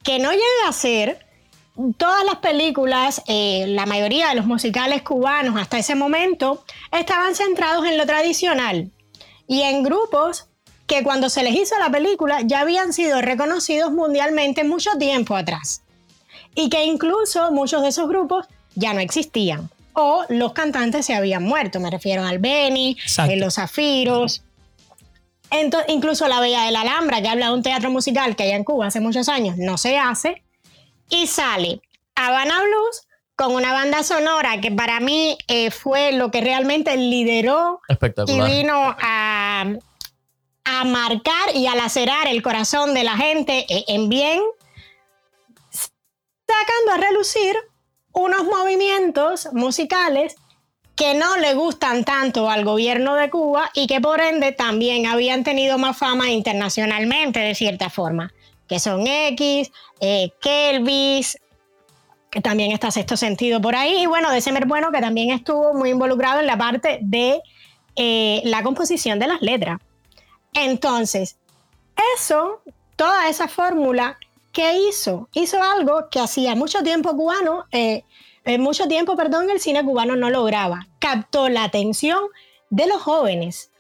[0.03, 1.27] que no llega a ser
[1.97, 7.85] todas las películas, eh, la mayoría de los musicales cubanos hasta ese momento estaban centrados
[7.87, 8.91] en lo tradicional
[9.47, 10.49] y en grupos
[10.87, 15.83] que cuando se les hizo la película ya habían sido reconocidos mundialmente mucho tiempo atrás.
[16.55, 19.69] Y que incluso muchos de esos grupos ya no existían.
[19.93, 21.81] O los cantantes se habían muerto.
[21.81, 22.97] Me refiero al Benny,
[23.29, 24.43] eh, los Zafiros.
[25.51, 28.51] Entonces, incluso La Bella de la Alhambra, que habla de un teatro musical que hay
[28.51, 30.43] en Cuba hace muchos años, no se hace.
[31.09, 31.81] Y sale
[32.15, 33.07] Habana Blues
[33.37, 37.81] con una banda sonora que para mí eh, fue lo que realmente lideró
[38.27, 39.67] y vino a,
[40.67, 44.43] a marcar y a lacerar el corazón de la gente eh, en bien,
[45.71, 47.57] sacando a relucir
[48.13, 50.37] unos movimientos musicales
[50.97, 55.45] que no le gustan tanto al gobierno de Cuba y que por ende también habían
[55.45, 58.33] tenido más fama internacionalmente de cierta forma,
[58.67, 59.71] que son X,
[60.01, 61.39] eh, Kelvis,
[62.31, 65.75] que también está Sexto Sentido por ahí, y bueno, de Semer Bueno, que también estuvo
[65.75, 67.41] muy involucrado en la parte de
[67.95, 69.79] eh, la composición de las letras.
[70.53, 71.37] Entonces,
[72.17, 72.63] eso,
[72.97, 74.19] toda esa fórmula,
[74.53, 75.29] ¿qué hizo?
[75.33, 78.05] Hizo algo que hacía mucho tiempo cubano eh,
[78.47, 80.87] en mucho tiempo, perdón, el cine cubano no lograba.
[81.01, 82.21] Captó la atención
[82.71, 83.71] de los jóvenes.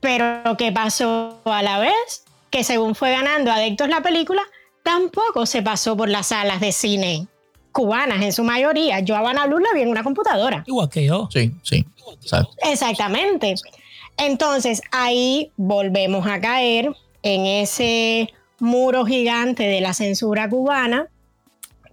[0.00, 2.24] Pero ¿qué pasó a la vez?
[2.50, 4.42] Que según fue ganando adeptos la película,
[4.82, 7.28] tampoco se pasó por las salas de cine
[7.72, 9.00] cubanas en su mayoría.
[9.00, 10.62] Yo a Habana Blue la vi en una computadora.
[10.66, 11.28] Igual que yo.
[11.32, 11.86] Sí, sí.
[12.62, 13.54] Exactamente.
[14.16, 21.08] Entonces ahí volvemos a caer en ese muro gigante de la censura cubana,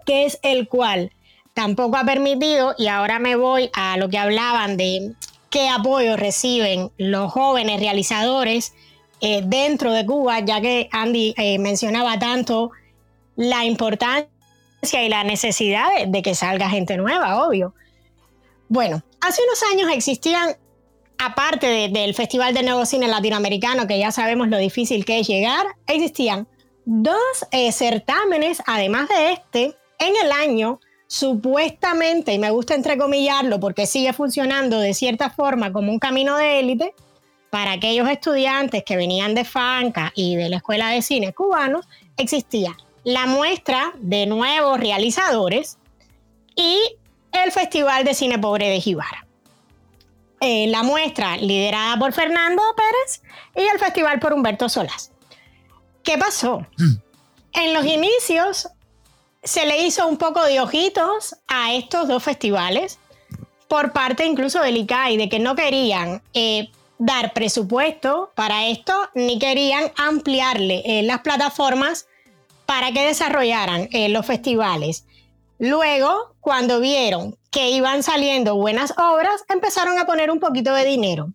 [0.05, 1.11] que es el cual
[1.53, 5.13] tampoco ha permitido, y ahora me voy a lo que hablaban de
[5.49, 8.73] qué apoyo reciben los jóvenes realizadores
[9.21, 12.71] eh, dentro de Cuba, ya que Andy eh, mencionaba tanto
[13.35, 14.29] la importancia
[15.03, 17.73] y la necesidad de, que salga gente nueva, obvio.
[18.69, 20.55] Bueno, hace unos años existían,
[21.19, 25.67] aparte del Festival de Nuevo Cine Latinoamericano, que ya sabemos lo difícil que es llegar,
[25.85, 26.47] existían
[26.85, 27.19] dos
[27.51, 34.13] eh, certámenes, además de este, en el año, supuestamente, y me gusta entrecomillarlo porque sigue
[34.13, 36.95] funcionando de cierta forma como un camino de élite,
[37.49, 42.77] para aquellos estudiantes que venían de FANCA y de la Escuela de Cine Cubanos, existía
[43.03, 45.79] la muestra de nuevos realizadores
[46.55, 46.79] y
[47.31, 49.28] el Festival de Cine Pobre de Jibara.
[50.41, 53.21] Eh, la muestra liderada por Fernando Pérez
[53.55, 55.11] y el festival por Humberto Solás.
[56.01, 56.65] ¿Qué pasó?
[56.77, 56.95] Mm.
[57.53, 58.69] En los inicios
[59.43, 62.99] se le hizo un poco de ojitos a estos dos festivales
[63.67, 69.39] por parte incluso del ICAI, de que no querían eh, dar presupuesto para esto, ni
[69.39, 72.07] querían ampliarle eh, las plataformas
[72.65, 75.05] para que desarrollaran los festivales.
[75.57, 81.33] Luego, cuando vieron que iban saliendo buenas obras, empezaron a poner un poquito de dinero.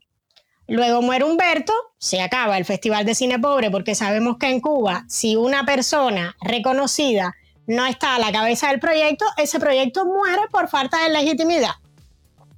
[0.66, 5.04] Luego muere Humberto, se acaba el Festival de Cine Pobre porque sabemos que en Cuba,
[5.08, 7.34] si una persona reconocida
[7.66, 11.72] no está a la cabeza del proyecto, ese proyecto muere por falta de legitimidad.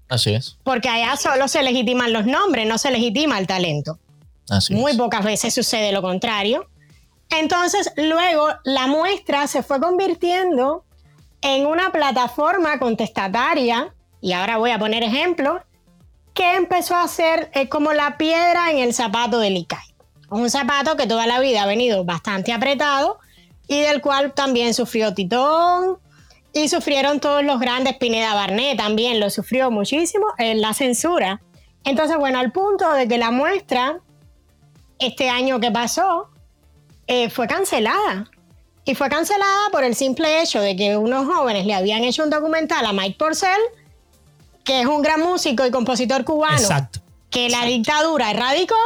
[0.09, 0.57] Así es.
[0.63, 3.99] Porque allá solo se legitiman los nombres, no se legitima el talento.
[4.49, 6.69] Así Muy pocas veces sucede lo contrario.
[7.31, 10.85] Entonces, luego la muestra se fue convirtiendo
[11.43, 15.63] en una plataforma contestataria, y ahora voy a poner ejemplos,
[16.35, 19.95] que empezó a ser eh, como la piedra en el zapato del ICAI.
[20.31, 23.19] Un zapato que toda la vida ha venido bastante apretado
[23.69, 25.99] y del cual también sufrió Titón
[26.53, 31.41] y sufrieron todos los grandes, Pineda Barnet también lo sufrió muchísimo en la censura.
[31.85, 34.01] Entonces, bueno, al punto de que la muestra,
[34.99, 36.31] este año que pasó,
[37.07, 38.31] eh, fue cancelada.
[38.87, 42.31] Y fue cancelada por el simple hecho de que unos jóvenes le habían hecho un
[42.31, 43.61] documental a Mike Porcel,
[44.63, 46.69] que es un gran músico y compositor cubano,
[47.29, 48.77] que la dictadura erradicó,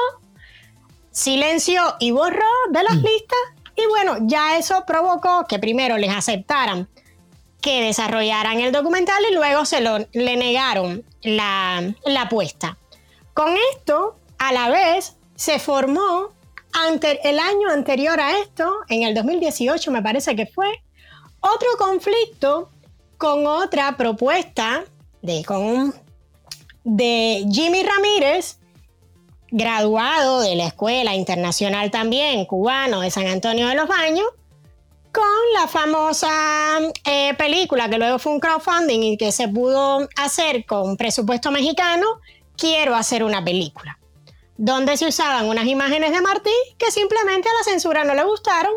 [1.10, 3.05] silenció y borró de las mm.
[3.05, 3.39] listas.
[3.77, 6.89] Y bueno, ya eso provocó que primero les aceptaran
[7.60, 12.78] que desarrollaran el documental y luego se lo, le negaron la, la apuesta.
[13.35, 16.31] Con esto, a la vez, se formó
[16.72, 20.68] ante, el año anterior a esto, en el 2018 me parece que fue,
[21.40, 22.70] otro conflicto
[23.16, 24.84] con otra propuesta
[25.22, 25.94] de, con
[26.84, 28.59] de Jimmy Ramírez,
[29.51, 34.26] graduado de la Escuela Internacional también, cubano de San Antonio de los Baños,
[35.12, 35.24] con
[35.55, 40.97] la famosa eh, película que luego fue un crowdfunding y que se pudo hacer con
[40.97, 42.06] presupuesto mexicano,
[42.60, 43.98] Quiero hacer una película
[44.62, 48.74] donde se usaban unas imágenes de Martí que simplemente a la censura no le gustaron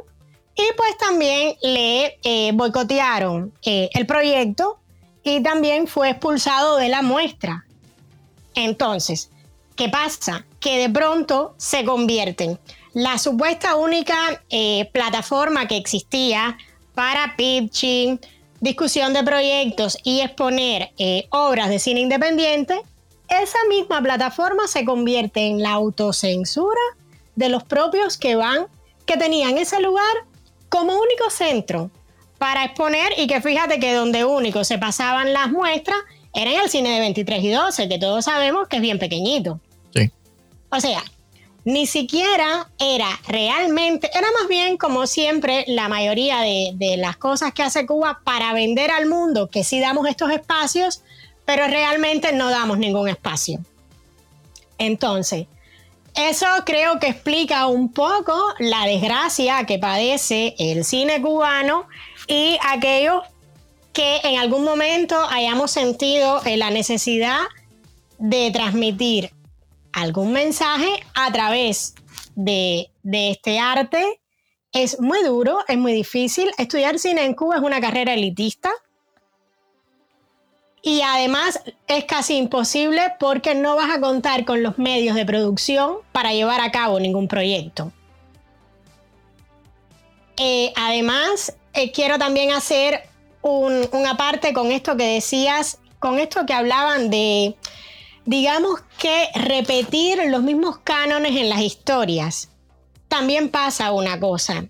[0.56, 4.80] y pues también le eh, boicotearon eh, el proyecto
[5.26, 7.66] y también fue expulsado de la muestra.
[8.56, 9.30] Entonces,
[9.76, 10.46] ¿qué pasa?
[10.62, 12.58] Que de pronto se convierten
[12.94, 16.58] la supuesta única eh, plataforma que existía
[16.96, 18.22] para pitching,
[18.62, 20.92] discusión de proyectos y exponer
[21.30, 22.84] obras de cine independiente
[23.42, 26.82] esa misma plataforma se convierte en la autocensura
[27.36, 28.68] de los propios que van,
[29.06, 30.26] que tenían ese lugar
[30.70, 31.90] como único centro
[32.38, 35.98] para exponer y que fíjate que donde único se pasaban las muestras
[36.34, 39.60] era en el cine de 23 y 12, que todos sabemos que es bien pequeñito.
[39.94, 40.12] Sí.
[40.70, 41.04] O sea,
[41.64, 47.54] ni siquiera era realmente, era más bien como siempre la mayoría de, de las cosas
[47.54, 51.04] que hace Cuba para vender al mundo que sí damos estos espacios,
[51.46, 53.60] pero realmente no damos ningún espacio.
[54.78, 55.48] Entonces,
[56.16, 61.88] eso creo que explica un poco la desgracia que padece el cine cubano
[62.28, 63.24] y aquellos
[63.94, 67.40] que en algún momento hayamos sentido la necesidad
[68.20, 69.32] de transmitir
[69.92, 71.96] algún mensaje a través
[72.36, 74.20] de, de este arte.
[74.72, 76.52] Es muy duro, es muy difícil.
[76.58, 78.72] Estudiar cine en Cuba es una carrera elitista
[80.86, 85.96] y además es casi imposible porque no vas a contar con los medios de producción
[86.12, 87.94] para llevar a cabo ningún proyecto.
[90.36, 93.08] Eh, además, eh, quiero también hacer
[93.42, 97.56] una parte con esto que decías, con esto que hablaban de,
[98.26, 102.50] digamos que repetir los mismos cánones en las historias.
[103.08, 104.66] También pasa una cosa.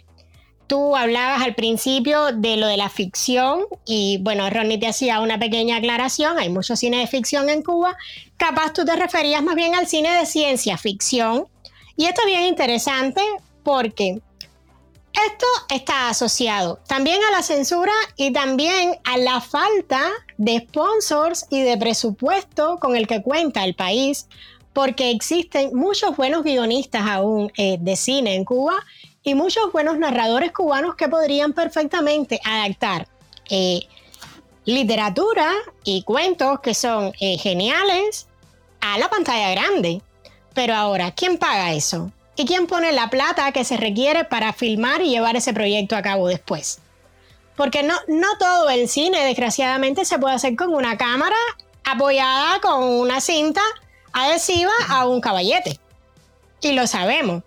[0.68, 5.38] Tú hablabas al principio de lo de la ficción y bueno, Ronnie te hacía una
[5.38, 7.96] pequeña aclaración, hay mucho cine de ficción en Cuba,
[8.38, 11.48] capaz tú te referías más bien al cine de ciencia ficción.
[11.96, 13.22] Y esto es bien interesante
[13.64, 14.22] porque
[15.14, 21.62] esto está asociado también a la censura y también a la falta de sponsors y
[21.62, 24.28] de presupuesto con el que cuenta el país,
[24.74, 28.74] porque existen muchos buenos guionistas aún eh, de cine en Cuba
[29.24, 33.08] y muchos buenos narradores cubanos que podrían perfectamente adaptar
[33.50, 33.82] eh,
[34.66, 35.52] literatura
[35.84, 38.28] y cuentos que son eh, geniales
[38.82, 40.02] a la pantalla grande.
[40.54, 42.12] Pero ahora, ¿quién paga eso?
[42.36, 46.02] ¿Y quién pone la plata que se requiere para filmar y llevar ese proyecto a
[46.02, 46.80] cabo después?
[47.56, 51.36] Porque no, no todo el cine, desgraciadamente, se puede hacer con una cámara
[51.84, 53.62] apoyada con una cinta
[54.12, 55.80] adhesiva a un caballete.
[56.62, 57.44] Y lo sabemos.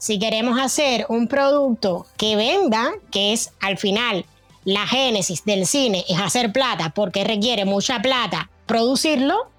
[0.00, 4.24] Si queremos hacer un producto que venda, que es al final
[4.64, 9.50] la génesis del cine, es hacer plata porque requiere mucha plata producirlo,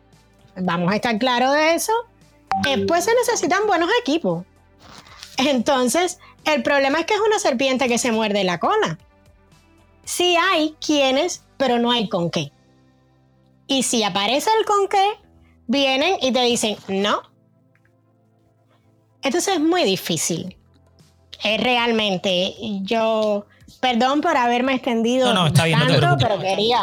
[0.55, 1.93] vamos a estar claros de eso,
[2.63, 4.43] después se necesitan buenos equipos.
[5.37, 8.97] Entonces, el problema es que es una serpiente que se muerde la cola.
[10.05, 12.51] Sí hay quienes, pero no hay con qué.
[13.67, 15.07] Y si aparece el con qué,
[15.67, 17.30] vienen y te dicen, no.
[19.23, 20.57] Entonces es muy difícil.
[21.43, 22.53] Es realmente,
[22.83, 23.45] yo,
[23.79, 26.81] perdón por haberme extendido no, está bien, tanto, pero quería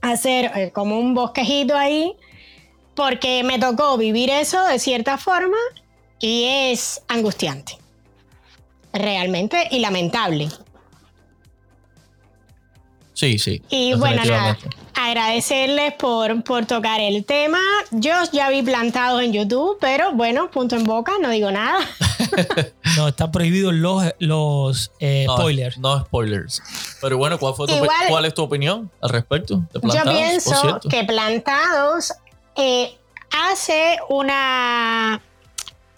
[0.00, 2.14] hacer eh, como un bosquejito ahí,
[2.94, 5.58] porque me tocó vivir eso de cierta forma
[6.18, 7.78] y es angustiante,
[8.92, 10.48] realmente, y lamentable.
[13.20, 13.62] Sí, sí.
[13.68, 14.56] Y bueno, nada,
[14.94, 17.58] agradecerles por, por tocar el tema.
[17.90, 21.80] Yo ya vi plantados en YouTube, pero bueno, punto en boca, no digo nada.
[22.96, 25.76] no, están prohibidos los, los eh, spoilers.
[25.76, 26.62] No spoilers.
[27.02, 27.74] Pero bueno, ¿cuál, fue tu,
[28.08, 30.06] ¿cuál es tu opinión al respecto de Plantados?
[30.06, 32.14] Yo pienso que Plantados
[32.56, 32.96] eh,
[33.50, 35.20] hace una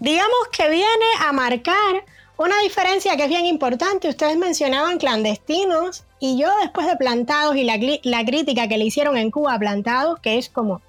[0.01, 2.05] digamos que viene a marcar
[2.43, 4.09] una diferencia que es bien importante.
[4.09, 9.31] Ustedes mencionaban clandestinos y yo después de Plantados y la, crítica que le hicieron en
[9.31, 10.83] Cuba a Plantados, que es como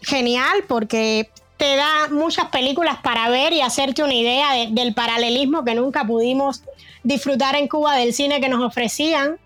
[0.00, 5.74] genial porque te da muchas películas para ver y hacerte una idea del paralelismo que
[5.74, 6.62] nunca pudimos
[7.02, 9.38] disfrutar en Cuba del cine que nos ofrecían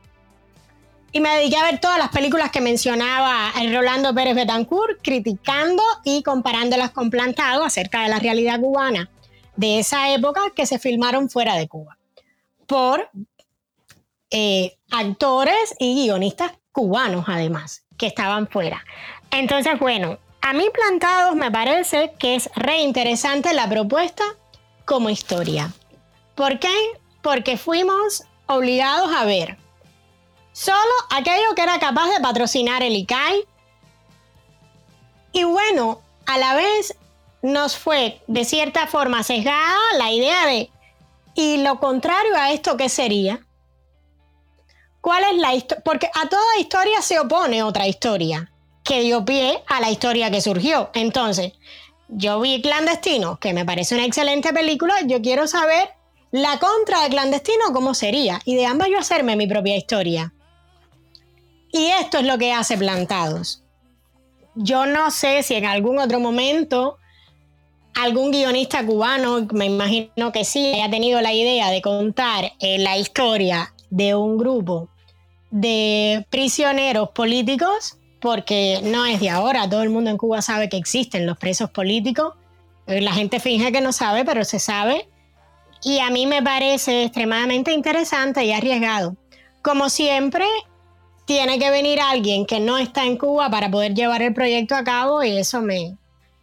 [1.13, 5.83] y me dediqué a ver todas las películas que mencionaba el Rolando Pérez Betancourt, criticando
[6.05, 9.09] y comparándolas con Plantado acerca de la realidad cubana
[9.59, 11.99] de esa época que se filmaron fuera de Cuba
[12.67, 13.11] por
[14.31, 18.85] eh, actores y guionistas cubanos además que estaban fuera.
[19.31, 24.25] Entonces, bueno, a mí Plantados me parece que es re interesante la propuesta
[24.85, 25.73] como historia.
[26.35, 26.75] ¿Por qué?
[27.21, 29.59] Porque fuimos obligados a ver
[30.59, 33.45] Solo aquello que era capaz de patrocinar el ICAI.
[35.31, 36.97] Y bueno, a la vez
[37.43, 40.71] nos fue de cierta forma sesgada la idea de,
[41.35, 43.41] ¿y lo contrario a esto qué sería?
[45.01, 45.83] ¿Cuál es la historia?
[45.85, 48.51] Porque a toda historia se opone otra historia
[48.85, 50.91] que dio pie a la historia que surgió.
[50.95, 51.53] Entonces,
[52.09, 55.91] yo vi Clandestino, que me parece una excelente película, yo quiero saber
[56.31, 60.33] la contra de Clandestino cómo sería y de ambas yo hacerme mi propia historia.
[61.71, 63.63] Y esto es lo que hace Plantados.
[64.55, 66.99] Yo no sé si en algún otro momento
[68.03, 72.97] algún guionista cubano, me imagino que sí, haya tenido la idea de contar eh, la
[72.97, 74.89] historia de un grupo
[75.51, 80.77] de prisioneros políticos, porque no es de ahora, todo el mundo en Cuba sabe que
[80.77, 82.35] existen los presos políticos,
[82.87, 85.09] eh, la gente finge que no sabe, pero se sabe,
[85.83, 89.17] y a mí me parece extremadamente interesante y arriesgado.
[89.63, 90.45] Como siempre,
[91.25, 94.85] tiene que venir alguien que no está en Cuba para poder llevar el proyecto a
[94.85, 95.97] cabo y eso me,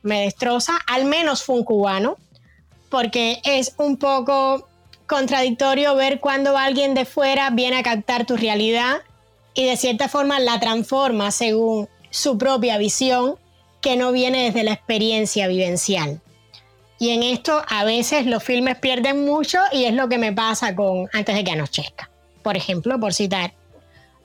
[0.06, 0.78] me destroza.
[0.88, 2.18] Al menos fue un cubano,
[2.90, 4.70] porque es un poco
[5.08, 9.02] contradictorio ver cuando alguien de fuera viene a captar tu realidad
[9.54, 13.36] y de cierta forma la transforma según su propia visión
[13.82, 16.22] que no viene desde la experiencia vivencial.
[16.98, 20.76] Y en esto a veces los filmes pierden mucho y es lo que me pasa
[20.76, 22.10] con Antes de que anochezca,
[22.42, 23.54] por ejemplo, por citar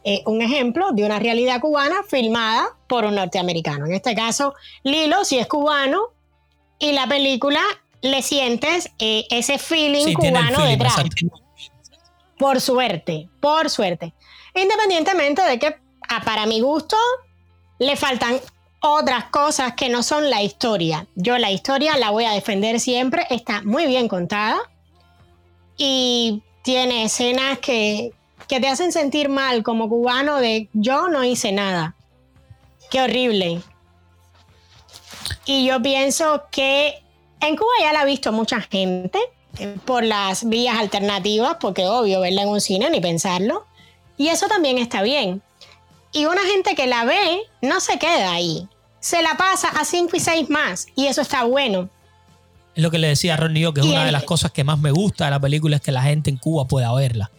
[0.05, 3.87] eh, un ejemplo de una realidad cubana filmada por un norteamericano.
[3.87, 6.01] En este caso, Lilo, si es cubano,
[6.79, 7.61] y la película
[8.01, 10.97] le sientes eh, ese feeling cubano detrás.
[12.39, 14.15] Por suerte, por suerte.
[14.55, 15.77] Independientemente de que,
[16.09, 16.97] ah, para mi gusto,
[17.79, 18.41] le faltan
[18.81, 21.07] otras cosas que no son la historia.
[21.15, 24.59] Yo la historia la voy a defender siempre, está muy bien contada
[25.77, 28.13] y tiene escenas que,
[28.51, 31.95] que te hacen sentir mal como cubano de yo no hice nada.
[32.91, 33.63] Qué horrible.
[35.47, 37.01] Y yo pienso que
[37.41, 39.21] en Cuba ya la ha visto mucha gente
[39.61, 43.67] eh, por las vías alternativas, porque obvio verla en un cine ni pensarlo.
[44.17, 45.43] Y eso también está bien.
[46.13, 48.69] Y una gente que la ve no se queda ahí.
[48.99, 50.89] Se la pasa a cinco y seis más.
[50.97, 51.89] Y eso está bueno.
[52.75, 54.65] Es lo que le decía a Ronnie yo, que es una de las cosas que
[54.65, 57.31] más me gusta de la película es que la gente en Cuba pueda verla.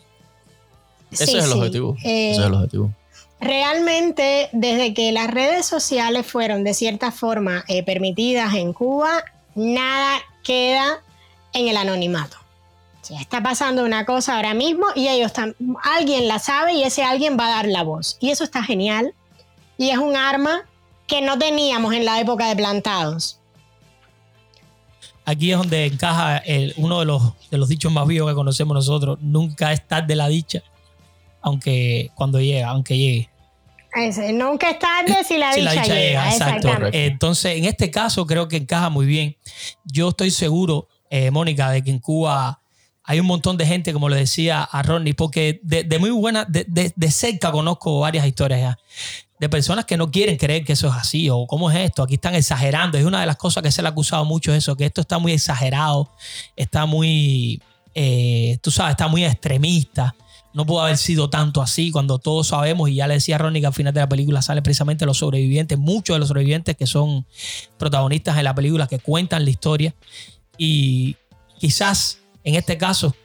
[1.12, 1.96] Ese es el objetivo.
[2.00, 2.92] Ese es el eh, objetivo.
[3.40, 9.24] Realmente, desde que las redes sociales fueron de cierta forma eh, permitidas en Cuba,
[9.56, 11.04] nada queda
[11.54, 12.38] en el anonimato.
[13.20, 17.38] está pasando una cosa ahora mismo y ellos están, alguien la sabe y ese alguien
[17.38, 18.18] va a dar la voz.
[18.20, 19.14] Y eso está genial.
[19.78, 20.62] Y es un arma
[21.08, 23.40] que no teníamos en la época de plantados.
[25.26, 26.42] Aquí es donde encaja
[26.78, 29.18] uno de los, de los dichos más vivos que conocemos nosotros.
[29.22, 30.64] Nunca es de la dicha,
[31.42, 33.30] aunque cuando llega, aunque llegue.
[34.34, 36.32] nunca es tarde si la dicha, llega.
[36.32, 36.70] Exacto.
[36.92, 39.36] Entonces, en este caso creo que encaja muy bien.
[39.84, 42.62] Yo estoy seguro, eh, Mónica, de que en Cuba
[43.04, 46.66] hay un montón de gente, como le decía a Ronnie, porque de, muy buena, de,
[46.96, 48.78] de, cerca conozco varias historias ya,
[49.40, 52.14] de personas que no quieren creer que eso es así, o cómo es esto, aquí
[52.14, 52.98] están exagerando.
[52.98, 55.18] Es una de las cosas que se le ha acusado mucho eso, que esto está
[55.18, 56.10] muy exagerado,
[56.56, 57.62] está muy,
[57.96, 60.16] eh, tú sabes, está muy extremista
[60.54, 63.68] no pudo haber sido tanto así cuando todos sabemos, y ya le decía Ronnie que
[63.68, 67.26] al final de la película sale precisamente los sobrevivientes, muchos de los sobrevivientes que son
[67.78, 69.96] protagonistas en la película, que cuentan la historia.
[70.58, 71.16] Y
[71.60, 73.16] quizás en este caso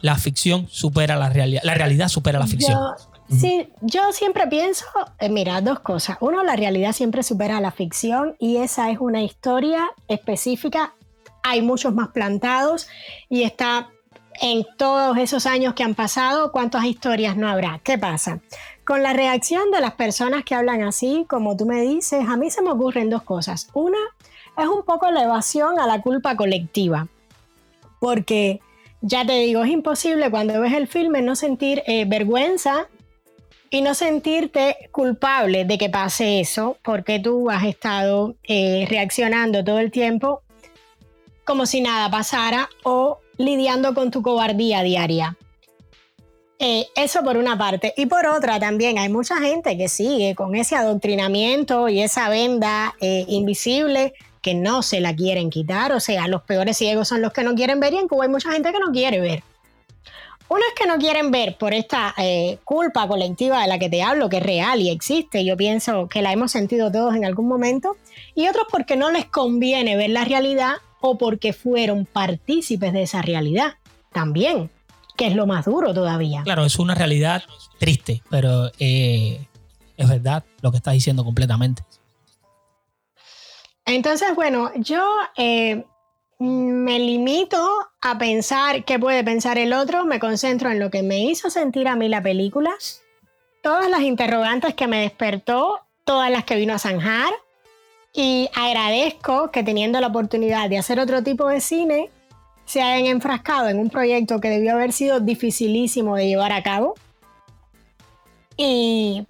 [0.00, 2.78] la ficción supera la realidad, la realidad supera la ficción.
[3.28, 4.84] sí, yo siempre pienso,
[5.18, 6.18] eh, mira, dos cosas.
[6.20, 10.94] Uno, la realidad siempre supera la ficción y esa es una historia específica.
[11.42, 12.88] Hay muchos más plantados
[13.28, 13.90] y está
[14.40, 17.80] en todos esos años que han pasado, ¿cuántas historias no habrá?
[17.82, 18.40] ¿Qué pasa?
[18.84, 22.50] Con la reacción de las personas que hablan así, como tú me dices, a mí
[22.50, 23.68] se me ocurren dos cosas.
[23.74, 23.98] Una
[24.56, 27.08] es un poco la evasión a la culpa colectiva,
[28.00, 28.60] porque
[29.00, 32.88] ya te digo, es imposible cuando ves el filme no sentir eh, vergüenza
[33.70, 39.78] y no sentirte culpable de que pase eso, porque tú has estado eh, reaccionando todo
[39.78, 40.42] el tiempo
[41.44, 45.36] como si nada pasara o lidiando con tu cobardía diaria.
[46.58, 47.92] Eh, eso por una parte.
[47.96, 52.94] Y por otra también hay mucha gente que sigue con ese adoctrinamiento y esa venda
[53.00, 55.92] eh, invisible que no se la quieren quitar.
[55.92, 58.30] O sea, los peores ciegos son los que no quieren ver y en Cuba hay
[58.30, 59.42] mucha gente que no quiere ver.
[60.48, 64.02] Uno es que no quieren ver por esta eh, culpa colectiva de la que te
[64.04, 65.44] hablo, que es real y existe.
[65.44, 67.96] Yo pienso que la hemos sentido todos en algún momento.
[68.34, 73.22] Y otros porque no les conviene ver la realidad o porque fueron partícipes de esa
[73.22, 73.74] realidad
[74.12, 74.70] también,
[75.16, 76.42] que es lo más duro todavía.
[76.42, 77.42] Claro, es una realidad
[77.78, 79.46] triste, pero eh,
[79.96, 81.82] es verdad lo que estás diciendo completamente.
[83.84, 85.02] Entonces, bueno, yo
[85.36, 85.84] eh,
[86.38, 87.70] me limito
[88.00, 91.88] a pensar qué puede pensar el otro, me concentro en lo que me hizo sentir
[91.88, 92.74] a mí la película,
[93.62, 97.32] todas las interrogantes que me despertó, todas las que vino a zanjar,
[98.16, 102.10] y agradezco que teniendo la oportunidad de hacer otro tipo de cine,
[102.64, 106.94] se hayan enfrascado en un proyecto que debió haber sido dificilísimo de llevar a cabo.
[108.56, 109.26] Y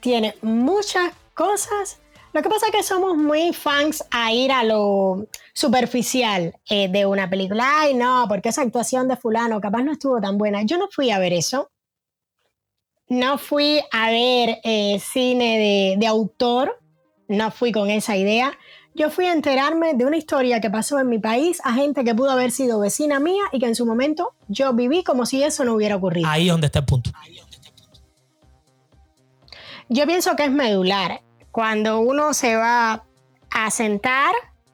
[0.00, 2.00] tiene muchas cosas.
[2.32, 7.06] Lo que pasa es que somos muy fans a ir a lo superficial eh, de
[7.06, 7.82] una película.
[7.82, 10.62] Ay, no, porque esa actuación de fulano capaz no estuvo tan buena.
[10.62, 11.70] Yo no fui a ver eso.
[13.08, 16.80] No fui a ver eh, cine de, de autor
[17.28, 18.58] no fui con esa idea.
[18.94, 22.14] Yo fui a enterarme de una historia que pasó en mi país a gente que
[22.14, 25.64] pudo haber sido vecina mía y que en su momento yo viví como si eso
[25.64, 26.28] no hubiera ocurrido.
[26.28, 27.10] Ahí es donde está el punto.
[29.88, 31.22] Yo pienso que es medular.
[31.52, 33.04] Cuando uno se va
[33.50, 34.32] a sentar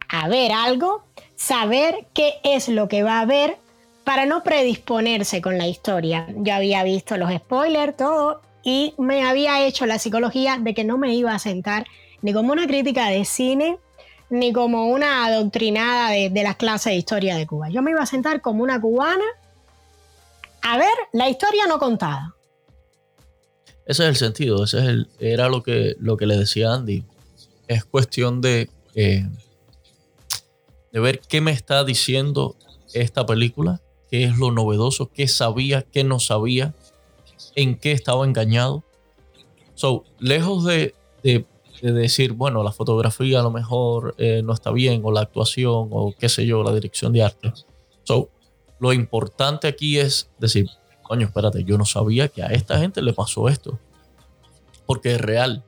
[0.09, 1.05] a ver algo,
[1.37, 3.59] saber qué es lo que va a ver
[4.05, 6.27] para no predisponerse con la historia.
[6.37, 10.99] Yo había visto los spoilers, todo, y me había hecho la psicología de que no
[10.99, 11.87] me iba a sentar
[12.25, 13.77] ni como una crítica de cine,
[14.31, 17.69] ni como una adoctrinada de, las clases de historia de Cuba.
[17.69, 19.27] Yo me iba a sentar como una cubana
[20.63, 22.35] a ver la historia no contada.
[23.85, 27.05] ese es el sentido, ese es el, era lo que, lo que le decía Andy.
[27.69, 29.29] Es cuestión de, eh,
[30.93, 32.57] de ver qué me está diciendo
[32.95, 36.73] esta película, qué es lo novedoso, qué sabía, qué no sabía,
[37.55, 38.83] en qué estaba engañado.
[39.75, 40.95] So, lejos de,
[41.81, 46.15] decir, bueno, la fotografía a lo mejor eh, no está bien, o la actuación, o
[46.19, 47.53] qué sé yo, la dirección de arte.
[48.05, 48.31] So,
[48.79, 50.69] lo importante aquí es decir,
[51.03, 53.79] coño, espérate, yo no sabía que a esta gente le pasó esto.
[54.87, 55.65] Porque es real.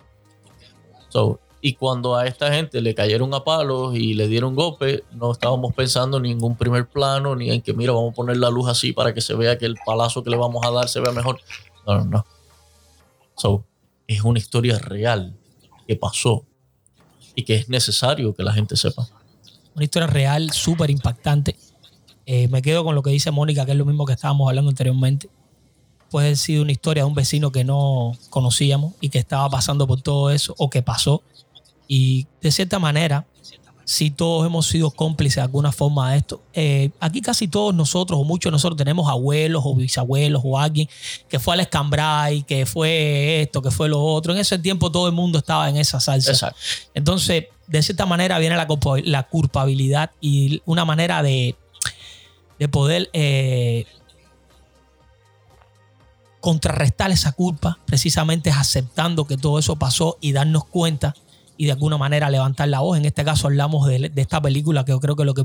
[1.63, 5.75] y cuando a esta gente le cayeron a palos y le dieron golpe, no estábamos
[5.75, 8.93] pensando en ningún primer plano, ni en que, mira, vamos a poner la luz así
[8.93, 11.41] para que se vea que el palazo que le vamos a dar se vea mejor.
[11.87, 12.27] No, no, no.
[13.37, 13.65] So,
[14.07, 15.35] es una historia real
[15.87, 16.45] que pasó
[17.35, 19.07] y que es necesario que la gente sepa.
[19.75, 21.57] Una historia real, súper impactante
[22.27, 24.69] eh, me quedo con lo que dice Mónica, que es lo mismo que estábamos hablando
[24.69, 25.31] anteriormente.
[26.11, 29.87] Puede haber sido una historia de un vecino que no conocíamos y que estaba pasando
[29.87, 31.23] por todo eso o que pasó.
[31.87, 33.27] Y de cierta manera,
[33.87, 38.21] si todos hemos sido cómplices de alguna forma de esto, eh, aquí casi todos nosotros
[38.21, 40.89] o muchos de nosotros tenemos abuelos o bisabuelos o alguien
[41.29, 44.35] que fue al escambray, que fue esto, que fue lo otro.
[44.35, 46.55] En ese tiempo todo el mundo estaba en esa salsa.
[46.93, 48.67] Entonces, de cierta manera viene la,
[49.05, 51.57] la culpabilidad y una manera de
[52.59, 53.87] de poder eh,
[56.41, 61.15] contrarrestar esa culpa, precisamente es aceptando que todo eso pasó y darnos cuenta
[61.57, 62.99] y de alguna manera levantar la voz.
[62.99, 65.45] En este caso hablamos de, esta película que yo creo que lo, que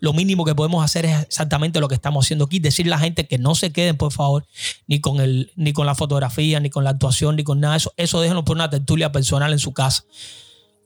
[0.00, 3.02] lo mínimo que podemos hacer es exactamente lo que estamos haciendo aquí, decirle a la
[3.02, 4.46] gente que no se queden, por favor,
[4.86, 7.78] ni con, el, ni con la fotografía, ni con la actuación, ni con nada de
[7.78, 7.92] eso.
[7.96, 10.04] Eso déjenlo por una tertulia personal en su casa.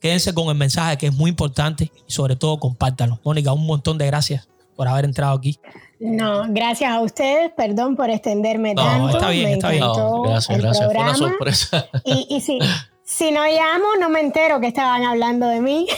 [0.01, 3.21] Quédense con el mensaje que es muy importante y sobre todo compártanlo.
[3.25, 5.59] Mónica, un montón de gracias por haber entrado aquí.
[6.01, 9.09] No, gracias a ustedes, perdón por extenderme no, tanto.
[9.11, 9.85] Está bien, está bien.
[10.25, 10.87] gracias, gracias.
[10.93, 11.87] Fue una sorpresa.
[12.05, 12.59] Y, y si,
[13.05, 15.87] si no llamo, no me entero que estaban hablando de mí.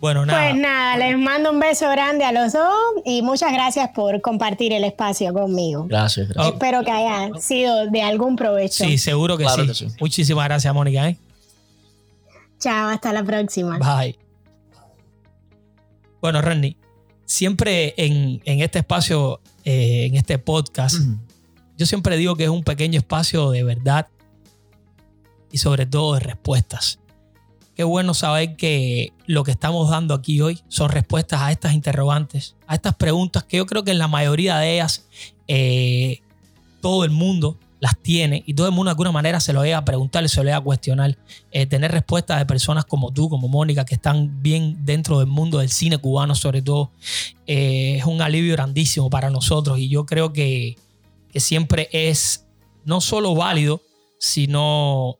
[0.00, 0.50] bueno, nada.
[0.50, 2.74] Pues nada, les mando un beso grande a los dos
[3.04, 5.86] y muchas gracias por compartir el espacio conmigo.
[5.88, 6.54] Gracias, gracias.
[6.54, 8.84] Espero que haya sido de algún provecho.
[8.84, 9.88] Sí, seguro que, sí.
[10.00, 11.08] Muchísimas gracias, Mónica.
[11.08, 11.18] ¿eh?
[12.58, 13.78] Chao, hasta la próxima.
[13.78, 14.18] Bye.
[16.20, 16.76] Bueno, Randy,
[17.24, 20.96] siempre en, este espacio, eh, en este podcast,
[21.76, 24.08] yo siempre digo que es un pequeño espacio de verdad
[25.52, 26.98] y sobre todo de respuestas.
[27.74, 32.56] Qué bueno saber que lo que estamos dando aquí hoy son respuestas a estas interrogantes,
[32.66, 35.06] a estas preguntas que yo creo que en la mayoría de ellas
[35.46, 36.22] eh,
[36.80, 39.84] todo el mundo las tiene y todo el mundo de alguna manera se lo a
[39.84, 41.18] preguntar, se lo a cuestionar.
[41.52, 45.58] Eh, tener respuestas de personas como tú, como Mónica, que están bien dentro del mundo
[45.58, 46.90] del cine cubano, sobre todo,
[47.46, 50.76] eh, es un alivio grandísimo para nosotros y yo creo que,
[51.36, 52.46] que siempre es
[52.86, 53.82] no solo válido,
[54.18, 55.18] sino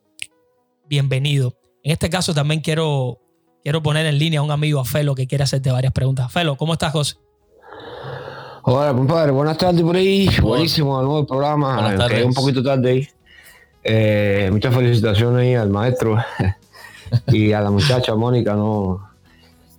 [0.89, 1.59] bienvenido.
[1.83, 3.19] En este caso también quiero,
[3.63, 6.33] quiero poner en línea a un amigo, a Felo, que quiere hacerte varias preguntas.
[6.33, 7.17] Felo, ¿cómo estás, José?
[8.63, 10.31] Hola, compadre, buenas tardes por ahí.
[10.41, 11.95] Buenísimo el nuevo programa.
[12.09, 13.09] Quedé un poquito tarde ahí.
[13.85, 16.17] Eh, muchas felicitaciones ahí al maestro
[17.27, 19.07] y a la muchacha Mónica, ¿no?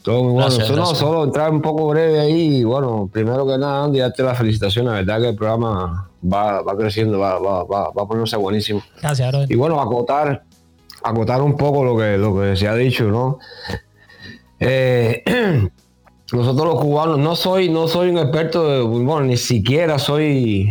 [0.08, 0.50] Todo muy bueno.
[0.50, 2.64] solo, solo entrar un poco breve ahí.
[2.64, 4.90] Bueno, primero que nada, Andy, darte las felicitaciones.
[4.90, 8.82] La verdad que el programa va, va creciendo, va, va, va, va a ponerse buenísimo.
[9.02, 9.48] Gracias, Aaron.
[9.50, 10.46] Y bueno, acotar,
[11.04, 13.40] acotar un poco lo que, lo que se ha dicho, ¿no?
[14.62, 15.26] Eh,
[16.32, 20.70] nosotros los cubanos, no soy, no soy un experto, de, bueno, ni siquiera soy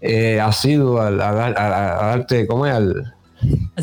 [0.00, 2.74] eh, asiduo al, arte, ¿cómo es?
[2.74, 3.14] Al,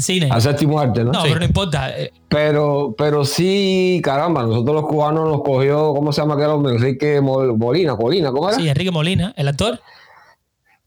[0.01, 0.29] cine.
[0.31, 1.11] Al séptimo arte, ¿no?
[1.11, 1.97] No, pero no importa.
[1.97, 2.11] Eh.
[2.27, 6.75] Pero, pero sí, caramba, nosotros los cubanos nos cogió, ¿cómo se llama aquel hombre?
[6.75, 8.57] Enrique Molina, Colina, ¿cómo era?
[8.57, 9.79] Sí, Enrique Molina, el actor.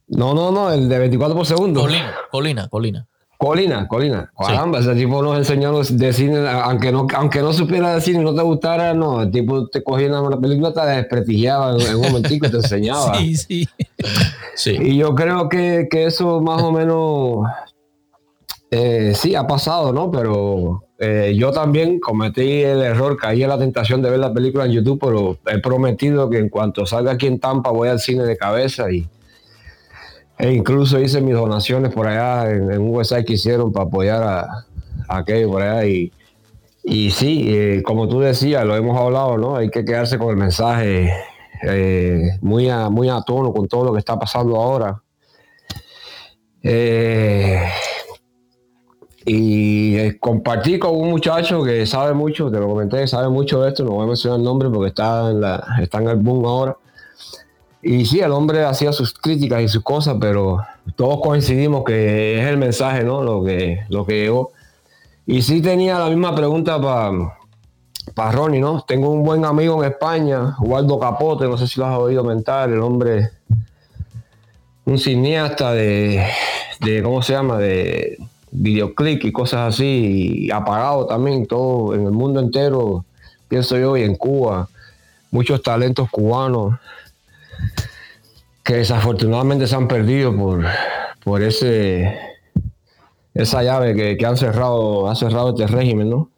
[0.09, 1.81] No, no, no, el de 24 por segundo.
[1.81, 3.07] Colina, Colina, Colina.
[3.39, 4.33] Colina, Colina.
[4.37, 8.25] Caramba, ese tipo nos enseñó de cine, aunque no, aunque no supiera de cine y
[8.25, 12.49] no te gustara, no, el tipo te cogía una película, te desprestigiaba en, un momentico
[12.49, 13.15] y te enseñaba.
[13.17, 13.69] sí, sí.
[14.57, 14.77] sí.
[14.81, 17.47] Y yo creo que, que eso más o menos,
[18.71, 20.11] eh, sí, ha pasado, ¿no?
[20.11, 24.67] Pero eh, yo también cometí el error, caí en la tentación de ver la película
[24.67, 28.25] en YouTube, pero he prometido que en cuanto salga aquí en Tampa voy al cine
[28.25, 29.09] de cabeza y
[30.39, 34.67] e incluso hice mis donaciones por allá en, un website que hicieron para apoyar a,
[35.09, 35.85] aquello por allá.
[35.87, 36.13] Y,
[36.85, 39.57] y sí, eh, como tú decías, lo hemos hablado, ¿no?
[39.57, 41.13] Hay que quedarse con el mensaje
[41.63, 45.03] eh, muy, a, muy a tono con todo lo que está pasando ahora.
[46.63, 47.61] Eh,
[49.31, 53.85] y compartí con un muchacho que sabe mucho, te lo comenté, sabe mucho de esto,
[53.85, 56.79] no voy a mencionar el nombre porque está en, la, está en el boom ahora
[57.83, 60.63] Y sí, el hombre hacía sus críticas y sus cosas, pero
[60.97, 63.23] todos coincidimos que es el mensaje, ¿no?
[63.23, 64.53] Lo que, lo que llegó.
[65.27, 67.13] Y sí tenía la misma pregunta para
[68.15, 68.83] para Ronnie, ¿no?
[68.89, 72.71] Tengo un buen amigo en España, Waldo Capote, no sé si lo has oído mentar,
[72.71, 73.31] el hombre,
[74.87, 76.27] un cineasta de,
[76.81, 77.59] de ¿cómo se llama?
[77.59, 78.19] De
[78.51, 83.05] videoclip y cosas así, y apagado también, todo en el mundo entero,
[83.49, 84.69] pienso yo, y en Cuba,
[85.31, 86.79] muchos talentos cubanos
[88.65, 90.65] que desafortunadamente se han perdido por,
[91.25, 92.19] por ese
[93.35, 96.29] esa llave que, que han cerrado, ha cerrado este régimen, ¿no?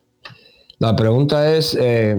[0.79, 2.17] La pregunta es, eh,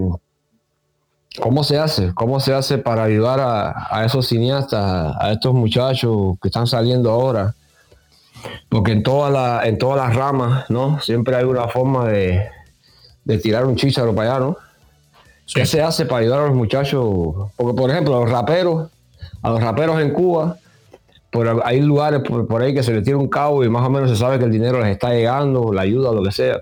[1.39, 2.13] ¿cómo se hace?
[2.13, 7.55] ¿Cómo se hace para ayudar a, esos cineastas, a estos muchachos que están saliendo ahora?
[8.69, 10.99] Porque en, toda en todas las ramas, ¿no?
[10.99, 12.49] Siempre hay una forma de,
[13.41, 14.57] tirar un chícharo para allá, ¿no?
[15.53, 17.05] ¿Qué se hace para ayudar a los muchachos?
[17.55, 18.89] Porque, por ejemplo, a los raperos,
[19.41, 20.57] a los raperos en Cuba,
[21.29, 23.89] por, hay lugares por, por, ahí que se les tira un cabo y más o
[23.89, 26.59] menos se sabe que el dinero les está llegando, la ayuda, lo que sea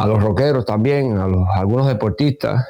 [0.00, 2.66] a los rockeros también, a, los, algunos deportistas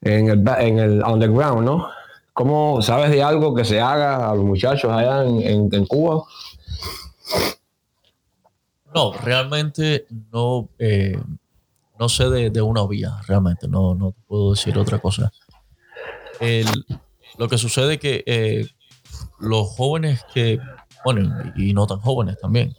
[0.00, 1.88] en el, en el underground, ¿no?
[2.32, 6.22] ¿Cómo sabes de algo que se haga a los muchachos allá en, en, Cuba?
[8.94, 11.16] No, realmente no, eh,
[11.98, 15.32] no sé de, una vía, realmente, no, no puedo decir otra cosa.
[17.36, 18.66] lo que sucede es que eh,
[19.40, 20.58] los jóvenes que,
[21.04, 22.74] bueno, y no tan jóvenes también,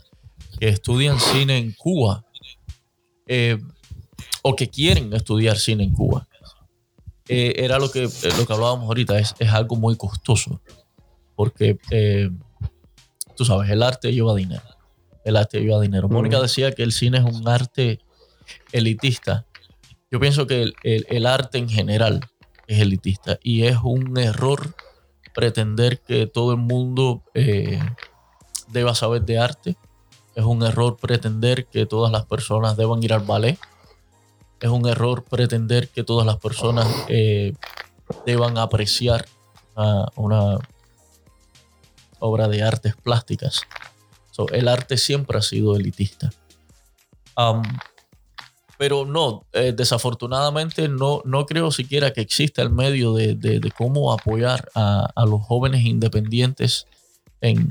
[0.59, 2.26] que estudian cine en Cuba,
[3.27, 3.57] eh,
[4.41, 6.27] o que quieren estudiar cine en Cuba.
[7.27, 10.61] Eh, era lo que, lo que hablábamos ahorita, es, es algo muy costoso,
[11.35, 11.77] porque
[13.39, 14.63] tú sabes, el arte lleva dinero.
[15.23, 16.09] El arte lleva dinero.
[16.09, 18.01] Mónica decía que el cine es un arte
[18.73, 19.45] elitista.
[20.11, 22.19] Yo pienso que el, el, arte en general
[22.67, 24.75] es elitista y es un error
[25.33, 27.23] pretender que todo el mundo
[28.67, 29.77] deba saber de arte
[30.35, 33.57] es un error pretender que todas las personas deban ir al ballet.
[34.59, 37.53] Es un error pretender que todas las personas eh,
[38.25, 39.25] deban apreciar
[40.17, 40.57] una,
[42.19, 43.61] obra de artes plásticas.
[44.51, 46.31] el arte siempre ha sido elitista.
[48.77, 54.69] pero no, eh, desafortunadamente no, no creo siquiera que exista el medio de, cómo apoyar
[54.75, 56.87] a, a, los jóvenes independientes
[57.41, 57.69] en,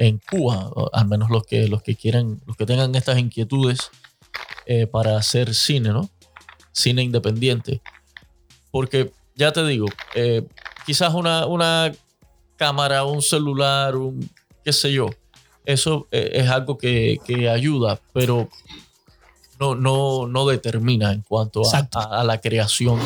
[0.00, 3.90] en Cuba, al menos los que, los que quieran, los que tengan estas inquietudes
[4.64, 6.08] eh, para hacer cine, ¿no?
[6.72, 7.82] Cine independiente.
[8.70, 10.46] Porque ya te digo, eh,
[10.86, 11.92] quizás una, una
[12.60, 14.30] cámara, un celular, un
[14.62, 15.08] qué sé yo,
[15.64, 17.18] eso eh, es algo que,
[17.50, 18.50] ayuda, pero
[19.58, 21.62] no, no, no determina en cuanto
[21.94, 23.00] a, la creación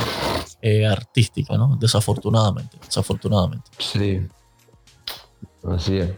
[0.91, 1.77] artística, ¿no?
[1.77, 3.71] Desafortunadamente, desafortunadamente.
[3.79, 4.27] Sí,
[5.69, 6.11] así es.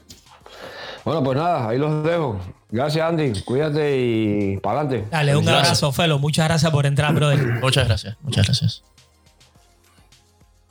[1.05, 2.41] Bueno, pues nada, ahí los dejo.
[2.71, 3.43] Gracias, Andy.
[3.43, 5.09] Cuídate y para adelante.
[5.11, 6.19] Dale, un abrazo, Felo.
[6.19, 7.61] Muchas gracias por entrar, brother.
[7.61, 8.83] Muchas gracias, muchas gracias.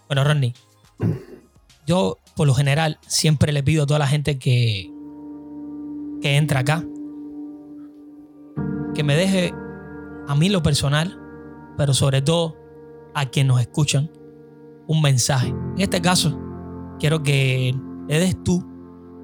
[0.07, 0.53] Bueno, Ronnie,
[1.85, 4.91] yo por lo general siempre le pido a toda la gente que,
[6.21, 6.83] que entra acá
[8.95, 9.53] que me deje
[10.27, 11.19] a mí lo personal,
[11.77, 12.55] pero sobre todo
[13.13, 14.09] a quienes nos escuchan,
[14.87, 15.49] un mensaje.
[15.49, 16.39] En este caso,
[16.97, 17.75] quiero que
[18.07, 18.65] le des tú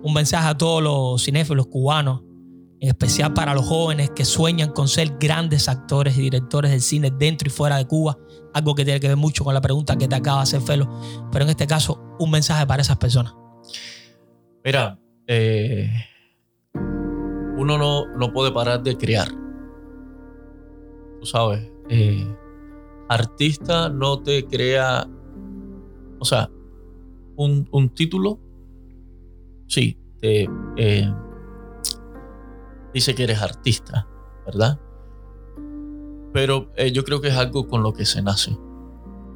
[0.04, 2.22] un mensaje a todos los cinéfilos cubanos,
[2.82, 7.12] en especial para los jóvenes que sueñan con ser grandes actores y directores del cine
[7.12, 8.18] dentro y fuera de Cuba,
[8.56, 10.90] algo que tiene que ver mucho con la pregunta que te acaba de hacer Felo,
[11.32, 13.36] pero en este caso un mensaje para esas personas.
[14.66, 15.92] Mira, eh,
[16.74, 19.28] uno no, no, puede parar de crear.
[21.20, 22.28] Tú sabes, eh,
[23.10, 25.08] artista no te crea,
[26.18, 26.50] o sea,
[27.36, 28.40] un, un título
[29.68, 31.14] sí, te, eh,
[32.94, 34.08] dice que eres artista,
[34.46, 34.80] ¿verdad?
[36.34, 38.58] Pero eh, yo creo que es algo con lo que se nace.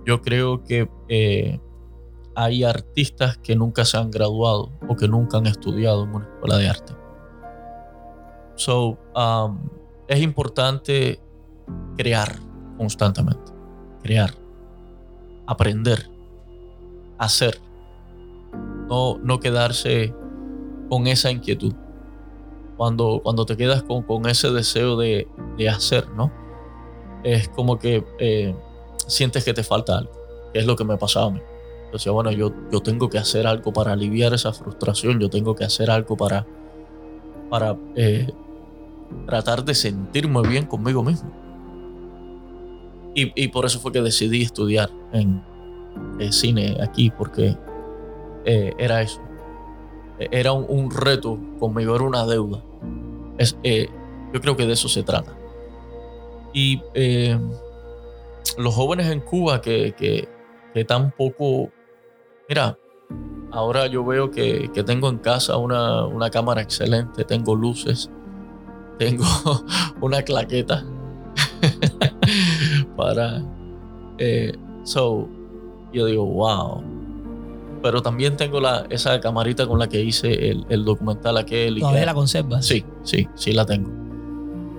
[0.05, 1.59] Yo creo que eh,
[2.35, 6.57] hay artistas que nunca se han graduado o que nunca han estudiado en una escuela
[6.57, 6.93] de arte.
[8.55, 9.69] So, um,
[10.07, 11.19] es importante
[11.97, 12.37] crear
[12.77, 13.51] constantemente,
[14.03, 14.31] crear,
[15.47, 16.09] aprender,
[17.17, 17.59] hacer,
[18.87, 20.13] no, no quedarse
[20.89, 21.73] con esa inquietud.
[22.77, 25.27] Cuando, cuando te quedas con, con ese deseo de,
[25.57, 26.31] de, hacer, ¿no?
[27.23, 28.53] Es como que eh,
[29.07, 30.11] sientes que te falta algo,
[30.53, 31.41] que es lo que me pasaba a mí.
[31.85, 35.63] Entonces, bueno, yo, yo tengo que hacer algo para aliviar esa frustración, yo tengo que
[35.63, 36.45] hacer algo para,
[37.49, 38.29] para eh,
[39.25, 41.31] tratar de sentirme bien conmigo mismo.
[43.15, 45.41] Y, y, por eso fue que decidí estudiar en
[46.31, 47.55] cine aquí, porque
[48.45, 49.21] eh, era eso.
[50.19, 52.63] Era un, reto conmigo, era una deuda.
[53.63, 53.89] Eh,
[54.33, 55.37] yo creo que de eso se trata.
[56.53, 57.37] Y eh,
[58.57, 60.27] los jóvenes en Cuba que, que,
[60.73, 61.69] que tampoco...
[62.47, 62.77] Mira,
[63.51, 68.09] ahora yo veo que, que tengo en casa una, una, cámara excelente, tengo luces,
[68.97, 69.25] tengo
[70.01, 70.85] una claqueta
[72.95, 73.43] para...
[74.17, 75.27] Eh, so,
[75.91, 76.94] yo digo, wow.
[77.85, 81.79] Pero también tengo la, esa camarita con la que hice el, el documental aquel.
[81.79, 82.65] ¿Todavía la conservas?
[82.65, 83.91] Sí, sí, sí la tengo.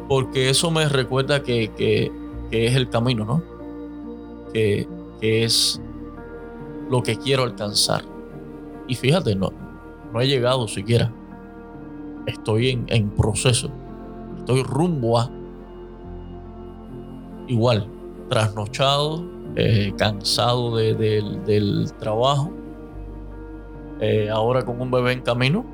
[0.08, 2.10] Porque eso me recuerda que, que,
[2.50, 3.44] que es el camino, ¿no?
[4.52, 4.88] Que,
[5.20, 5.80] que, es
[6.90, 8.02] lo que quiero alcanzar.
[8.88, 9.52] Y fíjate, no,
[10.12, 11.12] no he llegado siquiera.
[12.26, 13.70] Estoy en, en proceso.
[14.38, 15.30] Estoy rumbo a.
[17.46, 17.86] Igual,
[18.30, 19.24] trasnochado,
[19.54, 22.50] eh, cansado de, de, del trabajo,
[24.00, 25.64] eh, ahora con un bebé en camino,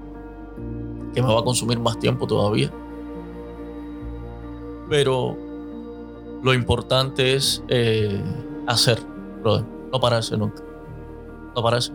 [1.15, 2.71] que me va a consumir más tiempo todavía.
[4.89, 5.37] Pero
[6.43, 8.23] lo importante es eh,
[8.67, 9.01] hacer,
[9.43, 9.65] brother.
[9.93, 10.63] No pararse nunca.
[11.55, 11.93] No pararse.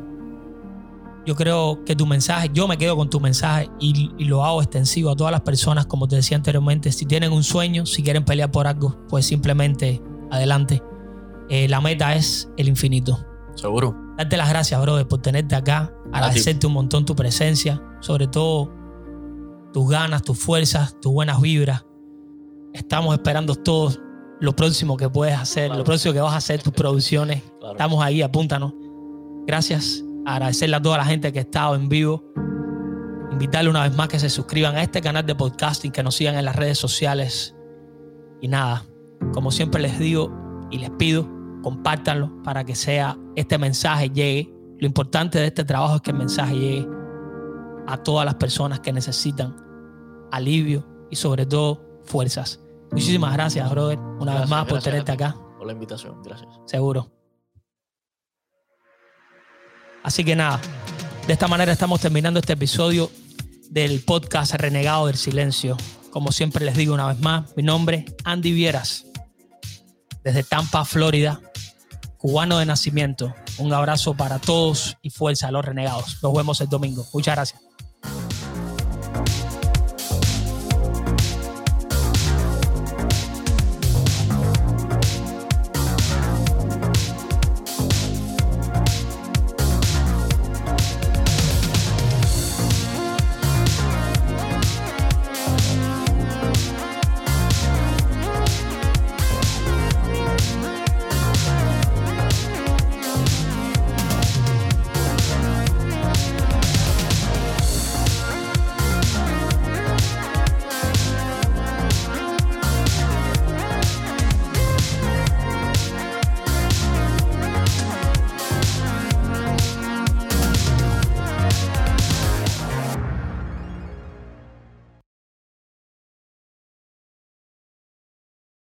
[1.26, 4.62] Yo creo que tu mensaje, yo me quedo con tu mensaje y, y, lo hago
[4.62, 6.92] extensivo a todas las personas, como te decía anteriormente.
[6.92, 10.02] Si tienen un sueño, si quieren pelear por algo, pues simplemente
[10.32, 10.82] adelante.
[11.50, 13.20] Eh, la meta es el infinito.
[13.56, 14.07] Seguro.
[14.18, 15.94] Darte las gracias, brother, por tenerte acá.
[16.12, 18.74] Agradecerte un montón tu presencia, sobre todo
[19.72, 21.86] tus ganas, tus fuerzas, tus buenas vibras.
[22.74, 24.00] Estamos esperando todos
[24.40, 27.44] lo próximo que puedes hacer, lo próximo que vas a hacer, tus producciones.
[27.72, 28.74] Estamos ahí, apúntanos.
[29.46, 30.04] Gracias.
[30.26, 32.24] Agradecerle a toda la gente que ha estado en vivo.
[33.32, 36.36] Invitarle una vez más que se suscriban a este canal de podcasting, que nos sigan
[36.36, 37.56] en las redes sociales.
[38.42, 38.84] Y nada,
[39.32, 40.32] como siempre les digo
[40.72, 41.37] y les pido,
[41.68, 44.50] compártanlo para que sea este mensaje llegue.
[44.80, 46.88] Lo importante de este trabajo es que el mensaje llegue
[47.88, 49.54] a todas las personas que necesitan
[50.32, 52.62] alivio y sobre todo fuerzas.
[52.92, 55.36] Muchísimas gracias, brother, una gracias, vez más por tenerte acá.
[55.58, 56.48] Por la invitación, gracias.
[56.68, 57.12] Seguro.
[60.04, 60.62] Así que nada,
[61.28, 63.12] de esta manera estamos terminando este episodio
[63.70, 65.76] del podcast Renegado del Silencio.
[66.12, 69.06] Como siempre les digo una vez más, mi nombre es Andy Vieras,
[70.28, 71.40] desde Tampa, Florida,
[72.18, 73.34] cubano de nacimiento.
[73.60, 76.22] Un abrazo para todos y fuerza a los renegados.
[76.22, 77.08] Nos vemos el domingo.
[77.14, 77.62] Muchas gracias.